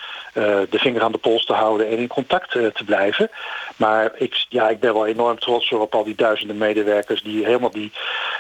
de 0.70 0.80
vinger 0.80 1.02
aan 1.02 1.12
de 1.12 1.18
pols 1.18 1.46
te 1.46 1.54
houden... 1.54 1.90
en 1.90 1.98
in 1.98 2.08
contact 2.08 2.56
uh, 2.56 2.68
te 2.68 2.84
blijven. 2.84 3.30
Maar 3.76 4.12
ik, 4.16 4.46
ja, 4.50 4.70
ik 4.70 4.80
ben 4.80 4.94
wel 4.94 5.06
enorm 5.06 5.40
trots 5.40 5.72
op 5.72 5.96
al 5.96 6.04
die 6.04 6.16
duizenden 6.16 6.58
medewerkers... 6.58 7.22
die 7.22 7.46
helemaal 7.46 7.72
die, 7.72 7.92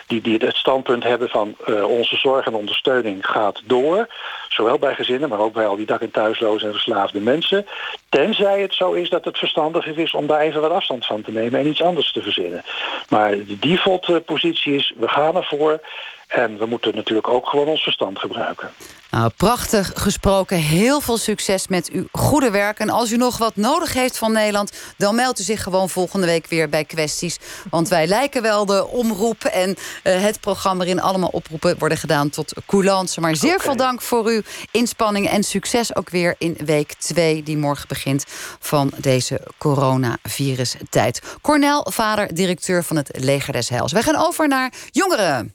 die, 0.09 0.21
die 0.21 0.37
het 0.37 0.55
standpunt 0.55 1.03
hebben 1.03 1.29
van 1.29 1.55
uh, 1.67 1.89
onze 1.89 2.15
zorg 2.15 2.45
en 2.45 2.53
ondersteuning 2.53 3.25
gaat 3.25 3.61
door. 3.65 4.07
Zowel 4.49 4.79
bij 4.79 4.95
gezinnen, 4.95 5.29
maar 5.29 5.39
ook 5.39 5.53
bij 5.53 5.67
al 5.67 5.75
die 5.75 5.85
dak- 5.85 6.01
en 6.01 6.11
thuislozen 6.11 6.67
en 6.67 6.73
verslaafde 6.73 7.19
mensen. 7.19 7.65
Tenzij 8.09 8.61
het 8.61 8.73
zo 8.73 8.91
is 8.91 9.09
dat 9.09 9.25
het 9.25 9.37
verstandig 9.37 9.85
is 9.85 10.13
om 10.13 10.27
daar 10.27 10.39
even 10.39 10.61
wat 10.61 10.71
afstand 10.71 11.05
van 11.05 11.21
te 11.21 11.31
nemen... 11.31 11.59
en 11.59 11.67
iets 11.67 11.81
anders 11.81 12.11
te 12.11 12.21
verzinnen. 12.21 12.63
Maar 13.09 13.31
de 13.31 13.59
default 13.59 14.25
positie 14.25 14.75
is, 14.75 14.93
we 14.97 15.07
gaan 15.07 15.35
ervoor... 15.35 15.79
En 16.29 16.57
we 16.57 16.65
moeten 16.65 16.95
natuurlijk 16.95 17.27
ook 17.27 17.47
gewoon 17.47 17.67
ons 17.67 17.83
verstand 17.83 18.19
gebruiken. 18.19 18.69
Nou, 19.11 19.31
prachtig 19.37 19.91
gesproken. 19.95 20.57
Heel 20.57 21.01
veel 21.01 21.17
succes 21.17 21.67
met 21.67 21.89
uw 21.91 22.07
goede 22.11 22.51
werk. 22.51 22.79
En 22.79 22.89
als 22.89 23.11
u 23.11 23.17
nog 23.17 23.37
wat 23.37 23.55
nodig 23.55 23.93
heeft 23.93 24.17
van 24.17 24.31
Nederland... 24.31 24.71
dan 24.97 25.15
meldt 25.15 25.39
u 25.39 25.43
zich 25.43 25.63
gewoon 25.63 25.89
volgende 25.89 26.25
week 26.25 26.47
weer 26.47 26.69
bij 26.69 26.85
Kwesties. 26.85 27.37
Want 27.69 27.87
wij 27.87 28.07
lijken 28.07 28.41
wel 28.41 28.65
de 28.65 28.87
omroep 28.87 29.43
en 29.43 29.69
uh, 29.69 30.21
het 30.21 30.39
programma... 30.39 30.77
waarin 30.77 31.01
allemaal 31.01 31.29
oproepen 31.29 31.77
worden 31.77 31.97
gedaan 31.97 32.29
tot 32.29 32.53
coulance. 32.65 33.21
Maar 33.21 33.35
zeer 33.35 33.53
okay. 33.53 33.65
veel 33.65 33.75
dank 33.75 34.01
voor 34.01 34.25
uw 34.25 34.41
inspanning 34.71 35.29
en 35.29 35.43
succes 35.43 35.95
ook 35.95 36.09
weer 36.09 36.35
in 36.37 36.57
week 36.65 36.93
2... 36.93 37.43
die 37.43 37.57
morgen 37.57 37.87
begint 37.87 38.25
van 38.59 38.91
deze 38.97 39.41
coronavirus-tijd. 39.57 41.21
Cornel, 41.41 41.87
vader, 41.91 42.33
directeur 42.33 42.83
van 42.83 42.95
het 42.95 43.09
Leger 43.11 43.53
des 43.53 43.69
Heils. 43.69 43.91
Wij 43.91 44.03
gaan 44.03 44.25
over 44.25 44.47
naar 44.47 44.73
jongeren. 44.91 45.53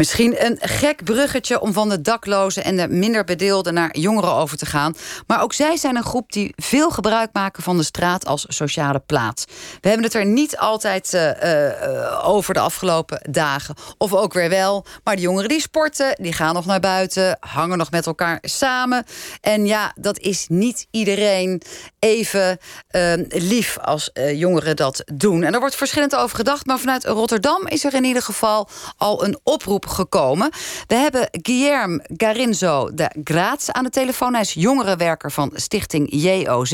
Misschien 0.00 0.44
een 0.44 0.58
gek 0.60 1.04
bruggetje 1.04 1.60
om 1.60 1.72
van 1.72 1.88
de 1.88 2.00
daklozen 2.00 2.64
en 2.64 2.76
de 2.76 2.88
minder 2.88 3.24
bedeelden 3.24 3.74
naar 3.74 3.98
jongeren 3.98 4.32
over 4.32 4.56
te 4.56 4.66
gaan. 4.66 4.94
Maar 5.26 5.42
ook 5.42 5.52
zij 5.52 5.76
zijn 5.76 5.96
een 5.96 6.02
groep 6.02 6.32
die 6.32 6.52
veel 6.56 6.90
gebruik 6.90 7.30
maken 7.32 7.62
van 7.62 7.76
de 7.76 7.82
straat 7.82 8.26
als 8.26 8.44
sociale 8.48 8.98
plaats. 9.06 9.44
We 9.80 9.88
hebben 9.88 10.06
het 10.06 10.14
er 10.14 10.26
niet 10.26 10.56
altijd 10.56 11.14
uh, 11.14 11.42
uh, 11.42 12.28
over 12.28 12.54
de 12.54 12.60
afgelopen 12.60 13.20
dagen. 13.30 13.74
Of 13.98 14.14
ook 14.14 14.32
weer 14.32 14.48
wel. 14.48 14.86
Maar 15.04 15.16
de 15.16 15.22
jongeren 15.22 15.48
die 15.48 15.60
sporten, 15.60 16.16
die 16.20 16.32
gaan 16.32 16.54
nog 16.54 16.66
naar 16.66 16.80
buiten, 16.80 17.36
hangen 17.40 17.78
nog 17.78 17.90
met 17.90 18.06
elkaar 18.06 18.38
samen. 18.42 19.04
En 19.40 19.66
ja, 19.66 19.92
dat 19.94 20.18
is 20.18 20.46
niet 20.48 20.86
iedereen 20.90 21.62
even 21.98 22.58
uh, 22.90 23.12
lief 23.28 23.78
als 23.78 24.10
jongeren 24.34 24.76
dat 24.76 25.02
doen. 25.14 25.42
En 25.42 25.54
er 25.54 25.60
wordt 25.60 25.76
verschillend 25.76 26.16
over 26.16 26.36
gedacht. 26.36 26.66
Maar 26.66 26.78
vanuit 26.78 27.04
Rotterdam 27.04 27.66
is 27.66 27.84
er 27.84 27.94
in 27.94 28.04
ieder 28.04 28.22
geval 28.22 28.68
al 28.96 29.24
een 29.24 29.38
oproep 29.42 29.88
gekomen. 29.90 30.50
We 30.86 30.94
hebben 30.94 31.28
Guillermo 31.30 31.98
Garinzo 32.16 32.90
de 32.94 33.10
Graz 33.24 33.68
aan 33.68 33.84
de 33.84 33.90
telefoon. 33.90 34.32
Hij 34.32 34.42
is 34.42 34.52
jongerenwerker 34.52 35.32
van 35.32 35.50
stichting 35.54 36.06
JOZ. 36.10 36.70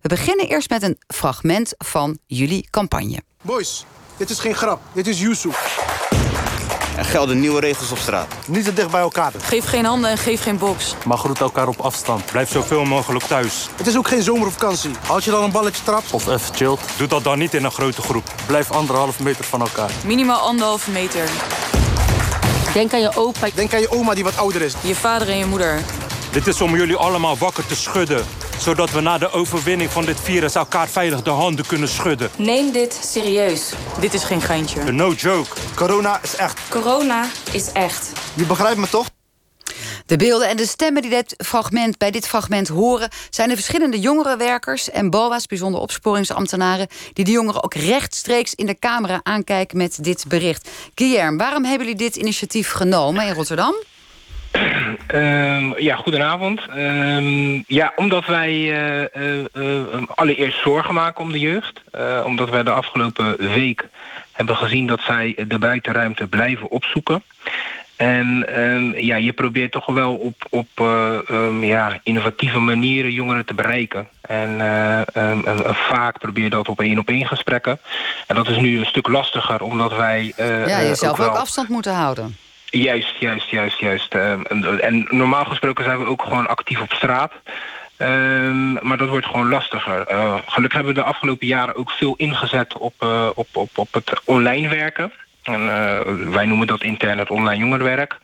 We 0.00 0.08
beginnen 0.08 0.46
eerst 0.46 0.70
met 0.70 0.82
een 0.82 0.98
fragment 1.14 1.74
van 1.78 2.18
jullie 2.26 2.68
campagne. 2.70 3.22
Boys, 3.42 3.84
dit 4.16 4.30
is 4.30 4.38
geen 4.38 4.54
grap. 4.54 4.80
Dit 4.92 5.06
is 5.06 5.20
Yusuf. 5.20 5.84
Er 6.96 7.04
gelden 7.04 7.40
nieuwe 7.40 7.60
regels 7.60 7.90
op 7.90 7.98
straat. 7.98 8.26
Niet 8.46 8.64
te 8.64 8.72
dicht 8.72 8.90
bij 8.90 9.00
elkaar. 9.00 9.32
Geef 9.38 9.64
geen 9.64 9.84
handen 9.84 10.10
en 10.10 10.18
geef 10.18 10.42
geen 10.42 10.58
box. 10.58 10.94
Maar 11.04 11.18
groet 11.18 11.40
elkaar 11.40 11.68
op 11.68 11.80
afstand. 11.80 12.24
Blijf 12.24 12.50
zoveel 12.50 12.84
mogelijk 12.84 13.24
thuis. 13.24 13.68
Het 13.76 13.86
is 13.86 13.96
ook 13.96 14.08
geen 14.08 14.22
zomervakantie. 14.22 14.90
Als 15.08 15.24
je 15.24 15.30
dan 15.30 15.44
een 15.44 15.50
balletje 15.50 15.82
trapt... 15.82 16.12
Of 16.12 16.26
even 16.26 16.54
chillt. 16.54 16.80
Doe 16.98 17.06
dat 17.06 17.24
dan 17.24 17.38
niet 17.38 17.54
in 17.54 17.64
een 17.64 17.70
grote 17.70 18.02
groep. 18.02 18.34
Blijf 18.46 18.70
anderhalf 18.70 19.20
meter 19.20 19.44
van 19.44 19.60
elkaar. 19.60 19.90
Minimaal 20.04 20.40
anderhalve 20.40 20.90
meter. 20.90 21.28
Denk 22.76 22.92
aan 22.92 23.00
je 23.00 23.16
opa. 23.16 23.48
Denk 23.54 23.74
aan 23.74 23.80
je 23.80 23.90
oma 23.90 24.14
die 24.14 24.24
wat 24.24 24.36
ouder 24.36 24.62
is. 24.62 24.74
Je 24.80 24.94
vader 24.94 25.28
en 25.28 25.38
je 25.38 25.46
moeder. 25.46 25.80
Dit 26.32 26.46
is 26.46 26.60
om 26.60 26.76
jullie 26.76 26.96
allemaal 26.96 27.36
wakker 27.36 27.66
te 27.66 27.76
schudden. 27.76 28.24
Zodat 28.58 28.90
we 28.90 29.00
na 29.00 29.18
de 29.18 29.30
overwinning 29.30 29.90
van 29.90 30.04
dit 30.04 30.20
virus 30.20 30.54
elkaar 30.54 30.88
veilig 30.88 31.22
de 31.22 31.30
handen 31.30 31.66
kunnen 31.66 31.88
schudden. 31.88 32.30
Neem 32.36 32.72
dit 32.72 32.98
serieus. 33.02 33.72
Dit 34.00 34.14
is 34.14 34.24
geen 34.24 34.40
geintje. 34.40 34.92
No 34.92 35.12
joke. 35.12 35.56
Corona 35.74 36.20
is 36.22 36.36
echt. 36.36 36.60
Corona 36.68 37.26
is 37.52 37.72
echt. 37.72 38.12
Je 38.34 38.44
begrijpt 38.44 38.78
me 38.78 38.88
toch? 38.88 39.06
De 40.06 40.16
beelden 40.16 40.48
en 40.48 40.56
de 40.56 40.66
stemmen 40.66 41.02
die 41.02 41.10
dit 41.10 41.34
fragment, 41.38 41.98
bij 41.98 42.10
dit 42.10 42.28
fragment 42.28 42.68
horen... 42.68 43.08
zijn 43.30 43.48
de 43.48 43.54
verschillende 43.54 44.00
jongerenwerkers 44.00 44.90
en 44.90 45.10
BOA's, 45.10 45.46
bijzonder 45.46 45.80
opsporingsambtenaren... 45.80 46.86
die 47.12 47.24
de 47.24 47.30
jongeren 47.30 47.64
ook 47.64 47.74
rechtstreeks 47.74 48.54
in 48.54 48.66
de 48.66 48.78
camera 48.78 49.20
aankijken 49.22 49.76
met 49.76 50.04
dit 50.04 50.24
bericht. 50.28 50.70
Guillermo, 50.94 51.36
waarom 51.36 51.64
hebben 51.64 51.86
jullie 51.86 52.02
dit 52.02 52.16
initiatief 52.16 52.70
genomen 52.70 53.26
in 53.26 53.34
Rotterdam? 53.34 53.74
Uh, 55.14 55.78
ja, 55.78 55.96
goedenavond. 55.96 56.60
Uh, 56.76 57.62
ja, 57.66 57.92
omdat 57.96 58.26
wij 58.26 58.52
uh, 58.54 60.04
allereerst 60.14 60.62
zorgen 60.62 60.94
maken 60.94 61.22
om 61.22 61.32
de 61.32 61.38
jeugd. 61.38 61.80
omdat 62.24 62.50
wij 62.50 62.62
de 62.62 62.70
afgelopen 62.70 63.36
week 63.54 63.88
hebben 64.32 64.56
gezien 64.56 64.86
dat 64.86 65.00
zij 65.00 65.34
de 65.48 65.58
buitenruimte 65.58 66.26
blijven 66.26 66.70
opzoeken. 66.70 67.22
En 67.96 68.60
um, 68.60 68.98
ja, 68.98 69.16
je 69.16 69.32
probeert 69.32 69.72
toch 69.72 69.86
wel 69.86 70.14
op, 70.14 70.46
op 70.50 70.68
uh, 70.80 71.18
um, 71.30 71.64
ja, 71.64 72.00
innovatieve 72.02 72.58
manieren 72.58 73.12
jongeren 73.12 73.44
te 73.44 73.54
bereiken. 73.54 74.08
En 74.20 74.50
uh, 74.50 75.00
um, 75.30 75.44
vaak 75.64 76.18
probeer 76.18 76.44
je 76.44 76.50
dat 76.50 76.68
op 76.68 76.80
één 76.80 76.98
op 76.98 77.08
één 77.08 77.26
gesprekken. 77.26 77.78
En 78.26 78.34
dat 78.34 78.48
is 78.48 78.56
nu 78.56 78.78
een 78.78 78.86
stuk 78.86 79.08
lastiger, 79.08 79.62
omdat 79.62 79.96
wij... 79.96 80.32
Uh, 80.40 80.66
ja, 80.66 80.82
jezelf 80.82 81.10
ook, 81.10 81.16
wel... 81.16 81.28
ook 81.28 81.36
afstand 81.36 81.68
moeten 81.68 81.94
houden. 81.94 82.36
Juist, 82.70 83.16
juist, 83.18 83.50
juist, 83.50 83.78
juist. 83.78 84.14
En, 84.14 84.80
en, 84.80 85.06
normaal 85.10 85.44
gesproken 85.44 85.84
zijn 85.84 85.98
we 85.98 86.06
ook 86.06 86.22
gewoon 86.22 86.48
actief 86.48 86.80
op 86.80 86.92
straat. 86.92 87.32
Um, 87.98 88.78
maar 88.82 88.96
dat 88.96 89.08
wordt 89.08 89.26
gewoon 89.26 89.48
lastiger. 89.48 90.12
Uh, 90.12 90.34
gelukkig 90.46 90.78
hebben 90.78 90.94
we 90.94 91.00
de 91.00 91.06
afgelopen 91.06 91.46
jaren 91.46 91.76
ook 91.76 91.90
veel 91.90 92.14
ingezet 92.16 92.78
op, 92.78 92.94
uh, 93.02 93.28
op, 93.34 93.48
op, 93.52 93.78
op 93.78 93.92
het 93.92 94.20
online 94.24 94.68
werken. 94.68 95.12
En, 95.46 95.60
uh, 95.60 96.00
wij 96.32 96.44
noemen 96.46 96.66
dat 96.66 96.82
intern 96.82 97.18
het 97.18 97.30
online 97.30 97.64
jongerenwerk. 97.64 98.18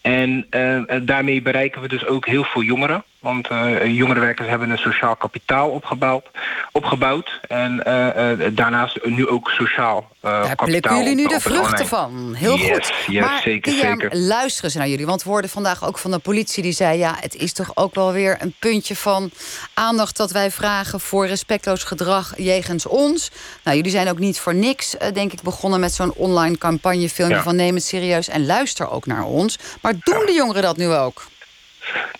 En 0.00 0.46
uh, 0.50 0.82
daarmee 1.02 1.42
bereiken 1.42 1.80
we 1.80 1.88
dus 1.88 2.06
ook 2.06 2.26
heel 2.26 2.44
veel 2.44 2.62
jongeren. 2.62 3.04
Want 3.20 3.50
uh, 3.50 3.86
jongerenwerkers 3.86 4.48
hebben 4.48 4.70
een 4.70 4.78
sociaal 4.78 5.16
kapitaal 5.16 5.70
opgebouwd. 5.70 6.26
opgebouwd 6.72 7.40
en 7.48 7.82
uh, 7.86 8.38
uh, 8.46 8.46
daarnaast 8.56 8.98
nu 9.04 9.28
ook 9.28 9.50
sociaal 9.50 10.08
Daar 10.20 10.40
kapitaal. 10.40 10.66
plukken 10.66 10.96
jullie 10.96 11.14
nu 11.14 11.26
de 11.26 11.40
vruchten 11.40 11.86
van. 11.86 12.34
Heel 12.36 12.56
Yes, 12.58 12.68
goed. 12.68 12.92
yes, 13.06 13.24
maar 13.24 13.40
zeker, 13.42 13.72
zeker. 13.72 14.16
luisteren 14.16 14.70
ze 14.70 14.78
naar 14.78 14.88
jullie. 14.88 15.06
Want 15.06 15.22
we 15.22 15.28
hoorden 15.28 15.50
vandaag 15.50 15.86
ook 15.86 15.98
van 15.98 16.10
de 16.10 16.18
politie 16.18 16.62
die 16.62 16.72
zei... 16.72 16.98
ja, 16.98 17.16
het 17.20 17.34
is 17.34 17.52
toch 17.52 17.70
ook 17.74 17.94
wel 17.94 18.12
weer 18.12 18.36
een 18.40 18.54
puntje 18.58 18.96
van 18.96 19.30
aandacht... 19.74 20.16
dat 20.16 20.30
wij 20.30 20.50
vragen 20.50 21.00
voor 21.00 21.26
respectloos 21.26 21.84
gedrag 21.84 22.32
jegens 22.36 22.86
ons. 22.86 23.30
Nou, 23.64 23.76
jullie 23.76 23.90
zijn 23.92 24.08
ook 24.08 24.18
niet 24.18 24.40
voor 24.40 24.54
niks, 24.54 24.96
eh, 24.96 25.12
denk 25.12 25.32
ik, 25.32 25.42
begonnen... 25.42 25.80
met 25.80 25.92
zo'n 25.94 26.12
online 26.12 26.58
campagnefilmpje 26.58 27.36
Ja. 27.36 27.42
van 27.42 27.56
neem 27.56 27.74
het 27.74 27.84
serieus... 27.84 28.28
en 28.28 28.46
luister 28.46 28.90
ook 28.90 29.06
naar 29.06 29.24
ons. 29.24 29.58
Maar 29.80 29.92
doen 30.02 30.26
de 30.26 30.32
jongeren 30.32 30.62
dat 30.62 30.76
nu 30.76 30.92
ook? 30.92 31.22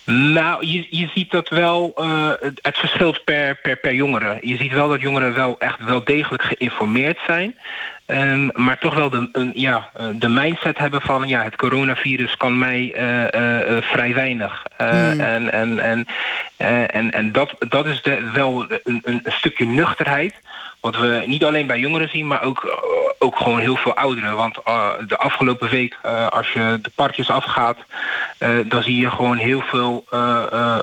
Nou, 0.05 0.65
je, 0.65 0.87
je 0.89 1.09
ziet 1.13 1.31
dat 1.31 1.49
wel, 1.49 1.91
eh, 1.95 2.31
het, 2.61 2.77
verschilt 2.77 3.23
per, 3.23 3.55
per, 3.55 3.77
per 3.77 3.93
jongere. 3.93 4.37
Je 4.41 4.57
ziet 4.57 4.71
wel 4.71 4.89
dat 4.89 5.01
jongeren 5.01 5.33
wel 5.33 5.55
echt 5.59 5.83
wel 5.83 6.03
degelijk 6.03 6.43
geïnformeerd 6.43 7.19
zijn. 7.25 7.55
Ehm, 8.05 8.49
maar 8.53 8.79
toch 8.79 8.93
wel 8.93 9.09
de, 9.09 9.29
een, 9.31 9.51
ja, 9.55 9.89
eh, 9.93 10.05
de 10.13 10.29
mindset 10.29 10.77
hebben 10.77 11.01
van 11.01 11.27
ja, 11.27 11.43
het 11.43 11.55
coronavirus 11.55 12.37
kan 12.37 12.57
mij 12.57 12.93
eh, 12.93 13.77
vrij 13.81 14.13
weinig. 14.13 14.63
Hmm. 14.77 15.19
En, 15.19 15.51
en, 15.51 15.79
en, 15.79 16.05
en, 16.87 17.11
en 17.11 17.31
dat, 17.31 17.55
dat 17.69 17.85
is 17.85 18.01
de, 18.01 18.31
wel 18.33 18.65
een, 18.83 19.01
een 19.03 19.21
stukje 19.25 19.65
nuchterheid. 19.65 20.33
Wat 20.79 20.97
we 20.97 21.23
niet 21.25 21.43
alleen 21.43 21.67
bij 21.67 21.79
jongeren 21.79 22.09
zien, 22.09 22.27
maar 22.27 22.43
ook, 22.43 22.63
eh, 22.63 22.71
ook 23.19 23.37
gewoon 23.37 23.59
heel 23.59 23.75
veel 23.75 23.95
ouderen. 23.95 24.35
Want 24.35 24.57
eh, 24.63 24.89
de 25.07 25.17
afgelopen 25.17 25.69
week, 25.69 25.97
eh, 26.01 26.27
als 26.27 26.51
je 26.51 26.79
de 26.81 26.91
parkjes 26.95 27.29
afgaat, 27.29 27.77
dan 28.65 28.83
zie 28.83 28.99
je 28.99 29.09
gewoon 29.09 29.37
heel 29.37 29.61
veel 29.61 30.05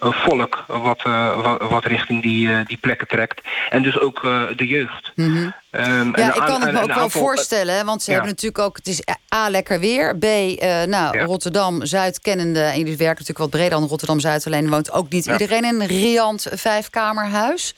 volk 0.01 0.65
wat, 0.67 1.03
wat, 1.43 1.63
wat 1.69 1.85
richting 1.85 2.23
die, 2.23 2.65
die 2.65 2.77
plekken 2.77 3.09
trekt. 3.09 3.41
En 3.71 3.83
dus 3.83 3.99
ook 3.99 4.23
de 4.57 4.67
jeugd. 4.67 5.13
Mhm. 5.15 5.51
Ehm, 5.75 6.07
Ja, 6.07 6.13
en 6.15 6.29
ik 6.29 6.47
kan 6.47 6.63
het 6.63 6.73
me 6.73 6.83
ook 6.83 6.95
wel 6.95 7.11
voorstellen. 7.11 7.85
Want 7.85 8.03
ze 8.03 8.11
Ja. 8.11 8.17
hebben 8.17 8.33
natuurlijk 8.35 8.65
ook... 8.65 8.77
Het 8.77 8.87
is 8.89 9.01
A, 9.35 9.49
lekker 9.51 9.81
weer. 9.81 10.19
B, 10.19 10.25
eh, 10.25 10.83
nou, 10.83 11.19
Rotterdam, 11.19 11.87
Zuid 11.87 12.21
kennende. 12.21 12.61
En 12.61 12.79
jullie 12.79 12.97
werken 12.97 13.07
natuurlijk 13.25 13.39
wat 13.39 13.51
breder 13.51 13.71
dan 13.71 13.89
Rotterdam-Zuid. 13.89 14.47
Alleen 14.47 14.71
woont 14.71 14.93
ook 14.93 15.09
niet 15.11 15.25
Ja. 15.25 15.33
iedereen 15.33 15.65
in 15.65 15.81
een 15.81 15.87
riant 15.87 16.47
vijfkamerhuis. 16.53 17.75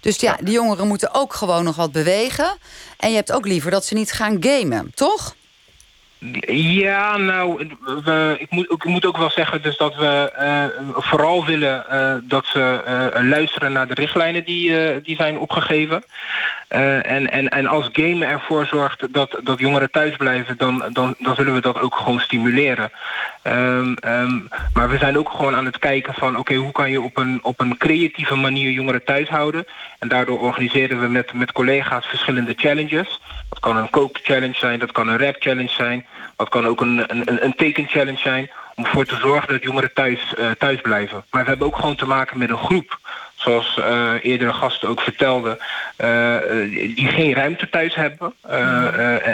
Dus 0.00 0.16
ja, 0.16 0.36
die 0.40 0.52
jongeren 0.54 0.86
moeten 0.86 1.14
ook 1.14 1.34
gewoon 1.34 1.64
nog 1.64 1.76
wat 1.76 1.92
bewegen. 1.92 2.56
En 2.96 3.10
je 3.10 3.16
hebt 3.16 3.32
ook 3.32 3.46
liever 3.46 3.70
dat 3.70 3.84
ze 3.84 3.94
niet 3.94 4.12
gaan 4.12 4.36
gamen, 4.40 4.90
toch? 4.94 5.34
Ja, 6.48 7.16
nou, 7.16 7.68
we, 8.04 8.36
ik, 8.38 8.50
moet, 8.50 8.84
moet 8.84 9.06
ook 9.06 9.16
wel 9.16 9.30
zeggen 9.30 9.62
dus 9.62 9.76
dat 9.76 9.96
we 9.96 10.32
eh, 10.34 10.64
vooral 10.94 11.44
willen 11.44 11.88
eh, 11.88 12.14
dat 12.22 12.46
ze 12.46 12.82
eh, 12.84 13.22
luisteren 13.22 13.72
naar 13.72 13.86
de 13.86 13.94
richtlijnen 13.94 14.44
die, 14.44 15.00
die 15.02 15.16
zijn 15.16 15.38
opgegeven. 15.38 16.04
En, 16.68 17.30
en, 17.30 17.48
en 17.48 17.66
als 17.66 17.88
game 17.92 18.24
ervoor 18.24 18.66
zorgt 18.66 19.12
dat, 19.12 19.40
dat 19.42 19.58
jongeren 19.58 19.90
thuis 19.90 20.16
blijven, 20.16 20.56
dan, 20.56 20.84
dan, 20.92 21.14
dan 21.18 21.34
zullen 21.34 21.54
we 21.54 21.60
dat 21.60 21.80
ook 21.80 21.94
gewoon 21.94 22.20
stimuleren. 22.20 22.90
Ehm, 23.46 23.92
ehm, 23.94 24.38
maar 24.72 24.88
we 24.88 24.98
zijn 24.98 25.18
ook 25.18 25.30
gewoon 25.30 25.54
aan 25.56 25.64
het 25.64 25.78
kijken 25.78 26.14
van 26.14 26.36
oké, 26.38 26.54
hoe 26.54 26.72
kan 26.72 26.90
je 26.90 27.00
op 27.00 27.16
een, 27.16 27.38
op 27.42 27.60
een 27.60 27.76
creatieve 27.76 28.34
manier 28.34 28.70
jongeren 28.70 29.04
thuis 29.04 29.28
houden. 29.28 29.64
En 29.98 30.08
daardoor 30.08 30.40
organiseren 30.40 31.00
we 31.00 31.08
met, 31.08 31.32
met 31.32 31.52
collega's 31.52 32.06
verschillende 32.06 32.52
challenges. 32.56 33.20
Dat 33.48 33.60
kan 33.60 33.76
een 33.76 33.90
kook-challenge 33.90 34.54
zijn, 34.56 34.78
dat 34.78 34.92
kan 34.92 35.08
een 35.08 35.18
rap-challenge 35.18 35.68
zijn. 35.72 36.06
Dat 36.36 36.48
kan 36.48 36.66
ook 36.66 36.80
een, 36.80 37.04
een, 37.06 37.22
een- 37.30 37.44
een 37.44 37.54
teken-challenge 37.54 38.18
zijn. 38.18 38.50
Om 38.74 38.84
ervoor 38.84 39.04
te 39.04 39.16
zorgen 39.16 39.48
dat 39.48 39.62
jongeren 39.62 39.92
thuis, 39.94 40.34
eh, 40.34 40.50
thuis 40.58 40.80
blijven. 40.80 41.24
Maar 41.30 41.42
we 41.42 41.48
hebben 41.48 41.66
ook 41.66 41.76
gewoon 41.76 41.96
te 41.96 42.06
maken 42.06 42.38
met 42.38 42.50
een 42.50 42.58
groep. 42.58 42.98
Zoals 43.34 43.78
eh, 43.78 44.12
eerdere 44.22 44.52
gasten 44.52 44.88
ook 44.88 45.00
vertelden. 45.00 45.58
eh, 45.96 46.36
die 46.72 47.08
geen 47.08 47.34
ruimte 47.34 47.68
thuis 47.70 47.94
hebben. 47.94 48.32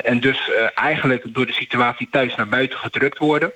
en 0.04 0.20
dus 0.20 0.50
eigenlijk 0.74 1.22
door 1.26 1.46
de 1.46 1.52
situatie 1.52 2.08
thuis 2.10 2.34
naar 2.34 2.48
buiten 2.48 2.78
gedrukt 2.78 3.18
worden. 3.18 3.52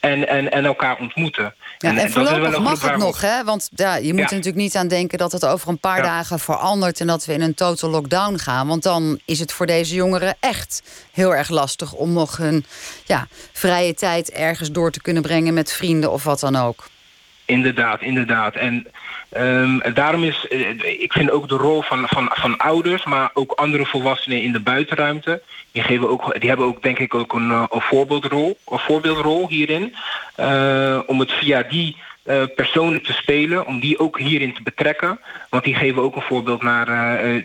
En, 0.00 0.28
en, 0.28 0.50
en 0.50 0.64
elkaar 0.64 0.98
ontmoeten. 0.98 1.54
Ja, 1.78 1.96
en, 1.96 2.10
voorlopig 2.10 2.58
mag 2.58 2.82
het 2.82 2.96
nog, 2.96 3.20
hè? 3.20 3.44
Want 3.44 3.68
ja, 3.74 3.96
je 3.96 4.08
moet 4.12 4.18
Ja. 4.18 4.26
er 4.28 4.34
natuurlijk 4.34 4.62
niet 4.62 4.76
aan 4.76 4.88
denken 4.88 5.18
dat 5.18 5.32
het 5.32 5.46
over 5.46 5.68
een 5.68 5.78
paar 5.78 6.02
dagen 6.02 6.38
verandert... 6.38 7.00
en 7.00 7.06
dat 7.06 7.24
we 7.24 7.32
in 7.32 7.40
een 7.40 7.54
total 7.54 7.90
lockdown 7.90 8.36
gaan. 8.36 8.66
Want 8.66 8.82
dan 8.82 9.20
is 9.24 9.38
het 9.38 9.52
voor 9.52 9.66
deze 9.66 9.94
jongeren 9.94 10.36
echt 10.40 10.82
heel 11.12 11.34
erg 11.34 11.48
lastig... 11.48 11.92
om 11.92 12.12
nog 12.12 12.36
hun 12.36 12.64
ja, 13.04 13.26
vrije 13.52 13.94
tijd 13.94 14.30
ergens 14.30 14.70
door 14.70 14.90
te 14.90 15.00
kunnen 15.02 15.22
brengen 15.22 15.54
met 15.54 15.72
vrienden 15.72 16.10
of 16.12 16.24
wat 16.24 16.40
dan 16.40 16.56
ook. 16.56 16.88
Inderdaad, 17.50 18.02
inderdaad. 18.02 18.54
En 18.54 18.86
ehm, 19.30 19.92
daarom 19.94 20.24
is, 20.24 20.48
eh, 20.48 21.00
ik 21.02 21.12
vind 21.12 21.30
ook 21.30 21.48
de 21.48 21.56
rol 21.56 21.82
van, 21.82 22.08
van, 22.08 22.30
van 22.32 22.56
ouders, 22.56 23.04
maar 23.04 23.30
ook 23.34 23.52
andere 23.52 23.86
volwassenen 23.86 24.42
in 24.42 24.52
de 24.52 24.60
buitenruimte, 24.60 25.42
die, 25.72 25.82
geven 25.82 26.08
ook, 26.08 26.40
die 26.40 26.48
hebben 26.48 26.66
ook 26.66 26.82
denk 26.82 26.98
ik 26.98 27.14
ook 27.14 27.32
een, 27.32 27.50
eh, 27.50 27.64
een 27.70 27.80
voorbeeldrol, 27.80 28.58
een 28.68 28.78
voorbeeldrol 28.78 29.48
hierin. 29.48 29.94
Eh, 30.34 30.98
om 31.06 31.20
het 31.20 31.32
via 31.32 31.62
die 31.62 31.96
personen 32.54 33.02
te 33.02 33.12
spelen, 33.12 33.66
om 33.66 33.80
die 33.80 33.98
ook 33.98 34.18
hierin 34.18 34.54
te 34.54 34.62
betrekken. 34.62 35.20
Want 35.48 35.64
die 35.64 35.74
geven 35.74 36.02
ook 36.02 36.16
een 36.16 36.22
voorbeeld 36.22 36.62
naar, 36.62 36.86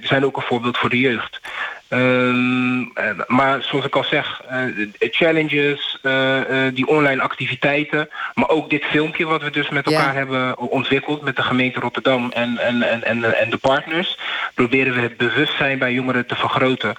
zijn 0.02 0.26
ook 0.26 0.38
een 0.38 0.44
voorbeeld 0.44 0.78
voor 0.78 0.90
de 0.90 1.00
jeugd. 1.00 1.42
Ehm, 1.88 2.82
eh, 2.94 3.10
maar 3.28 3.64
zoals 3.64 3.86
ik 3.86 3.96
al 3.96 4.04
zeg, 4.04 4.42
eh, 4.48 4.62
challenges, 5.00 5.98
eh, 6.02 6.42
die 6.74 6.88
online 6.88 7.22
activiteiten, 7.22 8.10
maar 8.34 8.50
ook 8.50 8.70
dit 8.70 8.84
filmpje 8.84 9.26
wat 9.26 9.42
we 9.42 9.50
dus 9.50 9.70
met 9.70 9.86
elkaar 9.86 10.14
Ja. 10.14 10.14
hebben 10.14 10.58
ontwikkeld 10.60 11.22
met 11.22 11.36
de 11.36 11.42
gemeente 11.42 11.80
Rotterdam 11.80 12.32
en, 12.32 12.58
en, 12.58 12.82
en, 12.82 13.04
en, 13.04 13.38
en 13.38 13.50
de 13.50 13.58
partners, 13.58 14.18
proberen 14.54 14.94
we 14.96 15.02
het 15.02 15.18
bewustzijn 15.18 15.80
bij 15.80 15.94
jongeren 15.94 16.26
te 16.26 16.36
vergroten. 16.36 16.96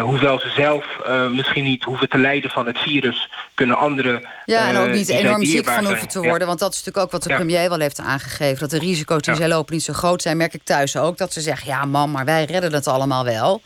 Hoewel 0.00 0.40
ze 0.40 0.48
zelf 0.56 0.84
misschien 1.30 1.64
niet 1.64 1.84
hoeven 1.84 2.08
te 2.08 2.18
lijden 2.18 2.50
van 2.50 2.66
het 2.66 2.78
virus, 2.78 3.30
kunnen 3.54 3.76
anderen. 3.76 4.22
Ja, 4.44 4.68
en 4.68 4.76
ook 4.76 4.92
niet 4.92 5.08
enorm 5.08 5.44
ziek 5.44 5.68
van 5.70 5.86
hoeven 5.86 6.08
te 6.08 6.20
Ja. 6.20 6.28
worden. 6.28 6.46
Want 6.46 6.58
dat 6.58 6.72
is 6.72 6.78
natuurlijk 6.78 7.06
ook 7.06 7.12
wat 7.12 7.22
de 7.22 7.28
Ja. 7.28 7.36
premier 7.36 7.68
wel 7.68 7.78
heeft 7.78 7.98
aangegeven. 8.00 8.58
Dat 8.58 8.70
de 8.70 8.78
risico's 8.78 9.22
die 9.22 9.34
zij 9.34 9.48
lopen 9.48 9.74
niet 9.74 9.82
zo 9.82 9.92
groot 9.92 10.22
zijn. 10.22 10.36
Merk 10.36 10.54
ik 10.54 10.64
thuis 10.64 10.96
ook. 10.96 11.18
Dat 11.18 11.32
ze 11.32 11.40
zeggen, 11.40 11.66
ja 11.68 11.84
man, 11.84 12.10
maar 12.10 12.24
wij 12.24 12.44
redden 12.44 12.72
het 12.72 12.86
allemaal 12.86 13.24
wel. 13.24 13.62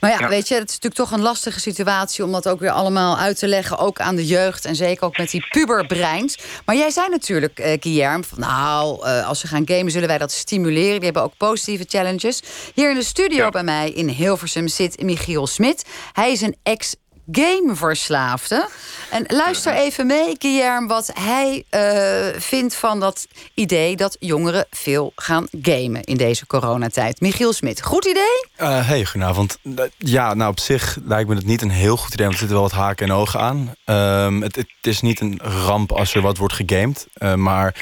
Maar 0.00 0.10
ja, 0.10 0.18
Ja. 0.20 0.28
weet 0.28 0.48
je, 0.48 0.54
het 0.54 0.68
is 0.68 0.78
natuurlijk 0.78 0.94
toch 0.94 1.10
een 1.10 1.24
lastige 1.24 1.60
situatie... 1.60 2.24
om 2.24 2.32
dat 2.32 2.48
ook 2.48 2.60
weer 2.60 2.70
allemaal 2.70 3.18
uit 3.18 3.38
te 3.38 3.48
leggen. 3.48 3.78
Ook 3.78 4.00
aan 4.00 4.16
de 4.16 4.26
jeugd 4.26 4.64
en 4.64 4.76
zeker 4.76 5.04
ook 5.04 5.16
met 5.18 5.30
die 5.30 5.46
puberbreins. 5.50 6.38
Maar 6.64 6.76
jij 6.76 6.90
zei 6.90 7.08
natuurlijk, 7.08 7.58
eh 7.58 7.78
van, 8.20 8.38
nou, 8.38 9.06
eh, 9.06 9.28
als 9.28 9.40
ze 9.40 9.46
gaan 9.46 9.68
gamen 9.68 9.90
zullen 9.92 10.08
wij 10.08 10.18
dat 10.18 10.32
stimuleren. 10.32 10.94
Die 10.94 11.04
hebben 11.04 11.22
ook 11.22 11.36
positieve 11.36 11.84
challenges. 11.88 12.42
Hier 12.74 12.90
in 12.90 12.96
de 12.96 13.04
studio 13.04 13.48
bij 13.48 13.62
mij 13.62 13.90
in 13.90 14.08
Hilversum 14.08 14.68
zit 14.68 15.02
Michiel 15.02 15.46
Smit. 15.46 15.84
Hij 16.12 16.32
is 16.32 16.40
een 16.40 16.56
ex 16.62 16.94
gameverslaafde. 17.32 18.68
En 19.10 19.24
luister 19.26 19.72
even 19.74 20.06
mee, 20.06 20.34
Guillermo, 20.38 20.86
wat 20.86 21.10
hij 21.14 21.64
eh, 21.68 22.40
vindt 22.40 22.74
van 22.74 23.00
dat 23.00 23.26
idee 23.54 23.96
dat 23.96 24.16
jongeren 24.20 24.66
veel 24.70 25.12
gaan 25.16 25.46
gamen 25.62 26.02
in 26.02 26.16
deze 26.16 26.46
coronatijd. 26.46 27.20
Michiel 27.20 27.52
Smit, 27.52 27.82
goed 27.82 28.04
idee? 28.04 28.46
Eh, 28.56 28.88
hey, 28.88 29.04
goedenavond. 29.04 29.58
Ja, 29.96 30.34
nou 30.34 30.50
op 30.50 30.60
zich 30.60 30.98
lijkt 31.04 31.28
me 31.28 31.34
het 31.34 31.46
niet 31.46 31.62
een 31.62 31.70
heel 31.70 31.96
goed 31.96 32.12
idee, 32.12 32.26
want 32.26 32.32
er 32.32 32.46
zitten 32.46 32.60
wel 32.60 32.68
wat 32.68 32.78
haken 32.78 33.06
en 33.06 33.12
ogen 33.14 33.40
aan. 33.40 33.72
Ehm, 33.84 34.40
het, 34.40 34.56
het 34.56 34.66
is 34.80 35.00
niet 35.00 35.20
een 35.20 35.40
ramp 35.42 35.92
als 35.92 36.14
er 36.14 36.20
wat 36.22 36.36
wordt 36.36 36.54
gegamed. 36.54 37.06
eh, 37.12 37.34
maar 37.34 37.74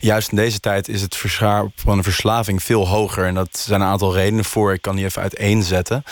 juist 0.00 0.30
in 0.30 0.36
deze 0.36 0.60
tijd 0.60 0.88
is 0.88 1.02
het 1.02 1.16
verschaar 1.16 1.70
van 1.74 1.98
een 1.98 2.04
verslaving 2.04 2.62
veel 2.62 2.88
hoger. 2.88 3.26
En 3.26 3.34
dat 3.34 3.58
zijn 3.58 3.80
een 3.80 3.86
aantal 3.86 4.14
redenen 4.14 4.44
voor. 4.44 4.72
Ik 4.72 4.82
kan 4.82 4.96
die 4.96 5.04
even 5.04 5.22
uiteenzetten. 5.22 6.02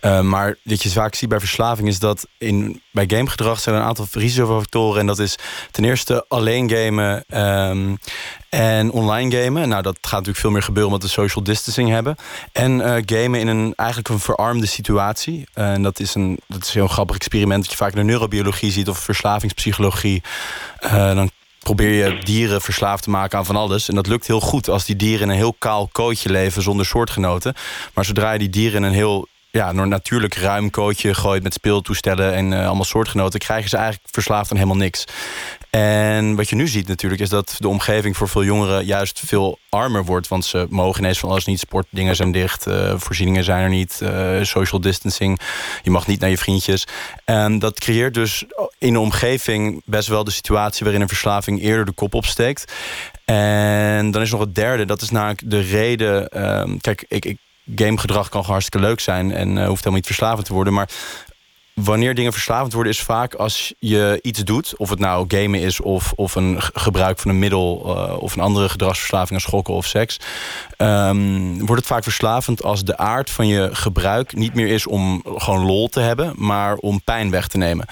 Eh, 0.00 0.20
maar 0.20 0.56
wat 0.62 0.82
je 0.82 0.90
vaak 0.90 1.14
ziet 1.14 1.28
bij 1.28 1.38
verslaving 1.38 1.88
is 1.88 1.98
dat 1.98 2.26
in, 2.42 2.82
bij 2.90 3.04
gamegedrag 3.06 3.60
zijn 3.60 3.74
er 3.74 3.80
een 3.80 3.86
aantal 3.86 4.06
risicofactoren. 4.12 5.00
En 5.00 5.06
dat 5.06 5.18
is 5.18 5.36
ten 5.70 5.84
eerste 5.84 6.24
alleen 6.28 6.70
gamen 6.70 7.24
ehm, 7.28 7.94
en 8.48 8.90
online 8.90 9.36
gamen. 9.36 9.68
Nou, 9.68 9.82
dat 9.82 9.98
gaat 10.00 10.10
natuurlijk 10.10 10.38
veel 10.38 10.50
meer 10.50 10.62
gebeuren 10.62 10.92
omdat 10.92 11.08
we 11.08 11.14
social 11.14 11.44
distancing 11.44 11.88
hebben. 11.88 12.16
En 12.52 12.80
eh, 12.80 13.02
gamen 13.06 13.40
in 13.40 13.48
een 13.48 13.72
eigenlijk 13.76 14.08
een 14.08 14.18
verarmde 14.18 14.66
situatie. 14.66 15.46
En 15.52 15.82
dat 15.82 16.00
is 16.00 16.14
een 16.14 16.40
dat 16.46 16.62
is 16.62 16.68
een 16.68 16.80
heel 16.80 16.88
grappig 16.88 17.16
experiment 17.16 17.62
dat 17.62 17.70
je 17.70 17.76
vaak 17.76 17.92
in 17.92 17.98
de 17.98 18.04
neurobiologie 18.04 18.72
ziet 18.72 18.88
of 18.88 18.98
verslavingspsychologie. 18.98 20.22
Eh, 20.78 21.14
dan 21.14 21.30
probeer 21.62 21.90
je 21.90 22.18
dieren 22.18 22.60
verslaafd 22.60 23.02
te 23.02 23.10
maken 23.10 23.38
aan 23.38 23.46
van 23.46 23.56
alles. 23.56 23.88
En 23.88 23.94
dat 23.94 24.06
lukt 24.06 24.26
heel 24.26 24.40
goed 24.40 24.68
als 24.68 24.84
die 24.84 24.96
dieren 24.96 25.22
in 25.22 25.28
een 25.28 25.36
heel 25.36 25.56
kaal 25.58 25.88
kootje 25.92 26.30
leven 26.30 26.62
zonder 26.62 26.86
soortgenoten. 26.86 27.54
Maar 27.94 28.04
zodra 28.04 28.32
je 28.32 28.38
die 28.38 28.50
dieren 28.50 28.76
in 28.76 28.88
een 28.88 28.94
heel 28.94 29.28
ja, 29.52 29.68
een 29.68 29.88
natuurlijk 29.88 30.34
ruim 30.34 30.70
kootje 30.70 31.14
gooit 31.14 31.42
met 31.42 31.54
speeltoestellen 31.54 32.34
en 32.34 32.52
eh, 32.52 32.66
allemaal 32.66 32.84
soortgenoten, 32.84 33.40
krijgen 33.40 33.68
ze 33.68 33.76
eigenlijk 33.76 34.08
verslaafd 34.10 34.50
aan 34.50 34.56
helemaal 34.56 34.76
niks. 34.76 35.04
En 35.70 36.34
wat 36.34 36.48
je 36.48 36.56
nu 36.56 36.68
ziet 36.68 36.88
natuurlijk 36.88 37.20
is 37.20 37.28
dat 37.28 37.56
de 37.58 37.68
omgeving 37.68 38.16
voor 38.16 38.28
veel 38.28 38.44
jongeren 38.44 38.84
juist 38.84 39.22
veel 39.24 39.58
armer 39.68 40.04
wordt. 40.04 40.28
Want 40.28 40.44
ze 40.44 40.66
mogen 40.68 41.00
ineens 41.00 41.18
van 41.18 41.28
alles 41.28 41.44
niet. 41.44 41.58
Sportdingen 41.58 42.16
zijn 42.16 42.32
dicht, 42.32 42.66
uh, 42.66 42.94
voorzieningen 42.96 43.44
zijn 43.44 43.62
er 43.62 43.68
niet, 43.68 44.00
uh, 44.02 44.42
social 44.42 44.80
distancing. 44.80 45.40
Je 45.82 45.90
mag 45.90 46.06
niet 46.06 46.20
naar 46.20 46.30
je 46.30 46.38
vriendjes. 46.38 46.86
En 47.24 47.58
dat 47.58 47.80
creëert 47.80 48.14
dus 48.14 48.44
in 48.78 48.92
de 48.92 49.00
omgeving 49.00 49.82
best 49.84 50.08
wel 50.08 50.24
de 50.24 50.30
situatie 50.30 50.84
waarin 50.84 51.02
een 51.02 51.08
verslaving 51.08 51.62
eerder 51.62 51.84
de 51.84 51.92
kop 51.92 52.14
opsteekt. 52.14 52.72
En 53.24 54.10
dan 54.10 54.22
is 54.22 54.30
nog 54.30 54.40
het 54.40 54.54
derde, 54.54 54.84
dat 54.84 55.02
is 55.02 55.10
namelijk 55.10 55.42
de 55.44 55.60
reden. 55.60 56.28
Uh, 56.36 56.76
kijk, 56.80 57.04
ik 57.08 57.36
gamegedrag 57.74 58.28
kan 58.28 58.44
hartstikke 58.44 58.86
leuk 58.86 59.00
zijn 59.00 59.32
en 59.32 59.48
uh, 59.48 59.56
hoeft 59.56 59.78
helemaal 59.78 59.94
niet 59.94 60.06
verslavend 60.06 60.46
te 60.46 60.52
worden. 60.52 60.72
Maar 60.72 60.90
wanneer 61.74 62.14
dingen 62.14 62.32
verslavend 62.32 62.72
worden, 62.72 62.92
is 62.92 63.02
vaak 63.02 63.34
als 63.34 63.74
je 63.78 64.18
iets 64.22 64.44
doet, 64.44 64.76
of 64.76 64.90
het 64.90 64.98
nou 64.98 65.24
gamen 65.28 65.60
is 65.60 65.80
of, 65.80 66.12
of 66.16 66.34
een 66.34 66.62
gebruik 66.62 67.18
van 67.18 67.30
een 67.30 67.38
middel 67.38 67.96
uh, 67.96 68.22
of 68.22 68.34
een 68.34 68.42
andere 68.42 68.68
gedragsverslaving 68.68 69.34
als 69.34 69.42
schokken 69.42 69.74
of 69.74 69.86
seks, 69.86 70.16
um, 70.78 71.58
wordt 71.58 71.80
het 71.80 71.86
vaak 71.86 72.02
verslavend 72.02 72.62
als 72.62 72.84
de 72.84 72.96
aard 72.96 73.30
van 73.30 73.46
je 73.46 73.68
gebruik 73.72 74.36
niet 74.36 74.54
meer 74.54 74.68
is 74.68 74.86
om 74.86 75.22
gewoon 75.36 75.64
lol 75.64 75.88
te 75.88 76.00
hebben, 76.00 76.32
maar 76.36 76.76
om 76.76 77.02
pijn 77.02 77.30
weg 77.30 77.48
te 77.48 77.58
nemen. 77.58 77.86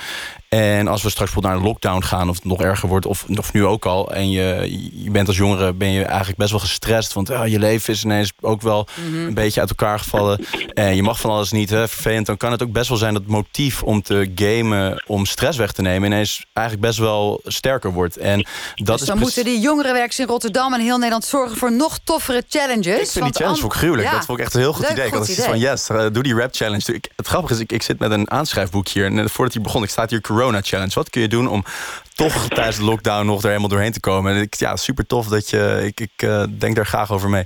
En 0.56 0.88
als 0.88 1.02
we 1.02 1.10
straks 1.10 1.32
bijvoorbeeld 1.32 1.54
naar 1.54 1.62
een 1.62 1.68
lockdown 1.68 2.02
gaan, 2.02 2.28
of 2.28 2.34
het 2.34 2.44
nog 2.44 2.60
erger 2.60 2.88
wordt, 2.88 3.06
of, 3.06 3.24
of 3.36 3.52
nu 3.52 3.64
ook 3.64 3.86
al, 3.86 4.12
en 4.12 4.30
je, 4.30 4.78
je 5.02 5.10
bent 5.10 5.28
als 5.28 5.36
jongere 5.36 5.72
ben 5.72 5.90
je 5.90 6.04
eigenlijk 6.04 6.38
best 6.38 6.50
wel 6.50 6.60
gestrest, 6.60 7.12
want 7.12 7.30
uh, 7.30 7.46
je 7.46 7.58
leven 7.58 7.92
is 7.92 8.04
ineens 8.04 8.32
ook 8.40 8.62
wel 8.62 8.88
mm 8.94 9.12
-hmm. 9.12 9.26
een 9.26 9.34
beetje 9.34 9.60
uit 9.60 9.68
elkaar 9.68 9.98
gevallen. 9.98 10.44
En 10.74 10.96
je 10.96 11.02
mag 11.02 11.20
van 11.20 11.30
alles 11.30 11.50
niet, 11.50 11.70
hè, 11.70 11.88
vervelend. 11.88 12.26
Dan 12.26 12.36
kan 12.36 12.52
het 12.52 12.62
ook 12.62 12.72
best 12.72 12.88
wel 12.88 12.98
zijn 12.98 13.12
dat 13.12 13.22
het 13.22 13.30
motief 13.30 13.82
om 13.82 14.02
te 14.02 14.30
gamen, 14.34 15.04
om 15.06 15.26
stress 15.26 15.58
weg 15.58 15.72
te 15.72 15.82
nemen, 15.82 16.12
ineens 16.12 16.44
eigenlijk 16.52 16.86
best 16.86 16.98
wel 16.98 17.40
sterker 17.44 17.92
wordt. 17.92 18.16
En 18.16 18.46
dat 18.74 18.98
dus 18.98 19.06
dan 19.06 19.16
is 19.16 19.22
moeten 19.22 19.44
die 19.44 19.60
jongerenwerkers 19.60 20.18
in 20.18 20.26
Rotterdam 20.26 20.74
en 20.74 20.80
heel 20.80 20.96
Nederland 20.96 21.24
zorgen 21.24 21.56
voor 21.56 21.72
nog 21.72 21.98
toffere 22.04 22.44
challenges. 22.48 23.00
Ik 23.00 23.08
vind 23.08 23.24
die 23.24 23.34
challenge 23.34 23.64
ook 23.64 23.74
gruwelijk. 23.74 24.08
Ja. 24.08 24.14
Dat 24.14 24.24
vond 24.24 24.38
ik 24.38 24.44
echt 24.44 24.54
een 24.54 24.60
heel 24.60 24.72
goed 24.72 24.82
Leuk, 24.82 24.92
idee. 24.92 25.06
Ik 25.06 25.12
had 25.12 25.28
iets 25.28 25.44
van, 25.44 25.58
yes, 25.58 25.88
uh, 25.88 26.06
doe 26.12 26.22
die 26.22 26.34
rap 26.34 26.54
challenge. 26.54 26.94
Ik, 26.94 27.08
het 27.16 27.26
grappige 27.26 27.54
is, 27.54 27.60
ik, 27.60 27.72
ik 27.72 27.82
zit 27.82 27.98
met 27.98 28.10
een 28.10 28.30
aanschrijfboek 28.30 28.88
hier. 28.88 29.04
En 29.04 29.30
voordat 29.30 29.54
hij 29.54 29.62
begon, 29.62 29.82
ik 29.82 29.90
sta 29.90 30.06
hier 30.08 30.20
Corona 30.40 30.60
Challenge. 30.62 30.94
Wat 30.94 31.10
kun 31.10 31.20
je 31.20 31.28
doen 31.28 31.48
om 31.48 31.64
toch 32.14 32.48
tijdens 32.48 32.76
de 32.76 32.84
lockdown 32.84 33.26
nog 33.26 33.42
er 33.42 33.48
helemaal 33.48 33.68
doorheen 33.68 33.92
te 33.92 34.00
komen? 34.00 34.34
En 34.34 34.40
ik, 34.40 34.54
ja, 34.54 34.76
super 34.76 35.06
tof 35.06 35.26
dat 35.26 35.50
je. 35.50 35.80
Ik, 35.84 36.00
ik 36.00 36.22
uh, 36.22 36.44
denk 36.58 36.76
daar 36.76 36.86
graag 36.86 37.12
over 37.12 37.28
mee. 37.28 37.44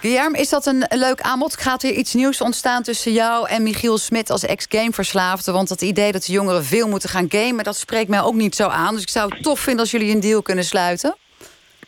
Guillermo, 0.00 0.38
is 0.38 0.48
dat 0.48 0.66
een 0.66 0.86
leuk 0.88 1.20
aanbod? 1.20 1.56
Gaat 1.56 1.82
er 1.82 1.90
iets 1.90 2.14
nieuws 2.14 2.40
ontstaan 2.40 2.82
tussen 2.82 3.12
jou 3.12 3.48
en 3.48 3.62
Michiel 3.62 3.98
Smit 3.98 4.30
als 4.30 4.44
ex-gameverslaafde? 4.44 5.52
Want 5.52 5.68
dat 5.68 5.82
idee 5.82 6.12
dat 6.12 6.24
de 6.24 6.32
jongeren 6.32 6.64
veel 6.64 6.88
moeten 6.88 7.08
gaan 7.08 7.26
gamen, 7.28 7.64
dat 7.64 7.76
spreekt 7.76 8.08
mij 8.08 8.22
ook 8.22 8.34
niet 8.34 8.56
zo 8.56 8.68
aan. 8.68 8.94
Dus 8.94 9.02
ik 9.02 9.08
zou 9.08 9.34
het 9.34 9.42
tof 9.42 9.60
vinden 9.60 9.80
als 9.80 9.90
jullie 9.90 10.14
een 10.14 10.20
deal 10.20 10.42
kunnen 10.42 10.64
sluiten. 10.64 11.16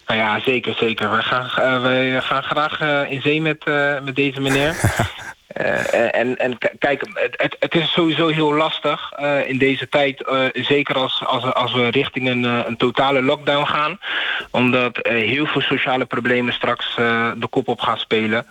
Nou 0.06 0.20
ja, 0.20 0.40
zeker, 0.40 0.74
zeker. 0.74 1.10
Wij 1.10 1.22
gaan, 1.22 1.44
uh, 1.44 1.82
wij 1.82 2.20
gaan 2.20 2.42
graag 2.42 2.80
uh, 2.80 3.10
in 3.10 3.20
zee 3.20 3.40
met, 3.40 3.62
uh, 3.64 4.00
met 4.00 4.16
deze 4.16 4.40
meneer. 4.40 4.76
Uh, 5.56 6.14
en, 6.14 6.36
en 6.36 6.58
kijk, 6.78 7.02
het, 7.14 7.56
het, 7.58 7.74
is 7.74 7.92
sowieso 7.92 8.26
heel 8.26 8.54
lastig 8.54 9.12
uh, 9.20 9.48
in 9.48 9.58
deze 9.58 9.88
tijd. 9.88 10.24
Uh, 10.28 10.44
zeker 10.52 10.94
als, 10.94 11.22
als, 11.26 11.54
als 11.54 11.72
we 11.72 11.88
richting 11.88 12.28
een, 12.28 12.44
een 12.44 12.76
totale 12.76 13.22
lockdown 13.22 13.66
gaan. 13.66 13.98
Omdat 14.50 14.98
heel 15.02 15.46
veel 15.46 15.60
sociale 15.60 16.04
problemen 16.04 16.52
straks 16.52 16.94
de 17.36 17.46
kop 17.50 17.68
op 17.68 17.80
gaan 17.80 17.98
spelen. 17.98 18.46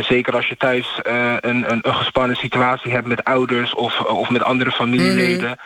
zeker 0.00 0.34
als 0.34 0.46
je 0.46 0.56
thuis 0.56 0.98
een, 1.02 1.48
een, 1.48 1.78
een, 1.82 1.94
gespannen 1.94 2.36
situatie 2.36 2.92
hebt 2.92 3.06
met 3.06 3.24
ouders 3.24 3.74
of, 3.74 4.00
of 4.00 4.30
met 4.30 4.42
andere 4.42 4.70
familieleden. 4.70 5.48
Mm. 5.48 5.56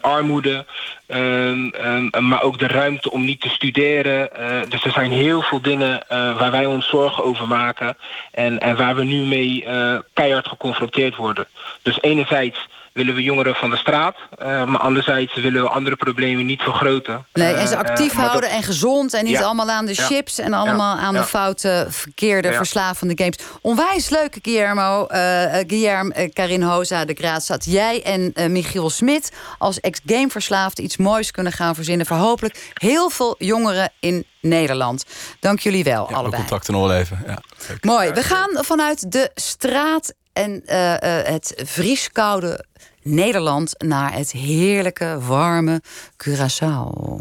Armoede. 0.00 0.64
Um, 1.08 1.72
um, 1.84 2.10
maar 2.28 2.42
ook 2.42 2.58
de 2.58 2.66
ruimte 2.66 3.10
om 3.10 3.24
niet 3.24 3.40
te 3.40 3.48
studeren. 3.48 4.30
dus 4.68 4.84
er 4.84 4.90
zijn 4.90 5.10
heel 5.10 5.42
veel 5.42 5.60
dingen 5.60 6.04
waar 6.08 6.50
wij 6.50 6.66
ons 6.66 6.88
zorgen 6.88 7.24
over 7.24 7.48
maken. 7.48 7.96
En, 8.32 8.58
en 8.58 8.76
waar 8.76 8.94
we 8.94 9.04
nu 9.04 9.26
mee 9.26 9.64
keihard 10.12 10.48
geconfronteerd 10.48 11.16
worden. 11.16 11.46
Dus 11.82 12.00
enerzijds 12.00 12.68
willen 12.96 13.14
we 13.14 13.22
jongeren 13.22 13.54
van 13.54 13.70
de 13.70 13.76
straat. 13.76 14.16
Uh, 14.42 14.64
maar 14.64 14.80
anderzijds 14.80 15.34
willen 15.34 15.62
we 15.62 15.68
andere 15.68 15.96
problemen 15.96 16.46
niet 16.46 16.62
vergroten. 16.62 17.26
Nee, 17.32 17.54
en 17.54 17.68
ze 17.68 17.76
actief 17.76 18.12
uh, 18.12 18.18
houden 18.18 18.40
dat... 18.40 18.58
en 18.58 18.62
gezond. 18.62 19.14
En 19.14 19.24
niet 19.24 19.38
ja. 19.38 19.42
allemaal 19.42 19.70
aan 19.70 19.86
de 19.86 19.94
chips 19.94 20.38
en 20.38 20.52
allemaal 20.52 20.96
ja. 20.96 21.02
aan 21.02 21.14
de 21.14 21.24
foute, 21.24 21.86
verkeerde, 21.88 22.52
verslavende 22.52 23.14
games. 23.16 23.38
Onwijs 23.60 24.08
leuk, 24.08 24.38
Guillermo. 24.42 25.06
Uh, 25.10 25.18
Guillermo, 25.66 26.28
Karin 26.32 26.62
Hoza, 26.62 27.04
de 27.04 27.14
Graadstad. 27.14 27.64
Jij 27.64 28.02
en 28.02 28.52
Michiel 28.52 28.90
Smit 28.90 29.32
als 29.58 29.80
ex-gameverslaafd 29.80 30.78
iets 30.78 30.96
moois 30.96 31.30
kunnen 31.30 31.52
gaan 31.52 31.74
verzinnen. 31.74 32.06
Voor 32.06 32.16
hopelijk 32.16 32.72
heel 32.74 33.10
veel 33.10 33.34
jongeren 33.38 33.92
in 34.00 34.26
Nederland. 34.40 35.04
Dank 35.40 35.60
jullie 35.60 35.84
wel, 35.84 36.06
ja, 36.10 36.16
allebei. 36.16 36.42
contact 36.42 36.68
en 36.68 36.86
leven. 36.86 37.22
Ja, 37.26 37.38
Mooi. 37.80 38.12
We 38.12 38.22
gaan 38.22 38.64
vanuit 38.64 39.12
de 39.12 39.30
straat 39.34 40.14
en 40.36 40.62
uh, 40.66 40.90
uh, 40.90 40.98
het 41.02 41.52
vrieskoude 41.64 42.64
Nederland 43.02 43.74
naar 43.78 44.14
het 44.14 44.30
heerlijke, 44.30 45.18
warme 45.20 45.82
Curaçao. 46.24 47.16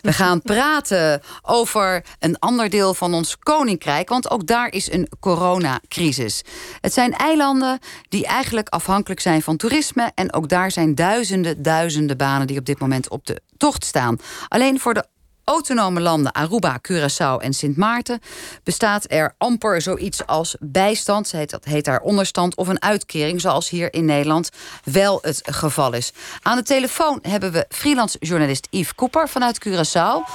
We 0.00 0.12
gaan 0.22 0.42
praten 0.42 1.22
over 1.42 2.04
een 2.18 2.38
ander 2.38 2.70
deel 2.70 2.94
van 2.94 3.14
ons 3.14 3.38
koninkrijk, 3.38 4.08
want 4.08 4.30
ook 4.30 4.46
daar 4.46 4.72
is 4.72 4.92
een 4.92 5.08
coronacrisis. 5.20 6.42
Het 6.80 6.92
zijn 6.92 7.12
eilanden 7.12 7.78
die 8.08 8.26
eigenlijk 8.26 8.68
afhankelijk 8.68 9.20
zijn 9.20 9.42
van 9.42 9.56
toerisme 9.56 10.12
en 10.14 10.32
ook 10.32 10.48
daar 10.48 10.70
zijn 10.70 10.94
duizenden, 10.94 11.62
duizenden 11.62 12.16
banen 12.16 12.46
die 12.46 12.58
op 12.58 12.66
dit 12.66 12.78
moment 12.78 13.08
op 13.08 13.26
de 13.26 13.40
tocht 13.56 13.84
staan. 13.84 14.18
Alleen 14.48 14.80
voor 14.80 14.94
de 14.94 15.06
autonome 15.44 16.00
landen 16.00 16.32
Aruba, 16.32 16.78
Curaçao 16.88 17.38
en 17.38 17.52
Sint 17.52 17.76
Maarten 17.76 18.20
bestaat 18.64 19.04
er 19.08 19.34
amper 19.38 19.82
zoiets 19.82 20.26
als 20.26 20.56
bijstand, 20.60 21.50
dat 21.50 21.64
heet 21.64 21.84
daar 21.84 22.00
onderstand 22.00 22.54
of 22.54 22.68
een 22.68 22.82
uitkering, 22.82 23.40
zoals 23.40 23.68
hier 23.68 23.94
in 23.94 24.04
Nederland 24.04 24.50
wel 24.84 25.18
het 25.22 25.40
geval 25.44 25.92
is. 25.92 26.12
Aan 26.42 26.56
de 26.56 26.62
telefoon 26.62 27.18
hebben 27.22 27.52
we 27.52 27.66
freelance 27.68 28.16
journalist 28.20 28.66
Yves 28.70 28.94
Cooper 28.94 29.28
vanuit 29.28 29.68
Curaçao. 29.68 30.30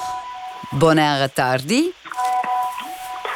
Bonare 0.69 1.33
tardi. 1.33 1.93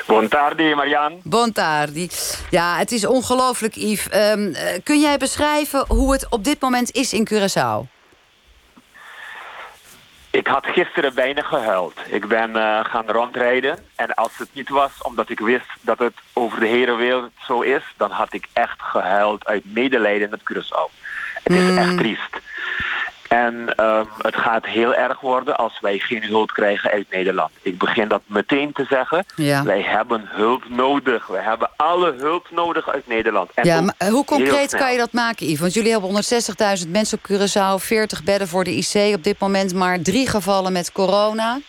Bon 0.08 0.28
tardi, 0.28 0.76
Marianne. 0.76 1.18
Bon 1.24 1.52
tardi. 1.52 2.10
Ja, 2.50 2.78
het 2.78 2.92
is 2.92 3.06
ongelooflijk, 3.06 3.76
Yves. 3.76 4.08
Um, 4.36 4.56
kun 4.84 5.00
jij 5.00 5.18
beschrijven 5.18 5.86
hoe 5.88 6.12
het 6.12 6.30
op 6.30 6.44
dit 6.44 6.62
moment 6.62 6.92
is 6.92 7.14
in 7.14 7.28
Curaçao? 7.34 8.01
Ik 10.32 10.48
had 10.48 10.66
gisteren 10.66 11.14
bijna 11.14 11.42
gehuild. 11.42 12.00
Ik 12.08 12.28
ben 12.28 12.50
uh, 12.50 12.86
gaan 12.86 13.08
rondrijden. 13.08 13.78
En 13.96 14.14
als 14.14 14.38
het 14.38 14.50
niet 14.54 14.70
was 14.70 14.92
omdat 15.02 15.30
ik 15.30 15.40
wist 15.40 15.70
dat 15.82 16.00
het 16.00 16.14
over 16.34 16.60
de 16.60 16.68
hele 16.68 16.96
wereld 16.96 17.32
zo 17.46 17.62
is... 17.62 17.84
dan 17.98 18.12
had 18.12 18.34
ik 18.34 18.48
echt 18.54 18.82
gehuild 18.82 19.46
uit 19.46 19.64
medelijden 19.66 20.30
met 20.30 20.40
Curaçao. 20.40 20.92
Het 21.44 21.54
is 21.54 21.72
mm. 21.72 21.78
echt 21.78 21.98
triest. 21.98 22.40
En 23.32 23.74
um, 23.86 24.08
het 24.18 24.36
gaat 24.36 24.66
heel 24.66 24.96
erg 24.96 25.20
worden 25.20 25.58
als 25.58 25.80
wij 25.80 25.98
geen 26.00 26.24
hulp 26.24 26.52
krijgen 26.52 26.92
uit 26.92 27.06
Nederland. 27.10 27.52
Ik 27.62 27.78
begin 27.78 28.08
dat 28.08 28.22
meteen 28.26 28.74
te 28.74 28.86
zeggen. 28.90 29.26
Ja. 29.36 29.64
Wij 29.64 29.82
hebben 29.82 30.24
hulp 30.26 30.70
nodig. 30.70 31.28
We 31.28 31.38
hebben 31.38 31.70
alle 31.76 32.14
hulp 32.18 32.48
nodig 32.50 32.90
uit 32.90 33.08
Nederland. 33.08 33.52
En 33.54 33.66
ja, 33.66 33.82
maar 33.82 34.10
hoe 34.10 34.26
concreet 34.26 34.76
kan 34.76 34.92
je 34.92 34.98
dat 34.98 35.12
maken, 35.12 35.46
Yves? 35.46 35.60
Want 35.60 35.74
jullie 35.74 35.92
hebben 35.92 36.10
160.000 36.84 36.90
mensen 36.90 37.18
op 37.18 37.32
Curaçao, 37.32 37.86
40 37.86 38.24
bedden 38.24 38.48
voor 38.48 38.64
de 38.64 38.76
IC. 38.76 39.16
Op 39.16 39.24
dit 39.24 39.40
moment 39.40 39.74
maar 39.74 40.02
drie 40.02 40.28
gevallen 40.28 40.72
met 40.72 40.92
corona. 40.92 41.60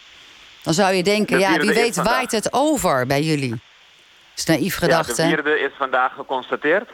Dan 0.62 0.74
zou 0.74 0.94
je 0.94 1.02
denken, 1.02 1.38
ja, 1.38 1.58
wie 1.58 1.72
weet 1.72 1.96
waait 1.96 2.32
het 2.32 2.52
over 2.52 3.06
bij 3.06 3.22
jullie. 3.22 3.60
is 4.36 4.44
naïef 4.44 4.76
gedacht, 4.76 5.16
ja, 5.16 5.22
de 5.22 5.28
vierde 5.28 5.60
is 5.60 5.72
vandaag 5.78 6.14
geconstateerd. 6.14 6.90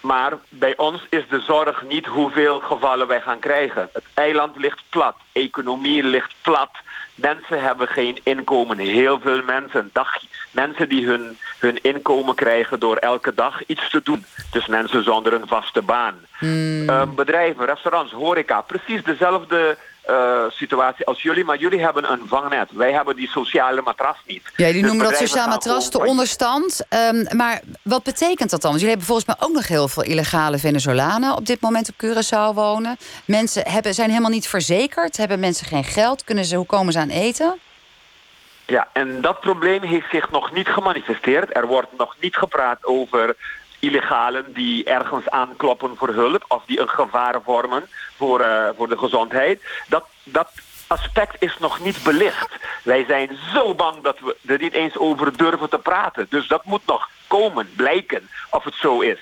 Maar 0.00 0.32
bij 0.48 0.76
ons 0.76 1.06
is 1.10 1.28
de 1.28 1.40
zorg 1.40 1.82
niet 1.82 2.06
hoeveel 2.06 2.60
gevallen 2.60 3.06
wij 3.06 3.20
gaan 3.20 3.38
krijgen. 3.38 3.88
Het 3.92 4.04
eiland 4.14 4.56
ligt 4.56 4.82
plat, 4.88 5.16
economie 5.32 6.02
ligt 6.02 6.34
plat. 6.42 6.70
Mensen 7.14 7.62
hebben 7.62 7.88
geen 7.88 8.18
inkomen. 8.22 8.78
Heel 8.78 9.20
veel 9.20 9.42
mensen, 9.42 9.90
dag, 9.92 10.08
mensen 10.50 10.88
die 10.88 11.06
hun, 11.06 11.38
hun 11.58 11.82
inkomen 11.82 12.34
krijgen 12.34 12.80
door 12.80 12.96
elke 12.96 13.34
dag 13.34 13.66
iets 13.66 13.90
te 13.90 14.00
doen. 14.04 14.24
Dus 14.50 14.66
mensen 14.66 15.04
zonder 15.04 15.32
een 15.32 15.46
vaste 15.46 15.82
baan. 15.82 16.14
Hmm. 16.38 16.88
Uh, 16.88 17.02
bedrijven, 17.14 17.66
restaurants, 17.66 18.12
horeca, 18.12 18.60
precies 18.60 19.02
dezelfde 19.04 19.76
uh, 20.10 20.42
situatie 20.50 21.06
als 21.06 21.22
jullie, 21.22 21.44
maar 21.44 21.58
jullie 21.58 21.80
hebben 21.80 22.12
een 22.12 22.20
vangnet. 22.26 22.68
Wij 22.72 22.92
hebben 22.92 23.16
die 23.16 23.28
sociale 23.28 23.82
matras 23.82 24.16
niet. 24.26 24.42
Ja, 24.56 24.66
jullie 24.66 24.82
Dus 24.82 24.90
noemen 24.90 25.10
dat 25.10 25.30
gaan 25.30 25.48
matras, 25.48 25.90
de 25.90 26.04
onderstand. 26.04 26.84
Ehm, 26.88 27.36
maar 27.36 27.60
wat 27.82 28.02
betekent 28.02 28.50
dat 28.50 28.60
dan? 28.60 28.70
Want 28.70 28.82
jullie 28.82 28.88
hebben 28.88 29.06
volgens 29.06 29.26
mij 29.26 29.48
ook 29.48 29.54
nog 29.54 29.68
heel 29.68 29.88
veel 29.88 30.02
illegale 30.02 30.58
Venezolanen... 30.58 31.36
op 31.36 31.46
dit 31.46 31.60
moment 31.60 31.88
op 31.88 31.94
Curaçao 32.04 32.54
wonen. 32.54 32.96
Mensen 33.24 33.68
hebben, 33.68 33.94
zijn 33.94 34.08
helemaal 34.08 34.30
niet 34.30 34.48
verzekerd. 34.48 35.16
Hebben 35.16 35.40
mensen 35.40 35.66
geen 35.66 35.84
geld? 35.84 36.24
Kunnen 36.24 36.44
ze, 36.44 36.56
hoe 36.56 36.66
komen 36.66 36.92
ze 36.92 36.98
aan 36.98 37.08
eten? 37.08 37.58
Ja, 38.66 38.88
en 38.92 39.20
dat 39.20 39.40
probleem 39.40 39.82
heeft 39.82 40.10
zich 40.10 40.30
nog 40.30 40.52
niet 40.52 40.68
gemanifesteerd. 40.68 41.56
Er 41.56 41.66
wordt 41.66 41.96
nog 41.96 42.16
niet 42.20 42.36
gepraat 42.36 42.84
over 42.84 43.36
illegalen 43.78 44.52
die 44.52 44.84
ergens 44.84 45.30
aankloppen 45.30 45.96
voor 45.96 46.08
hulp 46.08 46.44
of 46.48 46.62
die 46.66 46.80
een 46.80 46.88
gevaar 46.88 47.40
vormen 47.44 47.88
voor, 48.18 48.40
uh, 48.40 48.68
voor 48.76 48.88
de 48.88 48.98
gezondheid. 48.98 49.62
Dat, 49.88 50.04
dat 50.24 50.50
aspect 50.86 51.36
is 51.42 51.58
nog 51.58 51.80
niet 51.80 52.02
belicht. 52.02 52.48
Wij 52.82 53.04
zijn 53.08 53.38
zo 53.54 53.74
bang 53.74 54.02
dat 54.02 54.18
we 54.20 54.36
er 54.46 54.58
niet 54.58 54.72
eens 54.72 54.96
over 54.96 55.36
durven 55.36 55.70
te 55.70 55.78
praten. 55.78 56.26
Dus 56.30 56.48
dat 56.48 56.64
moet 56.64 56.86
nog 56.86 57.08
komen, 57.26 57.70
blijken 57.76 58.28
of 58.50 58.64
het 58.64 58.74
zo 58.74 59.00
is. 59.00 59.18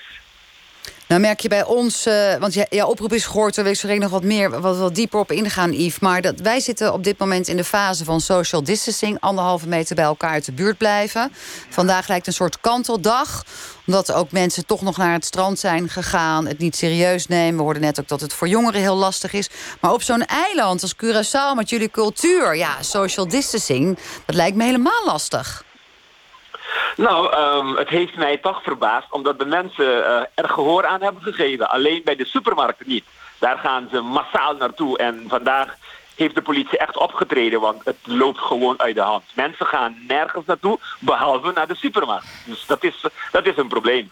Nou 1.07 1.21
merk 1.21 1.39
je 1.39 1.47
bij 1.47 1.65
ons, 1.65 2.07
uh, 2.07 2.35
want 2.35 2.53
jouw 2.69 2.87
oproep 2.87 3.13
is 3.13 3.25
gehoord... 3.25 3.55
daar 3.55 3.65
wil 3.65 3.97
nog 3.97 4.11
wat 4.11 4.23
meer, 4.23 4.61
wat, 4.61 4.77
wat 4.77 4.95
dieper 4.95 5.19
op 5.19 5.31
ingaan, 5.31 5.73
Yves. 5.73 5.99
Maar 5.99 6.21
dat, 6.21 6.39
wij 6.39 6.59
zitten 6.59 6.93
op 6.93 7.03
dit 7.03 7.17
moment 7.17 7.47
in 7.47 7.57
de 7.57 7.63
fase 7.63 8.03
van 8.03 8.21
social 8.21 8.63
distancing... 8.63 9.19
anderhalve 9.19 9.67
meter 9.67 9.95
bij 9.95 10.05
elkaar 10.05 10.29
uit 10.29 10.45
de 10.45 10.51
buurt 10.51 10.77
blijven. 10.77 11.31
Vandaag 11.69 12.07
lijkt 12.07 12.27
een 12.27 12.33
soort 12.33 12.59
kanteldag 12.59 13.43
omdat 13.85 14.11
ook 14.11 14.31
mensen 14.31 14.65
toch 14.65 14.81
nog 14.81 14.97
naar 14.97 15.13
het 15.13 15.25
strand 15.25 15.59
zijn 15.59 15.89
gegaan... 15.89 16.47
het 16.47 16.57
niet 16.57 16.75
serieus 16.75 17.27
nemen. 17.27 17.55
We 17.57 17.63
hoorden 17.63 17.81
net 17.81 17.99
ook 17.99 18.07
dat 18.07 18.21
het 18.21 18.33
voor 18.33 18.47
jongeren 18.47 18.81
heel 18.81 18.95
lastig 18.95 19.33
is. 19.33 19.49
Maar 19.81 19.93
op 19.93 20.01
zo'n 20.01 20.25
eiland 20.25 20.81
als 20.81 20.95
Curaçao 20.95 21.55
met 21.55 21.69
jullie 21.69 21.91
cultuur... 21.91 22.55
ja, 22.55 22.81
social 22.81 23.27
distancing, 23.27 23.97
dat 24.25 24.35
lijkt 24.35 24.57
me 24.57 24.63
helemaal 24.63 25.05
lastig. 25.05 25.65
Nou, 26.95 27.35
um, 27.37 27.75
het 27.75 27.89
heeft 27.89 28.15
mij 28.15 28.37
toch 28.37 28.63
verbaasd 28.63 29.11
omdat 29.11 29.39
de 29.39 29.45
mensen 29.45 29.85
uh, 29.85 30.21
er 30.33 30.49
gehoor 30.49 30.85
aan 30.85 31.01
hebben 31.01 31.21
gegeven. 31.23 31.69
Alleen 31.69 32.01
bij 32.03 32.15
de 32.15 32.25
supermarkten 32.25 32.87
niet. 32.87 33.05
Daar 33.39 33.57
gaan 33.57 33.87
ze 33.91 34.01
massaal 34.01 34.55
naartoe 34.55 34.97
en 34.97 35.25
vandaag 35.27 35.75
heeft 36.15 36.35
de 36.35 36.41
politie 36.41 36.77
echt 36.77 36.97
opgetreden, 36.97 37.59
want 37.59 37.85
het 37.85 37.97
loopt 38.03 38.39
gewoon 38.39 38.79
uit 38.79 38.95
de 38.95 39.01
hand. 39.01 39.23
Mensen 39.33 39.65
gaan 39.65 39.97
nergens 40.07 40.45
naartoe, 40.45 40.79
behalve 40.99 41.51
naar 41.55 41.67
de 41.67 41.75
supermarkt. 41.75 42.27
Dus 42.45 42.65
dat 42.65 42.83
is, 42.83 43.05
dat 43.31 43.45
is 43.45 43.57
een 43.57 43.67
probleem. 43.67 44.11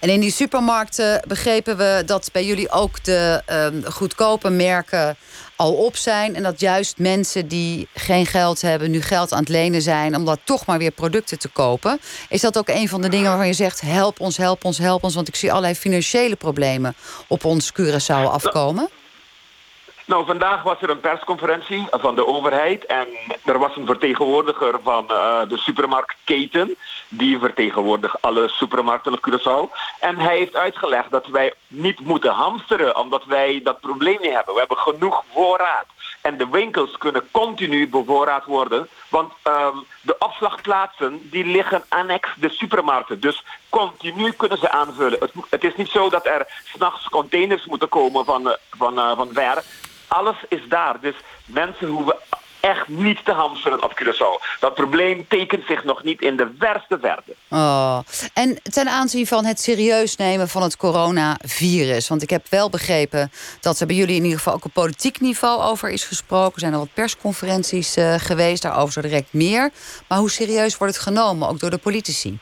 En 0.00 0.08
in 0.08 0.20
die 0.20 0.32
supermarkten 0.32 1.22
begrepen 1.28 1.76
we 1.76 2.02
dat 2.06 2.28
bij 2.32 2.44
jullie 2.44 2.70
ook 2.70 3.04
de 3.04 3.42
uh, 3.50 3.90
goedkope 3.92 4.50
merken 4.50 5.16
al 5.56 5.72
op 5.72 5.96
zijn. 5.96 6.34
En 6.34 6.42
dat 6.42 6.60
juist 6.60 6.98
mensen 6.98 7.48
die 7.48 7.88
geen 7.94 8.26
geld 8.26 8.60
hebben, 8.60 8.90
nu 8.90 9.02
geld 9.02 9.32
aan 9.32 9.40
het 9.40 9.48
lenen 9.48 9.82
zijn 9.82 10.16
om 10.16 10.24
dat 10.24 10.40
toch 10.44 10.66
maar 10.66 10.78
weer 10.78 10.90
producten 10.90 11.38
te 11.38 11.48
kopen. 11.48 12.00
Is 12.28 12.40
dat 12.40 12.58
ook 12.58 12.68
een 12.68 12.88
van 12.88 13.02
de 13.02 13.08
dingen 13.08 13.28
waarvan 13.28 13.46
je 13.46 13.52
zegt: 13.52 13.80
help 13.80 14.20
ons, 14.20 14.36
help 14.36 14.64
ons, 14.64 14.78
help 14.78 15.04
ons? 15.04 15.14
Want 15.14 15.28
ik 15.28 15.36
zie 15.36 15.50
allerlei 15.50 15.74
financiële 15.74 16.36
problemen 16.36 16.94
op 17.26 17.44
ons 17.44 17.72
Curaçao 17.72 18.24
afkomen. 18.30 18.88
Nou, 20.10 20.26
vandaag 20.26 20.62
was 20.62 20.82
er 20.82 20.90
een 20.90 21.00
persconferentie 21.00 21.86
van 21.90 22.14
de 22.14 22.26
overheid 22.26 22.86
en 22.86 23.06
er 23.44 23.58
was 23.58 23.76
een 23.76 23.86
vertegenwoordiger 23.86 24.78
van 24.82 25.06
uh, 25.10 25.40
de 25.48 25.56
supermarktketen. 25.56 26.76
Die 27.08 27.38
vertegenwoordigt 27.38 28.22
alle 28.22 28.48
supermarkten 28.48 29.12
op 29.12 29.28
Curaçao. 29.28 29.76
En 30.00 30.18
hij 30.18 30.36
heeft 30.36 30.56
uitgelegd 30.56 31.10
dat 31.10 31.26
wij 31.26 31.54
niet 31.66 32.00
moeten 32.00 32.32
hamsteren 32.32 32.96
omdat 32.96 33.24
wij 33.24 33.60
dat 33.62 33.80
probleem 33.80 34.18
niet 34.20 34.32
hebben. 34.32 34.54
We 34.54 34.58
hebben 34.58 34.76
genoeg 34.76 35.24
voorraad. 35.32 35.86
En 36.20 36.36
de 36.36 36.48
winkels 36.48 36.98
kunnen 36.98 37.28
continu 37.30 37.88
bevoorraad 37.88 38.44
worden. 38.44 38.88
Want 39.08 39.32
um, 39.44 39.86
de 40.00 40.16
opslagplaatsen 40.18 41.28
die 41.30 41.44
liggen 41.44 41.84
annex 41.88 42.28
de 42.36 42.48
supermarkten. 42.48 43.20
Dus 43.20 43.44
continu 43.68 44.32
kunnen 44.32 44.58
ze 44.58 44.70
aanvullen. 44.70 45.18
Het, 45.20 45.32
het 45.50 45.64
is 45.64 45.74
niet 45.76 45.90
zo 45.90 46.08
dat 46.08 46.26
er 46.26 46.46
s'nachts 46.64 47.08
containers 47.08 47.66
moeten 47.66 47.88
komen 47.88 48.24
van, 48.24 48.46
uh, 48.46 48.52
van, 48.70 48.98
uh, 48.98 49.16
van 49.16 49.28
ver 49.32 49.62
alles 50.10 50.36
is 50.48 50.68
daar. 50.68 51.00
Dus 51.00 51.14
mensen 51.46 51.86
hoeven 51.88 52.16
echt 52.60 52.88
niet 52.88 53.24
te 53.24 53.32
hamsteren 53.32 53.82
op 53.82 54.00
Curaçao. 54.02 54.58
Dat 54.60 54.74
probleem 54.74 55.26
tekent 55.28 55.66
zich 55.66 55.84
nog 55.84 56.02
niet 56.02 56.20
in 56.20 56.36
de 56.36 56.50
verste 56.58 56.98
verte. 57.00 57.34
Oh. 57.48 57.98
En 58.34 58.58
ten 58.62 58.88
aanzien 58.88 59.26
van 59.26 59.44
het 59.44 59.60
serieus 59.60 60.16
nemen 60.16 60.48
van 60.48 60.62
het 60.62 60.76
coronavirus... 60.76 62.08
want 62.08 62.22
ik 62.22 62.30
heb 62.30 62.46
wel 62.48 62.70
begrepen 62.70 63.32
dat 63.60 63.80
er 63.80 63.86
bij 63.86 63.96
jullie 63.96 64.16
in 64.16 64.22
ieder 64.22 64.38
geval... 64.38 64.54
ook 64.54 64.64
op 64.64 64.72
politiek 64.72 65.20
niveau 65.20 65.62
over 65.62 65.90
is 65.90 66.04
gesproken. 66.04 66.54
Er 66.54 66.60
zijn 66.60 66.72
er 66.72 66.78
wat 66.78 66.94
persconferenties 66.94 67.96
uh, 67.96 68.14
geweest, 68.18 68.62
daarover 68.62 68.92
zo 68.92 69.00
direct 69.00 69.32
meer. 69.32 69.70
Maar 70.08 70.18
hoe 70.18 70.30
serieus 70.30 70.76
wordt 70.76 70.94
het 70.94 71.02
genomen, 71.02 71.48
ook 71.48 71.58
door 71.58 71.70
de 71.70 71.78
politici? 71.78 72.38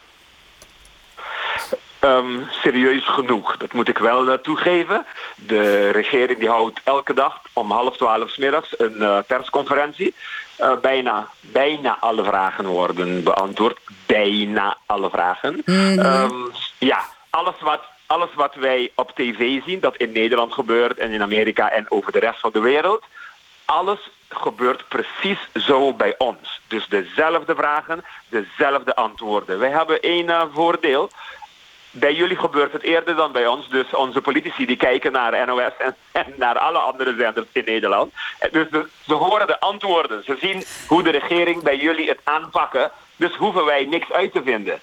Um, 2.00 2.46
serieus 2.50 3.04
genoeg. 3.04 3.56
Dat 3.56 3.72
moet 3.72 3.88
ik 3.88 3.98
wel 3.98 4.26
uh, 4.26 4.32
toegeven. 4.34 5.06
De 5.34 5.90
regering 5.90 6.38
die 6.38 6.48
houdt 6.48 6.80
elke 6.84 7.14
dag 7.14 7.40
om 7.52 7.70
half 7.70 7.96
twaalf 7.96 8.38
middags 8.38 8.78
een 8.78 8.96
uh, 8.96 9.18
persconferentie. 9.26 10.14
Uh, 10.60 10.76
bijna, 10.80 11.28
bijna 11.40 11.96
alle 12.00 12.24
vragen 12.24 12.66
worden 12.66 13.22
beantwoord. 13.22 13.78
Bijna 14.06 14.76
alle 14.86 15.10
vragen. 15.10 15.62
Mm 15.64 15.74
-hmm. 15.74 15.98
um, 15.98 16.50
ja, 16.78 17.04
alles 17.30 17.54
wat, 17.60 17.80
alles 18.06 18.34
wat 18.34 18.54
wij 18.54 18.90
op 18.94 19.10
tv 19.14 19.62
zien, 19.64 19.80
dat 19.80 19.96
in 19.96 20.12
Nederland 20.12 20.52
gebeurt 20.52 20.98
en 20.98 21.10
in 21.10 21.22
Amerika 21.22 21.70
en 21.70 21.86
over 21.88 22.12
de 22.12 22.18
rest 22.18 22.40
van 22.40 22.50
de 22.52 22.60
wereld. 22.60 23.04
Alles 23.64 24.10
gebeurt 24.28 24.88
precies 24.88 25.48
zo 25.54 25.92
bij 25.92 26.14
ons. 26.18 26.60
Dus 26.68 26.86
dezelfde 26.88 27.54
vragen, 27.54 28.04
dezelfde 28.28 28.94
antwoorden. 28.94 29.58
Wij 29.58 29.70
hebben 29.70 30.00
één 30.00 30.50
voordeel 30.52 31.10
bij 31.98 32.14
jullie 32.14 32.36
gebeurt 32.36 32.72
het 32.72 32.82
eerder 32.82 33.16
dan 33.16 33.32
bij 33.32 33.46
ons. 33.46 33.68
Dus 33.68 33.94
onze 33.94 34.20
politici 34.20 34.66
die 34.66 34.76
kijken 34.76 35.12
naar 35.12 35.46
NOS 35.46 35.72
en, 36.12 36.34
naar 36.36 36.58
alle 36.58 36.78
andere 36.78 37.14
zenders 37.18 37.46
in 37.52 37.64
Nederland. 37.64 38.12
Dus 38.50 38.70
de, 38.70 38.86
ze 39.06 39.14
horen 39.14 39.46
de 39.46 39.60
antwoorden. 39.60 40.24
Ze 40.24 40.36
zien 40.40 40.64
hoe 40.86 41.02
de 41.02 41.10
regering 41.10 41.62
bij 41.62 41.76
jullie 41.76 42.08
het 42.08 42.20
aanpakken. 42.24 42.90
Dus 43.16 43.34
hoeven 43.34 43.64
wij 43.64 43.84
niks 43.84 44.12
uit 44.12 44.32
te 44.32 44.42
vinden. 44.42 44.80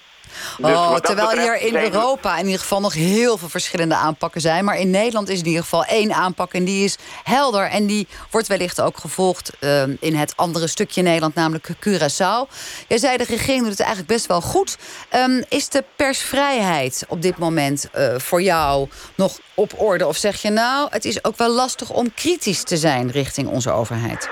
Dus 0.57 0.71
oh, 0.71 0.95
terwijl 0.95 1.39
hier 1.39 1.57
in 1.61 1.75
Europa 1.75 2.37
in 2.37 2.45
ieder 2.45 2.59
geval 2.59 2.79
nog 2.79 2.93
heel 2.93 3.37
veel 3.37 3.49
verschillende 3.49 3.95
aanpakken 3.95 4.41
zijn. 4.41 4.65
Maar 4.65 4.77
in 4.77 4.89
Nederland 4.89 5.29
is 5.29 5.39
in 5.39 5.45
ieder 5.45 5.61
geval 5.61 5.85
één 5.85 6.13
aanpak 6.13 6.53
en 6.53 6.65
die 6.65 6.83
is 6.83 6.97
helder. 7.23 7.63
En 7.63 7.85
die 7.85 8.07
wordt 8.31 8.47
wellicht 8.47 8.81
ook 8.81 8.97
gevolgd 8.97 9.51
uh, 9.59 9.83
in 9.99 10.15
het 10.15 10.33
andere 10.37 10.67
stukje 10.67 11.01
Nederland, 11.01 11.35
namelijk 11.35 11.69
Curaçao. 11.69 12.49
Jij 12.87 12.97
zei 12.97 13.17
de 13.17 13.23
regering 13.27 13.61
doet 13.61 13.69
het 13.69 13.79
eigenlijk 13.79 14.09
best 14.09 14.25
wel 14.25 14.41
goed. 14.41 14.77
Um, 15.15 15.43
is 15.49 15.69
de 15.69 15.83
persvrijheid 15.95 17.05
op 17.07 17.21
dit 17.21 17.37
moment 17.37 17.87
uh, 17.95 18.13
voor 18.17 18.41
jou 18.41 18.89
nog 19.15 19.39
op 19.53 19.73
orde? 19.81 20.07
Of 20.07 20.17
zeg 20.17 20.41
je 20.41 20.49
nou, 20.49 20.87
het 20.89 21.05
is 21.05 21.23
ook 21.23 21.37
wel 21.37 21.51
lastig 21.51 21.89
om 21.89 22.13
kritisch 22.13 22.63
te 22.63 22.77
zijn 22.77 23.11
richting 23.11 23.47
onze 23.47 23.71
overheid? 23.71 24.29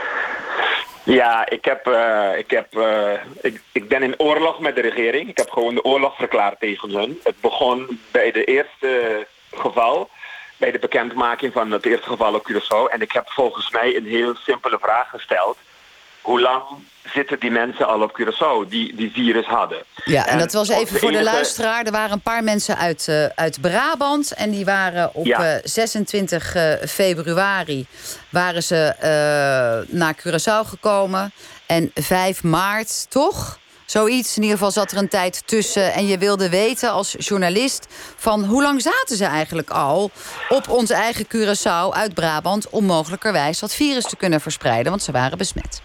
Ja, 1.03 1.49
ik, 1.49 1.65
heb, 1.65 1.87
uh, 1.87 2.37
ik, 2.37 2.51
heb, 2.51 2.75
uh, 2.75 3.13
ik, 3.41 3.61
ik 3.71 3.87
ben 3.87 4.03
in 4.03 4.19
oorlog 4.19 4.59
met 4.59 4.75
de 4.75 4.81
regering. 4.81 5.29
Ik 5.29 5.37
heb 5.37 5.49
gewoon 5.49 5.75
de 5.75 5.83
oorlog 5.83 6.15
verklaard 6.15 6.59
tegen 6.59 6.89
hun. 6.89 7.19
Het 7.23 7.41
begon 7.41 7.99
bij 8.11 8.31
de 8.31 8.43
eerste 8.43 9.25
geval, 9.53 10.09
bij 10.57 10.71
de 10.71 10.79
bekendmaking 10.79 11.53
van 11.53 11.71
het 11.71 11.85
eerste 11.85 12.09
geval 12.09 12.33
op 12.33 12.51
Curaçao. 12.51 12.91
En 12.91 13.01
ik 13.01 13.11
heb 13.11 13.29
volgens 13.29 13.71
mij 13.71 13.95
een 13.95 14.05
heel 14.05 14.35
simpele 14.35 14.77
vraag 14.81 15.09
gesteld. 15.09 15.57
Hoe 16.23 16.41
lang 16.41 16.63
zitten 17.13 17.39
die 17.39 17.51
mensen 17.51 17.87
al 17.87 18.01
op 18.01 18.19
Curaçao 18.21 18.69
die 18.69 18.95
die 18.95 19.11
virus 19.11 19.45
hadden. 19.45 19.83
Ja, 20.05 20.25
en, 20.25 20.31
en 20.31 20.37
dat 20.37 20.53
was 20.53 20.69
even 20.69 20.99
voor 20.99 21.11
de 21.11 21.23
luisteraar. 21.23 21.85
Er 21.85 21.91
waren 21.91 22.11
een 22.11 22.21
paar 22.21 22.43
mensen 22.43 22.77
uit, 22.77 23.07
uh, 23.09 23.25
uit 23.25 23.61
Brabant. 23.61 24.33
En 24.33 24.51
die 24.51 24.65
waren 24.65 25.13
op 25.13 25.25
ja. 25.25 25.55
uh, 25.55 25.59
26 25.63 26.55
uh, 26.55 26.73
februari 26.87 27.85
waren 28.29 28.63
ze 28.63 28.95
naar 29.87 30.15
Curaçao 30.15 30.67
gekomen. 30.67 31.31
En 31.65 31.91
5 31.93 32.43
maart, 32.43 33.05
toch? 33.09 33.61
Zoiets. 33.85 34.35
In 34.35 34.41
ieder 34.41 34.57
geval 34.57 34.71
zat 34.71 34.91
er 34.91 34.97
een 34.97 35.07
tijd 35.07 35.43
tussen. 35.47 35.93
En 35.93 36.07
je 36.07 36.17
wilde 36.17 36.49
weten 36.49 36.91
als 36.91 37.15
journalist 37.17 37.87
van 38.15 38.43
hoe 38.43 38.61
lang 38.61 38.81
zaten 38.81 39.17
ze 39.17 39.25
eigenlijk 39.25 39.69
al 39.69 40.11
op 40.49 40.69
ons 40.69 40.89
eigen 40.89 41.25
Curaçao 41.27 41.95
uit 41.95 42.13
Brabant 42.13 42.69
om 42.69 42.85
mogelijkerwijs 42.85 43.59
dat 43.59 43.73
virus 43.73 44.05
te 44.05 44.15
kunnen 44.15 44.41
verspreiden, 44.41 44.91
want 44.91 45.03
ze 45.03 45.11
waren 45.11 45.37
besmet. 45.37 45.81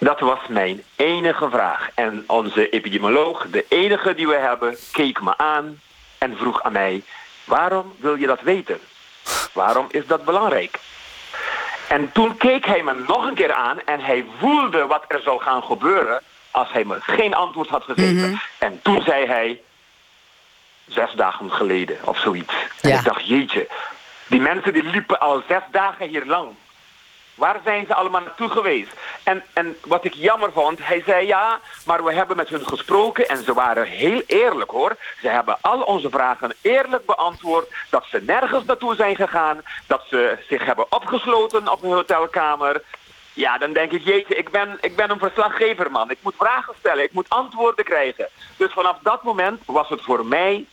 Dat 0.00 0.20
was 0.20 0.38
mijn 0.48 0.82
enige 0.96 1.50
vraag. 1.50 1.88
En 1.94 2.24
onze 2.26 2.68
epidemioloog, 2.68 3.46
de 3.50 3.64
enige 3.68 4.14
die 4.14 4.28
we 4.28 4.36
hebben, 4.36 4.76
keek 4.92 5.20
me 5.20 5.36
aan 5.36 5.80
en 6.18 6.36
vroeg 6.36 6.62
aan 6.62 6.72
mij: 6.72 7.02
waarom 7.44 7.94
wil 7.96 8.14
je 8.14 8.26
dat 8.26 8.40
weten? 8.40 8.78
Waarom 9.52 9.86
is 9.90 10.06
dat 10.06 10.24
belangrijk? 10.24 10.78
En 11.88 12.12
toen 12.12 12.36
keek 12.36 12.66
hij 12.66 12.82
me 12.82 12.94
nog 13.06 13.26
een 13.26 13.34
keer 13.34 13.52
aan 13.52 13.80
en 13.84 14.00
hij 14.00 14.24
voelde 14.38 14.86
wat 14.86 15.04
er 15.08 15.20
zou 15.20 15.42
gaan 15.42 15.62
gebeuren 15.62 16.22
als 16.50 16.72
hij 16.72 16.84
me 16.84 16.96
geen 17.00 17.34
antwoord 17.34 17.68
had 17.68 17.84
gegeven. 17.84 18.14
Mm 18.14 18.22
-hmm. 18.22 18.40
En 18.58 18.80
toen 18.82 19.02
zei 19.02 19.26
hij, 19.26 19.60
zes 20.86 21.12
dagen 21.12 21.52
geleden 21.52 21.98
of 22.04 22.18
zoiets. 22.18 22.54
Ja. 22.80 22.90
En 22.90 22.98
ik 22.98 23.04
dacht, 23.04 23.26
jeetje, 23.26 23.68
die 24.26 24.40
mensen 24.40 24.72
die 24.72 24.82
liepen 24.82 25.20
al 25.20 25.42
zes 25.48 25.62
dagen 25.70 26.08
hier 26.08 26.24
lang. 26.26 26.48
Waar 27.40 27.60
zijn 27.64 27.86
ze 27.86 27.94
allemaal 27.94 28.20
naartoe 28.20 28.48
geweest? 28.48 28.92
En, 29.22 29.42
en 29.52 29.76
wat 29.84 30.04
ik 30.04 30.14
jammer 30.14 30.52
vond, 30.52 30.78
hij 30.82 31.02
zei 31.06 31.26
ja, 31.26 31.60
maar 31.86 32.04
we 32.04 32.12
hebben 32.12 32.36
met 32.36 32.48
hun 32.48 32.66
gesproken 32.66 33.28
en 33.28 33.44
ze 33.44 33.52
waren 33.52 33.86
heel 33.86 34.22
eerlijk 34.26 34.70
hoor. 34.70 34.96
Ze 35.20 35.28
hebben 35.28 35.56
al 35.60 35.80
onze 35.80 36.10
vragen 36.10 36.54
eerlijk 36.60 37.06
beantwoord. 37.06 37.68
Dat 37.90 38.04
ze 38.10 38.22
nergens 38.26 38.64
naartoe 38.64 38.94
zijn 38.94 39.16
gegaan. 39.16 39.62
Dat 39.86 40.02
ze 40.08 40.38
zich 40.48 40.64
hebben 40.64 40.92
opgesloten 40.92 41.68
op 41.68 41.82
een 41.82 41.92
hotelkamer. 41.92 42.82
Ja, 43.32 43.58
dan 43.58 43.72
denk 43.72 43.92
ik, 43.92 44.04
jeetje, 44.04 44.34
ik 44.34 44.50
ben, 44.50 44.78
ik 44.80 44.96
ben 44.96 45.10
een 45.10 45.18
verslaggever 45.18 45.90
man. 45.90 46.10
Ik 46.10 46.18
moet 46.20 46.34
vragen 46.36 46.74
stellen, 46.78 47.04
ik 47.04 47.12
moet 47.12 47.28
antwoorden 47.28 47.84
krijgen. 47.84 48.28
Dus 48.56 48.72
vanaf 48.72 48.96
dat 49.02 49.22
moment 49.22 49.62
was 49.66 49.88
het 49.88 50.02
voor 50.02 50.26
mij 50.26 50.66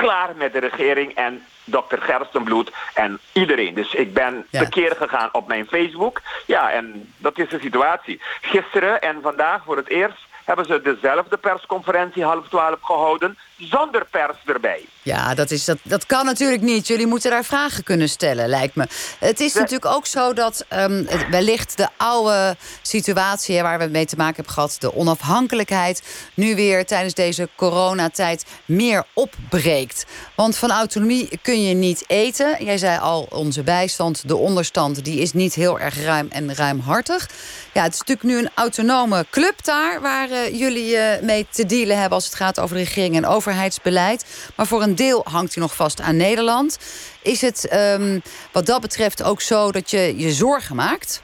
klaar 0.00 0.30
met 0.36 0.52
de 0.52 0.58
regering 0.58 1.14
en 1.14 1.44
dokter 1.64 2.00
Gerstenbloed 2.02 2.70
en 2.94 3.18
iedereen. 3.32 3.74
Dus 3.74 3.94
ik 3.94 4.14
ben 4.14 4.46
Ja. 4.50 4.60
tekeer 4.64 4.96
gegaan 4.96 5.28
op 5.32 5.48
mijn 5.48 5.66
Facebook. 5.66 6.20
Ja, 6.46 6.70
en 6.70 7.12
dat 7.16 7.38
is 7.38 7.48
de 7.48 7.58
situatie. 7.60 8.20
Gisteren 8.40 9.00
en 9.00 9.18
vandaag 9.22 9.62
voor 9.64 9.76
het 9.76 9.88
eerst 9.88 10.18
hebben 10.44 10.64
ze 10.64 10.80
dezelfde 10.82 11.36
persconferentie 11.36 12.24
half 12.24 12.48
twaalf 12.48 12.78
gehouden, 12.82 13.38
zonder 13.60 14.06
pers 14.10 14.36
erbij. 14.46 14.84
Ja, 15.02 15.34
dat, 15.34 15.50
is, 15.50 15.64
dat, 15.64 15.78
dat 15.82 16.06
kan 16.06 16.24
natuurlijk 16.24 16.62
niet. 16.62 16.86
Jullie 16.86 17.06
moeten 17.06 17.30
daar 17.30 17.44
vragen 17.44 17.84
kunnen 17.84 18.08
stellen, 18.08 18.48
lijkt 18.48 18.74
me. 18.74 18.86
Het 19.18 19.40
is 19.40 19.54
natuurlijk 19.54 19.94
ook 19.94 20.06
zo 20.06 20.32
dat 20.32 20.64
ehm, 20.68 21.04
wellicht 21.30 21.76
de 21.76 21.88
oude 21.96 22.56
situatie... 22.82 23.62
waar 23.62 23.78
we 23.78 23.86
mee 23.86 24.06
te 24.06 24.16
maken 24.16 24.34
hebben 24.34 24.52
gehad, 24.52 24.76
de 24.78 24.94
onafhankelijkheid... 24.94 26.02
nu 26.34 26.54
weer 26.54 26.86
tijdens 26.86 27.14
deze 27.14 27.48
coronatijd 27.56 28.44
meer 28.64 29.04
opbreekt. 29.14 30.06
Want 30.34 30.56
van 30.56 30.70
autonomie 30.70 31.38
kun 31.42 31.62
je 31.62 31.74
niet 31.74 32.04
eten. 32.06 32.64
Jij 32.64 32.78
zei 32.78 32.98
al, 32.98 33.26
onze 33.30 33.62
bijstand, 33.62 34.28
de 34.28 34.36
onderstand... 34.36 35.04
die 35.04 35.20
is 35.20 35.32
niet 35.32 35.54
heel 35.54 35.80
erg 35.80 36.02
ruim 36.02 36.26
en 36.30 36.54
ruimhartig. 36.54 37.28
Ja, 37.72 37.82
het 37.82 37.92
is 37.92 37.98
natuurlijk 37.98 38.28
nu 38.28 38.38
een 38.38 38.50
autonome 38.54 39.26
club 39.30 39.64
daar... 39.64 40.00
waar 40.00 40.30
eh, 40.30 40.58
jullie 40.58 40.96
eh, 40.96 41.22
mee 41.22 41.46
te 41.50 41.66
dealen 41.66 41.96
hebben 41.96 42.14
als 42.14 42.24
het 42.24 42.34
gaat 42.34 42.60
over 42.60 42.76
regering 42.76 43.16
en 43.16 43.24
overheidsbeleid. 43.50 44.52
Maar 44.56 44.66
voor 44.66 44.82
een 44.82 44.94
deel 44.94 45.24
hangt 45.30 45.54
hij 45.54 45.62
nog 45.62 45.74
vast 45.74 46.00
aan 46.00 46.16
Nederland. 46.16 46.78
Is 47.22 47.40
het 47.40 47.68
ehm, 47.68 48.20
wat 48.52 48.66
dat 48.66 48.80
betreft 48.80 49.22
ook 49.22 49.40
zo 49.40 49.72
dat 49.72 49.90
je 49.90 50.18
je 50.18 50.30
zorgen 50.30 50.76
maakt? 50.76 51.22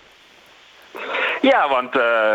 Ja, 1.41 1.68
want 1.68 1.97
eh, 1.97 2.35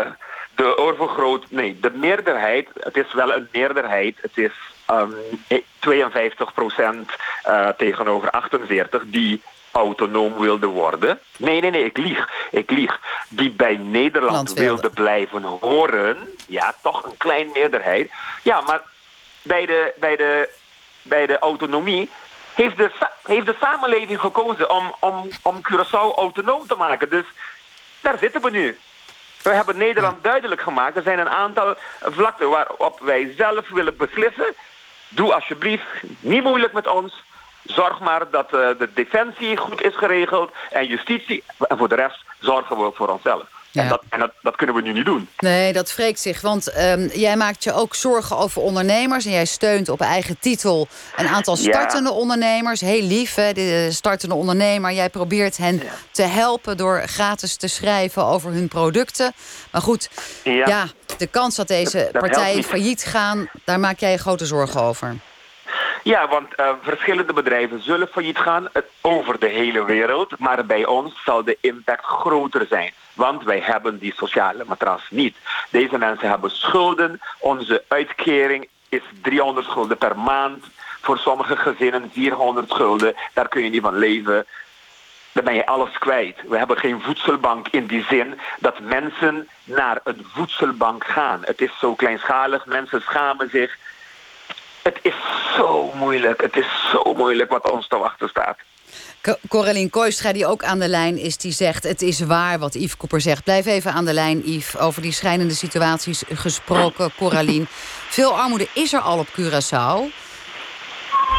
de 0.54 0.76
overgroot, 0.76 1.44
nee, 1.50 1.78
de 1.80 1.90
meerderheid, 1.90 2.68
het 2.80 2.96
is 2.96 3.12
wel 3.12 3.34
een 3.34 3.48
meerderheid, 3.52 4.16
het 4.20 4.38
is 4.38 4.52
ehm 4.86 5.10
52 5.78 6.54
procent 6.54 7.10
eh, 7.42 7.68
tegenover 7.68 8.30
48 8.30 9.02
die 9.06 9.42
autonoom 9.70 10.38
wilde 10.38 10.66
worden. 10.66 11.18
Nee, 11.36 11.60
nee, 11.60 11.70
nee, 11.70 11.84
ik 11.84 11.96
lieg. 11.96 12.28
Ik 12.50 12.70
lieg. 12.70 13.00
Die 13.28 13.50
bij 13.50 13.76
Nederland 13.76 14.32
Land 14.32 14.52
wilde. 14.52 14.80
wilde 14.80 14.90
blijven 14.90 15.42
horen. 15.42 16.16
Ja, 16.46 16.74
toch 16.82 17.04
een 17.04 17.16
klein 17.16 17.50
meerderheid. 17.52 18.10
Ja, 18.42 18.60
maar 18.60 18.82
bij 19.42 19.66
de, 19.66 19.92
bij 19.96 20.16
de, 20.16 20.48
bij 21.02 21.26
de 21.26 21.38
autonomie 21.38 22.10
heeft 22.54 22.76
de, 22.76 22.90
heeft 23.22 23.46
de 23.46 23.56
samenleving 23.60 24.20
gekozen 24.20 24.70
om, 24.70 24.94
om, 25.00 25.28
om 25.42 25.60
Curaçao 25.60 26.14
autonoom 26.16 26.66
te 26.66 26.74
maken. 26.74 27.08
Dus 27.08 27.24
daar 28.00 28.18
zitten 28.18 28.42
we 28.42 28.50
nu. 28.50 28.78
We 29.42 29.50
hebben 29.50 29.76
Nederland 29.76 30.24
duidelijk 30.24 30.60
gemaakt. 30.60 30.96
Er 30.96 31.02
zijn 31.02 31.18
een 31.18 31.28
aantal 31.28 31.74
vlakten 32.00 32.50
waarop 32.50 33.00
wij 33.00 33.34
zelf 33.36 33.68
willen 33.68 33.96
beslissen. 33.96 34.54
Doe 35.08 35.34
alsjeblieft 35.34 35.86
niet 36.20 36.42
moeilijk 36.42 36.72
met 36.72 36.86
ons. 36.86 37.22
Zorg 37.62 38.00
maar 38.00 38.30
dat 38.30 38.44
eh, 38.44 38.68
de 38.78 38.88
defensie 38.94 39.56
goed 39.56 39.82
is 39.82 39.96
geregeld 39.96 40.52
en 40.70 40.86
justitie. 40.86 41.44
En 41.68 41.78
voor 41.78 41.88
de 41.88 41.94
rest 41.94 42.24
zorgen 42.38 42.84
we 42.84 42.90
voor 42.94 43.08
onszelf. 43.08 43.42
En, 43.72 43.88
dat, 43.88 44.02
en 44.08 44.18
dat, 44.18 44.30
dat 44.42 44.56
kunnen 44.56 44.74
we 44.74 44.82
nu 44.82 44.92
niet 44.92 45.04
doen. 45.04 45.28
Nee, 45.38 45.72
dat 45.72 45.94
wreekt 45.96 46.20
zich. 46.20 46.40
Want 46.40 46.66
ehm, 46.70 47.08
jij 47.12 47.36
maakt 47.36 47.64
je 47.64 47.72
ook 47.72 47.94
zorgen 47.94 48.36
over 48.36 48.62
ondernemers. 48.62 49.24
En 49.24 49.30
jij 49.30 49.44
steunt 49.44 49.88
op 49.88 50.00
eigen 50.00 50.36
titel 50.40 50.88
een 51.16 51.28
aantal 51.28 51.56
Ja. 51.56 51.62
startende 51.62 52.10
ondernemers. 52.12 52.80
Heel 52.80 53.02
lief, 53.02 53.34
hè, 53.34 53.52
de 53.52 53.88
startende 53.90 54.34
ondernemer. 54.34 54.92
Jij 54.92 55.08
probeert 55.10 55.56
hen 55.56 55.82
te 56.10 56.22
helpen 56.22 56.76
door 56.76 57.02
gratis 57.06 57.56
te 57.56 57.68
schrijven 57.68 58.24
over 58.24 58.50
hun 58.52 58.68
producten. 58.68 59.32
Maar 59.70 59.82
goed, 59.82 60.08
ja, 60.44 60.66
Ja. 60.68 60.86
de 61.16 61.26
kans 61.26 61.56
dat 61.56 61.68
deze 61.68 62.08
Dat- 62.12 62.22
partijen 62.22 62.62
failliet 62.64 63.04
gaan... 63.04 63.48
daar 63.64 63.80
maak 63.80 63.98
jij 63.98 64.10
je 64.10 64.18
grote 64.18 64.46
zorgen 64.46 64.80
over. 64.82 65.16
Ja, 66.04 66.28
want 66.28 66.54
eh, 66.54 66.68
verschillende 66.82 67.32
bedrijven 67.32 67.82
zullen 67.82 68.08
failliet 68.12 68.38
gaan 68.38 68.68
over 69.00 69.38
de 69.38 69.48
hele 69.48 69.84
wereld. 69.84 70.38
Maar 70.38 70.66
bij 70.66 70.86
ons 70.86 71.22
zal 71.24 71.44
de 71.44 71.58
impact 71.60 72.04
groter 72.04 72.66
zijn. 72.68 72.92
Want 73.14 73.44
wij 73.44 73.60
hebben 73.60 73.98
die 73.98 74.14
sociale 74.16 74.64
matras 74.66 75.02
niet. 75.10 75.36
Deze 75.70 75.98
mensen 75.98 76.28
hebben 76.28 76.50
schulden. 76.50 77.20
Onze 77.38 77.84
uitkering 77.88 78.68
is 78.88 79.02
300 79.22 79.66
gulden 79.66 79.98
per 79.98 80.18
maand. 80.18 80.64
Voor 81.00 81.18
sommige 81.18 81.56
gezinnen 81.56 82.10
400 82.12 82.74
gulden. 82.74 83.14
Daar 83.32 83.48
kun 83.48 83.64
je 83.64 83.70
niet 83.70 83.82
van 83.82 83.98
leven. 83.98 84.46
Dan 85.32 85.44
ben 85.44 85.54
je 85.54 85.66
alles 85.66 85.98
kwijt. 85.98 86.36
We 86.48 86.58
hebben 86.58 86.76
geen 86.76 87.00
voedselbank 87.00 87.68
in 87.68 87.86
die 87.86 88.04
zin 88.04 88.38
dat 88.58 88.80
mensen 88.80 89.48
naar 89.64 90.00
een 90.04 90.26
voedselbank 90.32 91.04
gaan. 91.04 91.40
Het 91.44 91.60
is 91.60 91.78
zo 91.78 91.94
kleinschalig, 91.94 92.66
mensen 92.66 93.00
schamen 93.00 93.50
zich. 93.50 93.76
Het 94.82 94.98
is 95.02 95.14
zo 95.56 95.92
moeilijk, 95.94 96.40
het 96.40 96.56
is 96.56 96.90
zo 96.90 97.14
moeilijk 97.14 97.50
wat 97.50 97.70
ons 97.70 97.88
te 97.88 97.98
wachten 97.98 98.28
staat. 98.28 98.58
Co- 99.22 99.36
Coraline 99.48 99.90
Kooistra, 99.90 100.32
die 100.32 100.46
ook 100.46 100.64
aan 100.64 100.78
de 100.78 100.88
lijn 100.88 101.18
is, 101.18 101.36
die 101.36 101.52
zegt... 101.52 101.82
het 101.82 102.02
is 102.02 102.20
waar 102.20 102.58
wat 102.58 102.74
Yves 102.74 102.96
Cooper 102.96 103.20
zegt. 103.20 103.44
Blijf 103.44 103.66
even 103.66 103.92
aan 103.92 104.04
de 104.04 104.12
lijn, 104.12 104.42
Yves. 104.44 104.78
Over 104.78 105.02
die 105.02 105.12
schrijnende 105.12 105.54
situaties 105.54 106.22
gesproken, 106.32 107.12
Coraline. 107.16 107.64
Veel 108.08 108.38
armoede 108.38 108.68
is 108.74 108.92
er 108.92 109.00
al 109.00 109.18
op 109.18 109.28
Curaçao. 109.40 110.14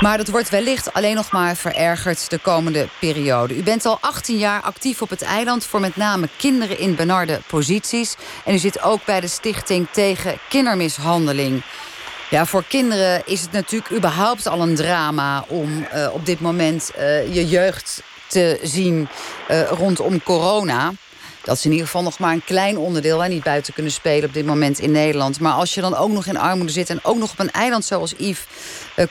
Maar 0.02 0.18
dat 0.18 0.28
wordt 0.28 0.50
wellicht 0.50 0.94
alleen 0.94 1.16
nog 1.16 1.32
maar 1.32 1.56
verergerd 1.56 2.30
de 2.30 2.38
komende 2.38 2.88
periode. 3.00 3.56
U 3.58 3.64
bent 3.64 3.86
al 3.86 3.98
18 4.02 4.38
jaar 4.38 4.62
actief 4.62 5.02
op 5.02 5.10
het 5.10 5.22
eiland... 5.22 5.66
voor 5.66 5.80
met 5.80 5.96
name 5.96 6.30
kinderen 6.38 6.80
in 6.80 6.96
benarde 6.96 7.42
posities. 7.48 8.16
En 8.46 8.54
u 8.54 8.58
zit 8.58 8.82
ook 8.82 9.06
bij 9.06 9.20
de 9.20 9.28
Stichting 9.28 9.88
tegen 9.92 10.38
Kindermishandeling. 10.50 11.64
Ja, 12.34 12.46
voor 12.46 12.64
kinderen 12.68 13.22
is 13.26 13.42
het 13.42 13.52
natuurlijk 13.52 13.92
überhaupt 13.92 14.48
al 14.48 14.62
een 14.62 14.76
drama... 14.76 15.46
om 15.48 15.84
eh, 15.84 16.10
op 16.14 16.26
dit 16.26 16.40
moment 16.40 16.92
eh, 16.92 17.34
je 17.34 17.48
jeugd 17.48 18.04
te 18.28 18.60
zien 18.64 19.08
eh, 19.48 19.70
rondom 19.70 20.24
corona. 20.24 20.92
Dat 21.44 21.58
is 21.58 21.66
in 21.66 21.72
ieder 21.72 21.86
geval 21.86 22.04
nog 22.04 22.20
maar 22.20 22.34
een 22.34 22.44
klein 22.44 22.78
onderdeel... 22.78 23.24
en 23.24 23.30
niet 23.30 23.44
buiten 23.44 23.74
kunnen 23.74 23.92
spelen 23.92 24.28
op 24.28 24.34
dit 24.34 24.46
moment 24.46 24.80
in 24.80 24.92
Nederland. 24.92 25.40
Maar 25.40 25.54
als 25.54 25.74
je 25.74 25.82
dan 25.82 25.96
ook 25.96 26.12
nog 26.12 26.26
in 26.26 26.38
armoede 26.38 26.72
zit... 26.72 26.90
en 26.90 27.00
ook 27.04 27.18
nog 27.18 27.32
op 27.32 27.40
een 27.40 27.52
eiland 27.52 27.86
zoals 27.86 28.14
Yves 28.18 28.46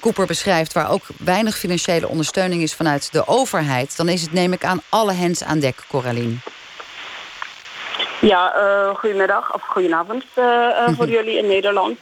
Cooper 0.00 0.26
beschrijft... 0.26 0.72
waar 0.72 0.90
ook 0.90 1.04
weinig 1.18 1.58
financiële 1.58 2.08
ondersteuning 2.08 2.62
is 2.62 2.74
vanuit 2.74 3.12
de 3.12 3.26
overheid... 3.28 3.96
dan 3.96 4.08
is 4.08 4.22
het, 4.22 4.32
neem 4.32 4.52
ik 4.52 4.64
aan, 4.64 4.82
alle 4.88 5.12
hens 5.12 5.42
aan 5.42 5.58
dek, 5.58 5.84
Coraline. 5.88 6.34
Ja, 8.22 8.54
eh, 8.54 8.94
goedemiddag 8.94 9.54
of 9.54 9.62
goedenavond 9.62 10.24
eh, 10.34 10.68
eh, 10.68 10.88
voor 10.96 11.08
jullie 11.08 11.38
in 11.38 11.46
Nederland. 11.46 11.98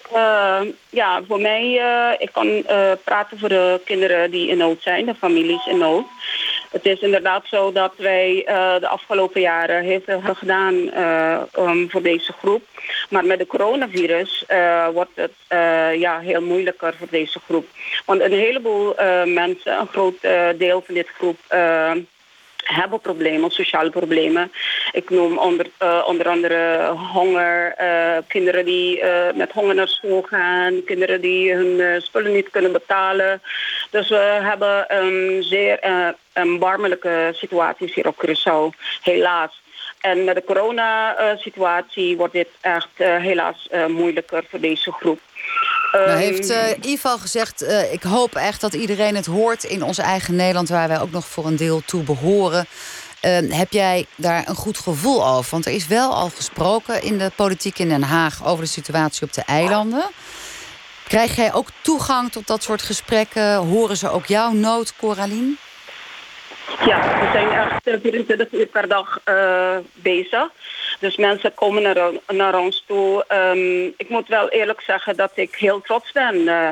Ja, 0.90 1.22
voor 1.28 1.40
mij, 1.40 1.72
ik 2.18 2.28
kan 2.32 2.64
praten 3.04 3.38
voor 3.38 3.48
de 3.48 3.80
kinderen 3.84 4.30
die 4.30 4.48
in 4.48 4.56
nood 4.56 4.82
zijn, 4.82 5.06
de 5.06 5.14
families 5.14 5.66
in 5.66 5.78
nood. 5.78 6.04
Het 6.70 6.86
is 6.86 7.00
inderdaad 7.00 7.46
zo 7.46 7.72
dat 7.72 7.92
wij 7.96 8.42
de 8.80 8.88
afgelopen 8.88 9.40
jaren 9.40 9.82
heel 9.82 10.00
veel 10.04 10.16
hebben 10.16 10.36
gedaan 10.36 10.74
um, 11.58 11.90
voor 11.90 12.02
deze 12.02 12.32
groep. 12.32 12.62
Maar 13.10 13.24
met 13.24 13.38
de 13.38 13.46
coronavirus 13.46 14.44
wordt 14.92 15.10
het 15.14 15.34
ja, 15.98 16.18
heel 16.18 16.42
moeilijker 16.42 16.94
voor 16.98 17.08
deze 17.10 17.38
groep. 17.38 17.66
Want 18.06 18.20
een 18.20 18.32
heleboel 18.32 18.94
mensen, 19.24 19.80
een 19.80 19.88
groot 19.88 20.20
deel 20.58 20.82
van 20.86 20.94
dit 20.94 21.08
groep... 21.08 21.38
hebben 22.64 23.00
problemen, 23.00 23.50
sociale 23.50 23.90
problemen. 23.90 24.52
Ik 24.92 25.10
noem 25.10 25.38
onder, 25.38 25.66
eh, 25.78 26.04
onder 26.06 26.28
andere 26.28 26.88
honger, 27.12 27.74
eh, 27.76 28.16
kinderen 28.26 28.64
die 28.64 29.00
eh, 29.00 29.34
met 29.34 29.52
honger 29.52 29.74
naar 29.74 29.88
school 29.88 30.22
gaan, 30.22 30.84
kinderen 30.84 31.20
die 31.20 31.54
hun 31.54 32.02
spullen 32.02 32.32
niet 32.32 32.50
kunnen 32.50 32.72
betalen. 32.72 33.42
Dus 33.90 34.08
we 34.08 34.38
hebben 34.42 34.84
een 34.88 35.42
zeer 35.42 35.78
erbarmelijke 36.32 37.30
situaties 37.32 37.94
hier 37.94 38.06
op 38.06 38.26
Curaçao, 38.26 38.78
helaas. 39.02 39.62
En 40.00 40.24
met 40.24 40.34
de 40.34 40.44
corona-situatie 40.44 42.16
wordt 42.16 42.32
dit 42.32 42.48
echt 42.60 42.88
helaas 42.96 43.68
moeilijker 43.88 44.44
voor 44.48 44.60
deze 44.60 44.92
groep. 44.92 45.20
Nou 45.92 46.04
Ehm, 46.04 46.16
heeft 46.16 46.50
eh 46.50 46.72
Yves 46.80 47.04
al 47.04 47.18
gezegd, 47.18 47.62
eh, 47.62 47.92
ik 47.92 48.02
hoop 48.02 48.34
echt 48.34 48.60
dat 48.60 48.74
iedereen 48.74 49.16
het 49.16 49.26
hoort 49.26 49.64
in 49.64 49.82
ons 49.82 49.98
eigen 49.98 50.36
Nederland... 50.36 50.68
waar 50.68 50.88
wij 50.88 51.00
ook 51.00 51.10
nog 51.10 51.26
voor 51.26 51.46
een 51.46 51.56
deel 51.56 51.82
toe 51.84 52.02
behoren. 52.02 52.66
Eh, 53.20 53.38
heb 53.48 53.72
jij 53.72 54.06
daar 54.14 54.48
een 54.48 54.54
goed 54.54 54.78
gevoel 54.78 55.26
over? 55.26 55.50
Want 55.50 55.66
er 55.66 55.72
is 55.72 55.86
wel 55.86 56.14
al 56.14 56.28
gesproken 56.28 57.02
in 57.02 57.18
de 57.18 57.30
politiek 57.36 57.78
in 57.78 57.88
Den 57.88 58.02
Haag... 58.02 58.46
over 58.46 58.64
de 58.64 58.70
situatie 58.70 59.26
op 59.26 59.32
de 59.32 59.42
eilanden. 59.46 60.04
Krijg 61.08 61.36
jij 61.36 61.52
ook 61.52 61.68
toegang 61.80 62.32
tot 62.32 62.46
dat 62.46 62.62
soort 62.62 62.82
gesprekken? 62.82 63.54
Horen 63.54 63.96
ze 63.96 64.10
ook 64.10 64.26
jouw 64.26 64.52
nood, 64.52 64.96
Coraline? 64.96 65.54
Ja, 66.84 67.20
we 67.20 67.28
zijn 67.32 67.50
echt 67.50 67.86
eh, 67.86 67.94
24 68.02 68.52
uur 68.52 68.66
per 68.66 68.88
dag 68.88 69.20
eh, 69.24 69.76
bezig. 69.92 70.48
Dus 71.00 71.16
mensen 71.16 71.54
komen 71.54 72.12
naar, 72.26 72.58
ons 72.58 72.84
toe. 72.86 73.24
Ehm, 73.28 73.84
ik 73.86 74.08
moet 74.08 74.28
wel 74.28 74.48
eerlijk 74.48 74.80
zeggen 74.80 75.16
dat 75.16 75.30
ik 75.34 75.54
heel 75.54 75.80
trots 75.80 76.12
ben, 76.12 76.48
eh, 76.48 76.68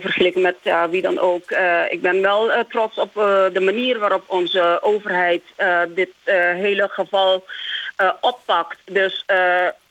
vergeleken 0.00 0.40
met 0.40 0.56
wie 0.90 1.02
dan 1.02 1.18
ook. 1.18 1.50
Eh, 1.50 1.82
ik 1.92 2.00
ben 2.00 2.20
wel 2.20 2.64
trots 2.68 2.98
op 2.98 3.14
de 3.52 3.60
manier 3.60 3.98
waarop 3.98 4.24
onze 4.26 4.78
overheid 4.82 5.42
dit 5.88 6.12
hele 6.24 6.88
geval 6.88 7.44
oppakt. 8.20 8.78
Dus 8.84 9.24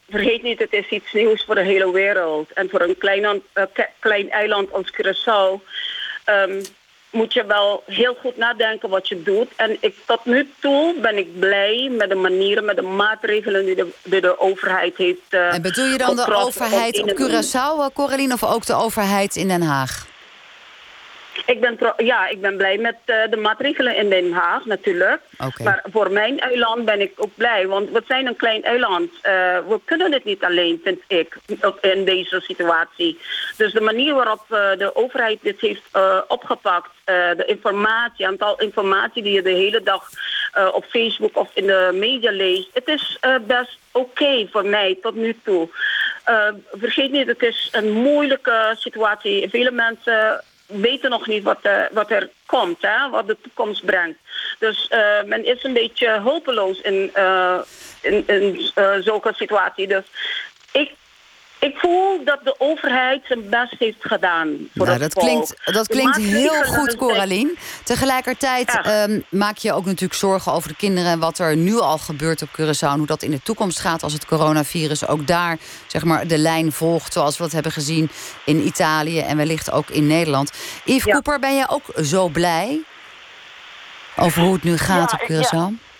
vergeet 0.09 0.43
niet, 0.43 0.59
het 0.59 0.73
is 0.73 0.89
iets 0.89 1.11
nieuws 1.13 1.43
voor 1.45 1.55
de 1.55 1.61
hele 1.61 1.91
wereld. 1.91 2.51
En 2.53 2.69
voor 2.69 2.81
een 2.81 2.97
klein, 2.97 3.43
ke- 3.73 3.89
klein 3.99 4.29
eiland 4.29 4.73
als 4.73 4.91
Curaçao 4.91 5.63
ehm, 6.25 6.61
moet 7.13 7.33
je 7.33 7.45
wel 7.45 7.83
heel 7.85 8.17
goed 8.21 8.37
nadenken 8.37 8.89
wat 8.89 9.07
je 9.07 9.23
doet. 9.23 9.47
En 9.55 9.77
ik, 9.79 9.95
tot 10.05 10.25
nu 10.25 10.51
toe 10.59 10.95
ben 11.01 11.17
ik 11.17 11.39
blij 11.39 11.89
met 11.97 12.09
de 12.09 12.15
manieren, 12.15 12.65
met 12.65 12.75
de 12.75 12.81
maatregelen 12.81 13.65
die 13.65 13.75
de, 13.75 13.87
die 14.03 14.21
de 14.21 14.39
overheid 14.39 14.97
heeft 14.97 15.19
uh, 15.29 15.53
En 15.53 15.61
bedoel 15.61 15.85
je 15.85 15.97
dan 15.97 16.15
de 16.15 16.35
overheid 16.35 17.01
op 17.01 17.09
Curaçao, 17.09 17.93
Coraline, 17.93 18.33
of 18.33 18.43
ook 18.43 18.65
de 18.65 18.73
overheid 18.73 19.35
in 19.35 19.47
Den 19.47 19.61
Haag? 19.61 20.11
Ik 21.45 21.61
ben, 21.61 21.77
ja, 21.97 22.27
ik 22.27 22.41
ben 22.41 22.57
blij 22.57 22.77
met 22.77 22.97
uh, 23.05 23.15
de 23.29 23.37
maatregelen 23.37 23.95
in 23.95 24.09
Den 24.09 24.31
Haag 24.31 24.65
natuurlijk. 24.65 25.21
Okay. 25.33 25.65
Maar 25.65 25.83
voor 25.91 26.11
mijn 26.11 26.39
eiland 26.39 26.85
ben 26.85 27.01
ik 27.01 27.11
ook 27.15 27.35
blij. 27.35 27.67
Want 27.67 27.89
we 27.89 28.03
zijn 28.07 28.27
een 28.27 28.35
klein 28.35 28.63
eiland. 28.63 29.11
Uh, 29.11 29.21
we 29.67 29.79
kunnen 29.85 30.11
het 30.11 30.23
niet 30.23 30.43
alleen, 30.43 30.81
vind 30.83 31.01
ik, 31.07 31.37
in 31.81 32.05
deze 32.05 32.39
situatie. 32.39 33.19
Dus 33.57 33.73
de 33.73 33.81
manier 33.81 34.13
waarop 34.13 34.43
uh, 34.49 34.57
de 34.77 34.95
overheid 34.95 35.39
dit 35.41 35.61
heeft 35.61 35.83
opgepakt... 36.27 36.89
de 37.05 37.43
informatie, 37.45 38.27
aantal 38.27 38.59
informatie 38.59 39.23
die 39.23 39.33
je 39.33 39.41
de 39.41 39.49
hele 39.49 39.81
dag 39.83 40.09
op 40.73 40.85
Facebook 40.85 41.37
of 41.37 41.49
in 41.53 41.65
de 41.65 41.89
media 41.93 42.31
leest... 42.31 42.69
het 42.73 42.87
is 42.87 43.19
best 43.47 43.77
oké 43.91 44.05
okay 44.05 44.47
voor 44.51 44.65
mij 44.65 44.97
tot 45.01 45.15
nu 45.15 45.39
toe. 45.43 45.69
vergeet 46.71 47.11
niet, 47.11 47.27
het 47.27 47.41
is 47.41 47.69
een 47.71 47.91
moeilijke 47.91 48.75
situatie. 48.77 49.49
Vele 49.49 49.71
mensen 49.71 50.43
weten 50.65 51.09
nog 51.09 51.27
niet 51.27 51.43
wat, 51.43 51.59
uh, 51.63 51.83
wat 51.91 52.11
er 52.11 52.29
komt, 52.45 52.81
hè, 52.81 53.09
wat 53.09 53.27
de 53.27 53.37
toekomst 53.41 53.85
brengt. 53.85 54.19
Dus 54.59 54.89
uh, 54.91 55.23
men 55.23 55.45
is 55.45 55.63
een 55.63 55.73
beetje 55.73 56.19
hopeloos 56.19 56.81
in, 56.81 57.11
uh, 57.17 57.59
in, 58.01 58.27
in 58.27 58.71
zulke 59.03 59.33
situatie. 59.33 59.87
Dus 59.87 60.03
ik, 60.71 60.91
ik 61.63 61.77
voel 61.77 62.23
dat 62.25 62.39
de 62.43 62.55
overheid 62.57 63.21
zijn 63.27 63.49
best 63.49 63.75
heeft 63.79 63.97
gedaan. 63.99 64.57
Voor 64.75 64.85
nou, 64.85 64.99
dat 64.99 65.13
volk. 65.13 65.25
klinkt, 65.25 65.55
dat 65.63 65.87
klinkt 65.87 66.17
heel 66.17 66.63
goed, 66.63 66.95
Coraline. 66.95 67.53
Tegelijkertijd 67.83 68.79
ja. 68.83 69.03
um, 69.03 69.23
maak 69.29 69.57
je 69.57 69.73
ook 69.73 69.85
natuurlijk 69.85 70.19
zorgen 70.19 70.51
over 70.51 70.69
de 70.69 70.75
kinderen... 70.75 71.11
en 71.11 71.19
wat 71.19 71.39
er 71.39 71.55
nu 71.55 71.79
al 71.79 71.97
gebeurt 71.97 72.41
op 72.41 72.49
Curaçao... 72.49 72.87
en 72.87 72.97
hoe 72.97 73.05
dat 73.05 73.21
in 73.21 73.31
de 73.31 73.41
toekomst 73.41 73.79
gaat 73.79 74.03
als 74.03 74.13
het 74.13 74.25
coronavirus 74.25 75.07
ook 75.07 75.27
daar 75.27 75.57
zeg 75.87 76.03
maar, 76.03 76.27
de 76.27 76.37
lijn 76.37 76.71
volgt... 76.71 77.13
zoals 77.13 77.37
we 77.37 77.43
dat 77.43 77.51
hebben 77.51 77.71
gezien 77.71 78.09
in 78.45 78.65
Italië 78.65 79.19
en 79.19 79.37
wellicht 79.37 79.71
ook 79.71 79.89
in 79.89 80.07
Nederland. 80.07 80.51
Yves 80.85 81.03
ja. 81.03 81.11
Cooper, 81.11 81.39
ben 81.39 81.55
jij 81.55 81.69
ook 81.69 81.85
zo 82.03 82.27
blij 82.27 82.81
over 84.15 84.41
hoe 84.41 84.53
het 84.53 84.63
nu 84.63 84.77
gaat 84.77 85.11
ja, 85.11 85.17
op 85.17 85.29
Curaçao? 85.31 85.92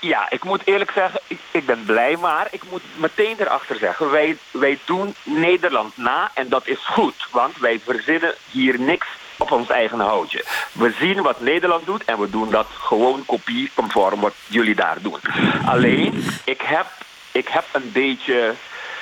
Ja, 0.00 0.30
ik 0.30 0.44
moet 0.44 0.62
eerlijk 0.64 0.90
zeggen, 0.90 1.20
ik, 1.26 1.38
ik, 1.50 1.66
ben 1.66 1.84
blij, 1.84 2.16
maar 2.16 2.48
ik 2.50 2.62
moet 2.70 2.82
meteen 2.96 3.36
erachter 3.38 3.76
zeggen, 3.76 4.10
wij, 4.10 4.36
wij 4.50 4.78
doen 4.84 5.14
Nederland 5.22 5.96
na 5.96 6.30
en 6.34 6.48
dat 6.48 6.66
is 6.66 6.86
goed, 6.86 7.26
want 7.30 7.58
wij 7.58 7.80
verzinnen 7.84 8.34
hier 8.50 8.80
niks 8.80 9.06
op 9.36 9.50
ons 9.50 9.68
eigen 9.68 10.00
houtje. 10.00 10.44
We 10.72 10.94
zien 11.00 11.22
wat 11.22 11.40
Nederland 11.40 11.86
doet 11.86 12.04
en 12.04 12.18
we 12.18 12.30
doen 12.30 12.50
dat 12.50 12.66
gewoon 12.78 13.24
kopie 13.26 13.70
conform 13.74 14.20
wat 14.20 14.34
jullie 14.46 14.74
daar 14.74 15.02
doen. 15.02 15.20
Alleen, 15.66 16.24
ik 16.44 16.60
heb, 16.60 16.86
ik 17.32 17.48
heb 17.48 17.64
een 17.72 17.92
beetje, 17.92 18.54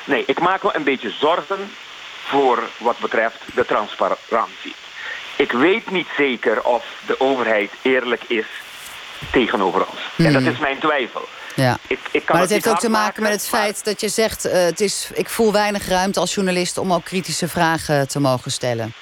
nee, 0.05 0.24
ik 0.26 0.40
maak 0.40 0.62
me 0.62 0.70
een 0.74 0.84
beetje 0.84 1.11
zorgen 1.11 1.70
voor 2.24 2.62
wat 2.78 2.99
betreft 2.99 3.38
de 3.55 3.64
transparantie. 3.64 4.74
Ik 5.36 5.53
weet 5.53 5.90
niet 5.90 6.09
zeker 6.16 6.62
of 6.62 6.84
de 7.07 7.20
overheid 7.20 7.72
eerlijk 7.82 8.22
is 8.26 8.47
tegenover 9.33 9.87
ons. 9.87 10.01
Mm. 10.17 10.27
En 10.27 10.33
dat 10.33 10.43
is 10.43 10.59
mijn 10.59 10.79
twijfel. 10.79 11.29
Ja. 11.55 11.79
Ik, 11.87 11.99
ik 12.11 12.25
kan 12.25 12.35
maar 12.35 12.45
het 12.45 12.51
heeft 12.51 12.69
ook 12.69 12.79
te 12.79 12.89
maken 12.89 13.23
met 13.23 13.33
het 13.33 13.49
feit 13.49 13.85
dat 13.85 14.01
je 14.01 14.09
zegt... 14.09 14.47
Uh, 14.47 14.53
het 14.53 14.81
is, 14.81 15.11
ik 15.14 15.29
voel 15.29 15.53
weinig 15.53 15.89
ruimte 15.89 16.21
als 16.21 16.35
journalist 16.35 16.79
om 16.79 16.93
ook 16.93 17.05
kritische 17.05 17.49
vragen 17.49 18.09
te 18.09 18.21
mogen 18.21 18.51
stellen. 18.51 18.93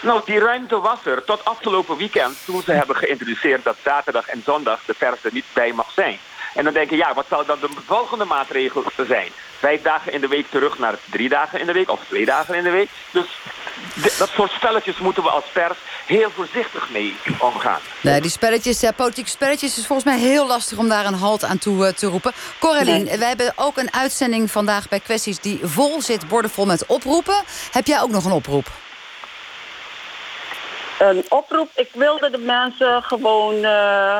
Nou, 0.00 0.20
die 0.24 0.38
ruimte 0.38 0.80
was 0.80 0.98
er 1.04 1.24
tot 1.24 1.44
afgelopen 1.44 1.96
weekend... 1.96 2.36
toen 2.44 2.62
ze 2.62 2.72
hebben 2.72 2.96
geïntroduceerd 2.96 3.64
dat 3.64 3.76
zaterdag 3.84 4.28
en 4.28 4.42
zondag 4.44 4.80
de 4.86 4.94
pers 4.98 5.24
er 5.24 5.32
niet 5.32 5.44
bij 5.52 5.72
mag 5.72 5.90
zijn. 5.90 6.18
En 6.54 6.64
dan 6.64 6.72
denk 6.72 6.90
je, 6.90 6.96
ja, 6.96 7.14
wat 7.14 7.26
zal 7.28 7.44
dan 7.44 7.58
de 7.60 7.68
volgende 7.86 8.24
maatregel 8.24 8.84
zijn? 9.06 9.28
Vijf 9.58 9.82
dagen 9.82 10.12
in 10.12 10.20
de 10.20 10.28
week 10.28 10.50
terug 10.50 10.78
naar 10.78 10.94
drie 11.10 11.28
dagen 11.28 11.60
in 11.60 11.66
de 11.66 11.72
week 11.72 11.90
of 11.90 12.00
twee 12.08 12.24
dagen 12.24 12.54
in 12.54 12.64
de 12.64 12.70
week. 12.70 12.88
Dus 13.10 13.26
dat 14.18 14.28
soort 14.28 14.50
spelletjes 14.50 14.98
moeten 14.98 15.22
we 15.22 15.30
als 15.30 15.44
pers 15.52 15.78
heel 16.06 16.30
voorzichtig 16.30 16.90
mee 16.90 17.16
omgaan. 17.38 17.80
Nee, 18.00 18.20
die 18.20 18.30
spelletjes, 18.30 18.80
ja, 18.80 18.92
politieke 18.92 19.30
spelletjes 19.30 19.78
is 19.78 19.86
volgens 19.86 20.08
mij 20.08 20.18
heel 20.18 20.46
lastig 20.46 20.78
om 20.78 20.88
daar 20.88 21.06
een 21.06 21.14
halt 21.14 21.44
aan 21.44 21.58
toe 21.58 21.86
uh, 21.86 21.92
te 21.92 22.06
roepen. 22.06 22.32
Coraline, 22.58 23.04
nee. 23.04 23.18
wij 23.18 23.28
hebben 23.28 23.52
ook 23.56 23.76
een 23.76 23.92
uitzending 23.92 24.50
vandaag 24.50 24.88
bij 24.88 25.00
Kwesties 25.00 25.40
die 25.40 25.60
vol 25.62 26.02
zit, 26.02 26.28
bordenvol 26.28 26.66
met 26.66 26.86
oproepen. 26.86 27.42
Heb 27.70 27.86
jij 27.86 28.00
ook 28.00 28.10
nog 28.10 28.24
een 28.24 28.32
oproep? 28.32 28.66
Een 30.98 31.24
oproep? 31.28 31.70
Ik 31.74 31.88
wilde 31.92 32.30
de 32.30 32.38
mensen 32.38 33.02
gewoon... 33.02 33.54
Uh, 33.54 34.18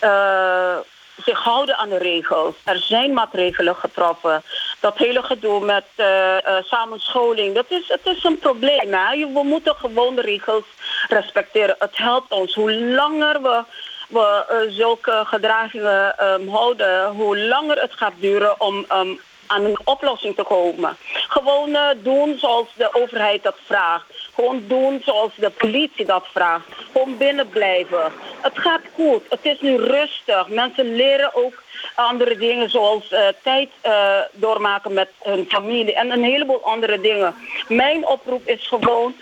uh, 0.00 0.76
zich 1.24 1.38
houden 1.42 1.76
aan 1.76 1.88
de 1.88 1.98
regels. 1.98 2.54
Er 2.64 2.78
zijn 2.78 3.12
maatregelen 3.12 3.76
getroffen. 3.76 4.42
Dat 4.84 4.98
hele 4.98 5.22
gedoe 5.22 5.64
met 5.64 5.84
uh, 5.96 6.06
uh, 6.06 6.56
samenscholing, 6.62 7.54
dat 7.54 7.64
is, 7.68 7.88
het 7.88 8.06
is 8.16 8.24
een 8.24 8.38
probleem. 8.38 8.92
Hè? 8.92 9.32
We 9.32 9.42
moeten 9.42 9.74
gewoon 9.74 10.14
de 10.14 10.20
regels 10.20 10.64
respecteren. 11.08 11.76
Het 11.78 11.96
helpt 11.96 12.32
ons. 12.32 12.54
Hoe 12.54 12.74
langer 12.74 13.42
we, 13.42 13.62
we 14.08 14.44
uh, 14.50 14.72
zulke 14.76 15.22
gedragingen 15.24 16.24
um, 16.24 16.48
houden, 16.48 17.10
hoe 17.10 17.38
langer 17.38 17.80
het 17.80 17.92
gaat 17.92 18.12
duren 18.16 18.60
om 18.60 18.86
um, 18.92 19.20
aan 19.46 19.64
een 19.64 19.78
oplossing 19.84 20.36
te 20.36 20.42
komen. 20.42 20.96
Gewoon 21.28 21.76
doen 22.02 22.38
zoals 22.38 22.68
de 22.76 22.94
overheid 22.94 23.42
dat 23.42 23.56
vraagt. 23.64 24.04
Gewoon 24.34 24.64
doen 24.66 25.00
zoals 25.04 25.32
de 25.36 25.50
politie 25.50 26.04
dat 26.04 26.26
vraagt. 26.32 26.66
Gewoon 26.92 27.16
binnen 27.16 27.48
blijven. 27.48 28.12
Het 28.40 28.58
gaat 28.58 28.82
goed. 28.94 29.22
Het 29.28 29.40
is 29.42 29.60
nu 29.60 29.76
rustig. 29.76 30.48
Mensen 30.48 30.94
leren 30.94 31.34
ook 31.34 31.62
andere 31.94 32.36
dingen 32.36 32.70
zoals 32.70 33.12
uh, 33.12 33.18
tijd 33.42 33.70
uh, 33.86 34.18
doormaken 34.32 34.92
met 34.92 35.08
hun 35.22 35.46
familie 35.48 35.94
en 35.94 36.10
een 36.10 36.24
heleboel 36.24 36.62
andere 36.62 37.00
dingen. 37.00 37.34
Mijn 37.68 38.06
oproep 38.06 38.48
is 38.48 38.66
gewoon 38.66 39.14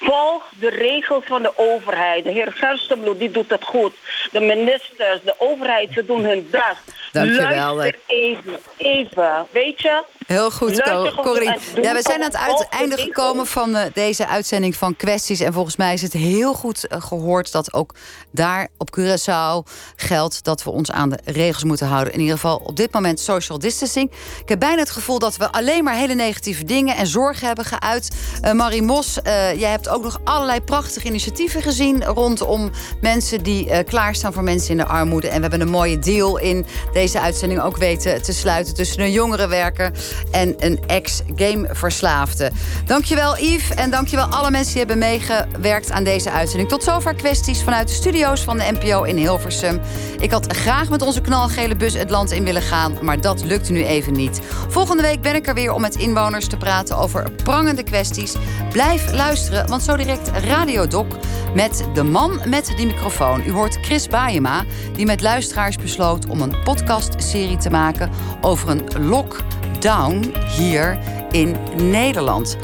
Volg 0.00 0.42
de 0.58 0.68
regels 0.68 1.24
van 1.26 1.42
de 1.42 1.52
overheid. 1.56 2.24
De 2.24 2.30
heer 2.30 2.52
Gerstenbloed, 2.52 3.18
die 3.18 3.30
doet 3.30 3.50
het 3.50 3.64
goed. 3.64 3.92
De 4.32 4.40
ministers, 4.40 5.20
de 5.24 5.34
overheid, 5.38 5.92
ze 5.92 6.04
doen 6.04 6.24
hun 6.24 6.48
best. 6.50 6.98
Dankjewel. 7.12 7.74
Luister 7.74 8.00
even, 8.06 8.58
even, 8.76 9.46
weet 9.50 9.80
je? 9.80 10.04
Heel 10.26 10.50
goed, 10.50 10.82
Corrie. 11.16 11.52
Ja, 11.82 11.94
we 11.94 12.02
zijn 12.02 12.22
aan 12.22 12.30
het 12.30 12.36
uiteinde 12.36 12.96
gekomen 12.96 13.46
van 13.46 13.76
uh, 13.76 13.82
deze 13.94 14.26
uitzending 14.26 14.76
van 14.76 14.96
Kwesties. 14.96 15.40
En 15.40 15.52
volgens 15.52 15.76
mij 15.76 15.92
is 15.92 16.02
het 16.02 16.12
heel 16.12 16.54
goed 16.54 16.86
uh, 16.88 17.02
gehoord 17.02 17.52
dat 17.52 17.72
ook 17.72 17.94
daar 18.30 18.68
op 18.78 18.98
Curaçao 18.98 19.72
geldt... 19.96 20.44
dat 20.44 20.62
we 20.62 20.70
ons 20.70 20.90
aan 20.90 21.08
de 21.08 21.18
regels 21.24 21.64
moeten 21.64 21.86
houden. 21.86 22.12
In 22.12 22.20
ieder 22.20 22.34
geval 22.34 22.56
op 22.64 22.76
dit 22.76 22.92
moment 22.92 23.20
social 23.20 23.58
distancing. 23.58 24.10
Ik 24.42 24.48
heb 24.48 24.58
bijna 24.58 24.78
het 24.78 24.90
gevoel 24.90 25.18
dat 25.18 25.36
we 25.36 25.52
alleen 25.52 25.84
maar 25.84 25.94
hele 25.94 26.14
negatieve 26.14 26.64
dingen... 26.64 26.96
en 26.96 27.06
zorgen 27.06 27.46
hebben 27.46 27.64
geuit. 27.64 28.16
Uh, 28.44 28.52
Marie 28.52 28.82
Mos, 28.82 29.18
jij 29.56 29.70
hebt 29.70 29.88
ook 29.90 30.02
nog 30.02 30.20
allerlei 30.24 30.60
prachtige 30.60 31.06
initiatieven 31.06 31.62
gezien... 31.62 32.04
rondom 32.04 32.70
mensen 33.00 33.42
die 33.42 33.84
klaarstaan 33.84 34.32
voor 34.32 34.42
mensen 34.42 34.70
in 34.70 34.76
de 34.76 34.86
armoede. 34.86 35.28
En 35.28 35.34
we 35.34 35.40
hebben 35.40 35.60
een 35.60 35.68
mooie 35.68 35.98
deal 35.98 36.38
in 36.38 36.66
deze 36.92 37.20
uitzending 37.20 37.60
ook 37.60 37.76
weten 37.76 38.22
te 38.22 38.32
sluiten... 38.32 38.74
tussen 38.74 39.02
een 39.02 39.12
jongerenwerker 39.12 39.92
en 40.30 40.54
een 40.58 40.80
ex-gameverslaafde. 40.86 42.50
Dankjewel 42.84 43.38
Yves 43.38 43.74
en 43.74 43.90
dankjewel 43.90 44.26
alle 44.26 44.50
mensen 44.50 44.72
die 44.72 44.84
hebben 44.84 44.98
meegewerkt 44.98 45.90
aan 45.90 46.04
deze 46.04 46.30
uitzending. 46.30 46.68
Tot 46.68 46.82
zover 46.82 47.14
kwesties 47.14 47.62
vanuit 47.62 47.88
de 47.88 47.94
studio's 47.94 48.40
van 48.40 48.58
de 48.58 48.76
NPO 48.80 49.02
in 49.02 49.16
Hilversum. 49.16 49.80
Ik 50.20 50.30
had 50.30 50.52
graag 50.56 50.90
met 50.90 51.02
onze 51.02 51.20
knalgele 51.20 51.76
bus 51.76 51.94
het 51.94 52.10
land 52.10 52.30
in 52.30 52.44
willen 52.44 52.62
gaan, 52.62 52.98
maar 53.02 53.20
dat 53.20 53.44
lukte 53.44 53.72
nu 53.72 53.84
even 53.84 54.12
niet. 54.12 54.40
Volgende 54.68 55.02
week 55.02 55.22
ben 55.22 55.34
ik 55.34 55.46
er 55.46 55.54
weer 55.54 55.72
om 55.72 55.80
met 55.80 55.96
inwoners 55.96 56.46
te 56.46 56.56
praten 56.56 56.96
over 56.98 57.32
prangende 57.32 57.82
kwesties. 57.82 58.34
Blijf 58.72 59.12
luisteren, 59.12 59.68
want 59.68 59.79
zo 59.82 59.96
direct 59.96 60.30
Radiodoc 60.44 61.06
met 61.54 61.88
de 61.94 62.02
man 62.02 62.40
met 62.46 62.72
de 62.76 62.86
microfoon. 62.86 63.42
U 63.46 63.50
hoort 63.52 63.78
Chris 63.80 64.08
Baayema, 64.08 64.64
die 64.94 65.06
met 65.06 65.20
luisteraars 65.20 65.76
besloot 65.76 66.26
om 66.26 66.40
een 66.40 66.62
podcastserie 66.64 67.56
te 67.56 67.70
maken 67.70 68.10
over 68.40 68.70
een 68.70 69.06
lockdown 69.08 70.34
hier 70.56 70.98
in 71.30 71.56
Nederland. 71.76 72.56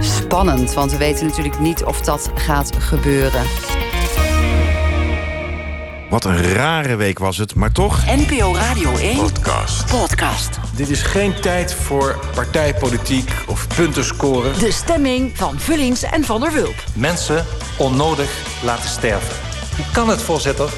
Spannend, 0.00 0.74
want 0.74 0.90
we 0.90 0.98
weten 0.98 1.26
natuurlijk 1.26 1.60
niet 1.60 1.84
of 1.84 2.00
dat 2.00 2.30
gaat 2.34 2.72
gebeuren. 2.78 3.42
Wat 6.14 6.24
een 6.24 6.52
rare 6.52 6.96
week 6.96 7.18
was 7.18 7.36
het, 7.36 7.54
maar 7.54 7.72
toch... 7.72 8.04
NPO 8.06 8.54
Radio 8.54 8.96
1 8.96 9.16
Podcast. 9.16 9.86
Podcast. 9.86 10.58
Dit 10.76 10.88
is 10.88 11.02
geen 11.02 11.40
tijd 11.40 11.74
voor 11.74 12.18
partijpolitiek 12.34 13.30
of 13.46 13.66
punten 13.76 14.04
scoren. 14.04 14.58
De 14.58 14.72
stemming 14.72 15.36
van 15.36 15.60
Vullings 15.60 16.02
en 16.02 16.24
Van 16.24 16.40
der 16.40 16.52
Wulp. 16.52 16.84
Mensen 16.94 17.46
onnodig 17.78 18.30
laten 18.62 18.88
sterven. 18.88 19.36
Hoe 19.76 19.84
kan 19.92 20.08
het, 20.08 20.22
voorzitter, 20.22 20.72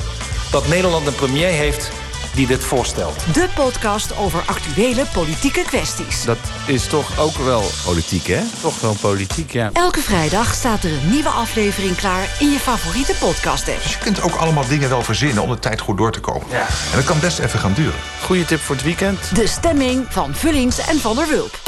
dat 0.51 0.69
Nederland 0.69 1.07
een 1.07 1.15
premier 1.15 1.51
heeft 1.51 1.91
die 2.37 2.47
dit 2.47 2.65
voorstelt. 2.65 3.25
De 3.33 3.49
podcast 3.55 4.17
over 4.17 4.43
actuele 4.47 5.05
politieke 5.13 5.63
kwesties. 5.63 6.25
Dat 6.25 6.39
is 6.67 6.87
toch 6.87 7.19
ook 7.19 7.37
wel 7.37 7.63
politiek, 7.85 8.27
hè? 8.27 8.41
Toch 8.61 8.81
wel 8.81 8.97
politiek, 9.01 9.53
ja. 9.53 9.71
Elke 9.73 10.01
vrijdag 10.01 10.55
staat 10.55 10.85
er 10.85 10.91
een 10.91 11.11
nieuwe 11.11 11.29
aflevering 11.29 11.97
klaar 11.97 12.37
in 12.39 12.51
je 12.51 12.59
favoriete 12.59 13.15
podcast-app. 13.19 13.83
Dus 13.83 13.93
je 13.93 13.99
kunt 13.99 14.23
ook 14.23 14.35
allemaal 14.35 14.67
dingen 14.67 14.89
wel 14.89 15.03
verzinnen 15.03 15.43
om 15.43 15.51
de 15.51 15.59
tijd 15.59 15.81
goed 15.81 15.99
door 15.99 16.13
te 16.13 16.21
komen. 16.21 16.47
Ja. 16.51 16.67
En 16.67 16.95
dat 16.95 17.05
kan 17.05 17.21
best 17.21 17.39
even 17.39 17.59
gaan 17.59 17.73
duren. 17.73 18.01
Goeie 18.23 18.45
tip 18.45 18.61
voor 18.61 18.75
het 18.75 18.85
weekend. 18.85 19.35
De 19.35 19.47
stemming 19.47 20.07
van 20.09 20.35
Vullings 20.35 20.79
en 20.79 21.01
Van 21.01 21.17
der 21.17 21.29
Wulp. 21.29 21.59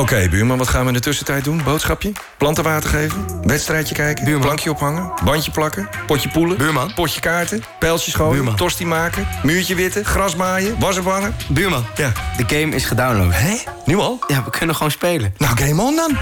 Oké, 0.00 0.28
buurman, 0.28 0.58
wat 0.58 0.68
gaan 0.68 0.80
we 0.80 0.86
in 0.86 0.92
de 0.92 1.00
tussentijd 1.00 1.44
doen? 1.44 1.62
Boodschapje? 1.64 2.12
Plantenwater 2.38 2.90
geven? 2.90 3.26
Wedstrijdje 3.42 3.94
kijken? 3.94 4.24
Buurman. 4.24 4.42
Plankje 4.42 4.70
ophangen? 4.70 5.12
Bandje 5.24 5.50
plakken? 5.50 5.88
Potje 6.06 6.28
poelen? 6.28 6.56
Buurman. 6.56 6.94
Potje 6.94 7.20
kaarten? 7.20 7.62
Pijltjes 7.78 8.14
gooien? 8.14 8.32
Buurman. 8.32 8.56
Tosti 8.56 8.86
maken? 8.86 9.26
Muurtje 9.42 9.74
witten? 9.74 10.04
Gras 10.04 10.36
maaien? 10.36 10.76
Was 10.78 10.98
ophangen? 10.98 11.36
Buurman. 11.48 11.84
Ja. 11.96 12.12
De 12.36 12.56
game 12.56 12.74
is 12.74 12.84
gedownload. 12.84 13.32
Hé? 13.32 13.56
Nu 13.84 13.96
al? 13.96 14.18
Ja, 14.26 14.44
we 14.44 14.50
kunnen 14.50 14.76
gewoon 14.76 14.92
spelen. 14.92 15.34
Nou, 15.38 15.56
game 15.56 15.82
on 15.82 15.96
dan. 15.96 16.16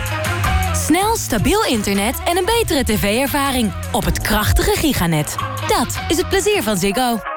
Snel, 0.86 1.16
stabiel 1.16 1.64
internet 1.64 2.14
en 2.24 2.36
een 2.36 2.44
betere 2.44 2.84
tv-ervaring. 2.84 3.72
Op 3.92 4.04
het 4.04 4.20
krachtige 4.20 4.76
giganet. 4.76 5.34
Dat 5.68 6.00
is 6.08 6.16
het 6.16 6.28
plezier 6.28 6.62
van 6.62 6.76
Ziggo. 6.76 7.31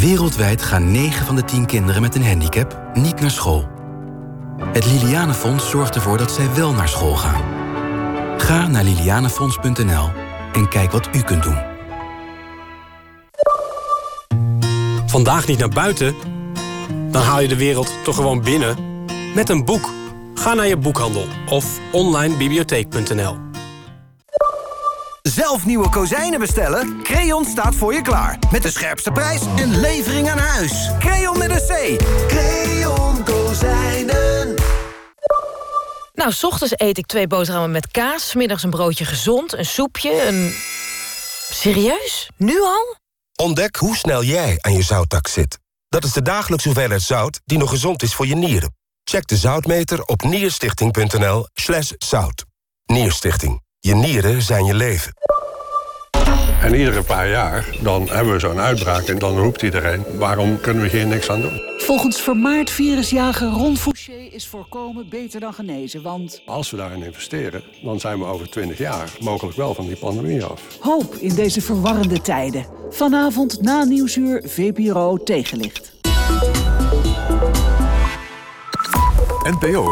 Wereldwijd 0.00 0.62
gaan 0.62 0.90
9 0.90 1.26
van 1.26 1.36
de 1.36 1.44
10 1.44 1.66
kinderen 1.66 2.02
met 2.02 2.14
een 2.14 2.26
handicap 2.26 2.82
niet 2.94 3.20
naar 3.20 3.30
school. 3.30 3.68
Het 4.72 4.86
Lilianenfonds 4.86 5.70
zorgt 5.70 5.94
ervoor 5.94 6.18
dat 6.18 6.32
zij 6.32 6.54
wel 6.54 6.72
naar 6.72 6.88
school 6.88 7.16
gaan. 7.16 7.42
Ga 8.38 8.66
naar 8.66 8.84
lilianenfonds.nl 8.84 10.10
en 10.52 10.68
kijk 10.68 10.90
wat 10.90 11.08
u 11.12 11.22
kunt 11.22 11.42
doen. 11.42 11.58
Vandaag 15.06 15.46
niet 15.46 15.58
naar 15.58 15.68
buiten? 15.68 16.14
Dan 17.10 17.22
haal 17.22 17.40
je 17.40 17.48
de 17.48 17.56
wereld 17.56 17.92
toch 18.04 18.14
gewoon 18.14 18.42
binnen? 18.42 18.76
Met 19.34 19.48
een 19.48 19.64
boek. 19.64 19.90
Ga 20.34 20.54
naar 20.54 20.66
je 20.66 20.76
boekhandel 20.76 21.26
of 21.46 21.78
onlinebibliotheek.nl. 21.92 23.49
Zelf 25.22 25.66
nieuwe 25.66 25.88
kozijnen 25.88 26.40
bestellen? 26.40 27.02
Creon 27.02 27.44
staat 27.44 27.74
voor 27.74 27.94
je 27.94 28.02
klaar. 28.02 28.38
Met 28.52 28.62
de 28.62 28.70
scherpste 28.70 29.10
prijs 29.10 29.40
en 29.56 29.80
levering 29.80 30.30
aan 30.30 30.38
huis. 30.38 30.90
Creon 30.98 31.38
met 31.38 31.50
een 31.50 31.96
C. 31.96 32.02
Creon 32.28 33.24
Kozijnen. 33.24 34.54
Nou, 36.12 36.32
s 36.32 36.44
ochtends 36.44 36.72
eet 36.76 36.98
ik 36.98 37.06
twee 37.06 37.26
boterhammen 37.26 37.70
met 37.70 37.90
kaas. 37.90 38.28
's 38.28 38.34
middags 38.34 38.62
een 38.62 38.70
broodje 38.70 39.04
gezond, 39.04 39.52
een 39.52 39.66
soepje, 39.66 40.26
een... 40.26 40.54
Serieus? 41.52 42.30
Nu 42.36 42.60
al? 42.60 42.96
Ontdek 43.36 43.76
hoe 43.76 43.96
snel 43.96 44.22
jij 44.22 44.58
aan 44.60 44.72
je 44.72 44.82
zouttak 44.82 45.26
zit. 45.26 45.58
Dat 45.88 46.04
is 46.04 46.12
de 46.12 46.22
dagelijkse 46.22 46.68
hoeveelheid 46.68 47.02
zout 47.02 47.40
die 47.44 47.58
nog 47.58 47.70
gezond 47.70 48.02
is 48.02 48.14
voor 48.14 48.26
je 48.26 48.36
nieren. 48.36 48.74
Check 49.04 49.26
de 49.26 49.36
zoutmeter 49.36 50.02
op 50.02 50.22
nierstichting.nl 50.22 51.46
slash 51.54 51.92
zout. 51.98 52.44
Nierstichting. 52.86 53.60
Je 53.82 53.94
nieren 53.94 54.42
zijn 54.42 54.64
je 54.64 54.74
leven. 54.74 55.12
En 56.62 56.74
iedere 56.74 57.02
paar 57.02 57.28
jaar, 57.28 57.76
dan 57.82 58.08
hebben 58.08 58.32
we 58.32 58.38
zo'n 58.38 58.60
uitbraak 58.60 59.06
en 59.06 59.18
dan 59.18 59.38
roept 59.38 59.62
iedereen... 59.62 60.04
waarom 60.18 60.60
kunnen 60.60 60.82
we 60.82 60.88
hier 60.88 61.06
niks 61.06 61.30
aan 61.30 61.40
doen? 61.40 61.60
Volgens 61.78 62.20
vermaard 62.20 62.70
virusjager 62.70 63.48
Ron 63.48 63.76
Fouché 63.76 64.12
is 64.12 64.46
voorkomen 64.46 65.08
beter 65.08 65.40
dan 65.40 65.54
genezen, 65.54 66.02
want... 66.02 66.42
Als 66.46 66.70
we 66.70 66.76
daarin 66.76 67.02
investeren, 67.02 67.62
dan 67.82 68.00
zijn 68.00 68.18
we 68.18 68.24
over 68.24 68.50
20 68.50 68.78
jaar 68.78 69.12
mogelijk 69.20 69.56
wel 69.56 69.74
van 69.74 69.86
die 69.86 69.96
pandemie 69.96 70.44
af. 70.44 70.62
Hoop 70.80 71.14
in 71.14 71.34
deze 71.34 71.60
verwarrende 71.60 72.20
tijden. 72.20 72.66
Vanavond 72.90 73.62
na 73.62 73.84
Nieuwsuur 73.84 74.42
VPRO 74.46 75.16
Tegenlicht. 75.16 75.92
NPO 79.42 79.88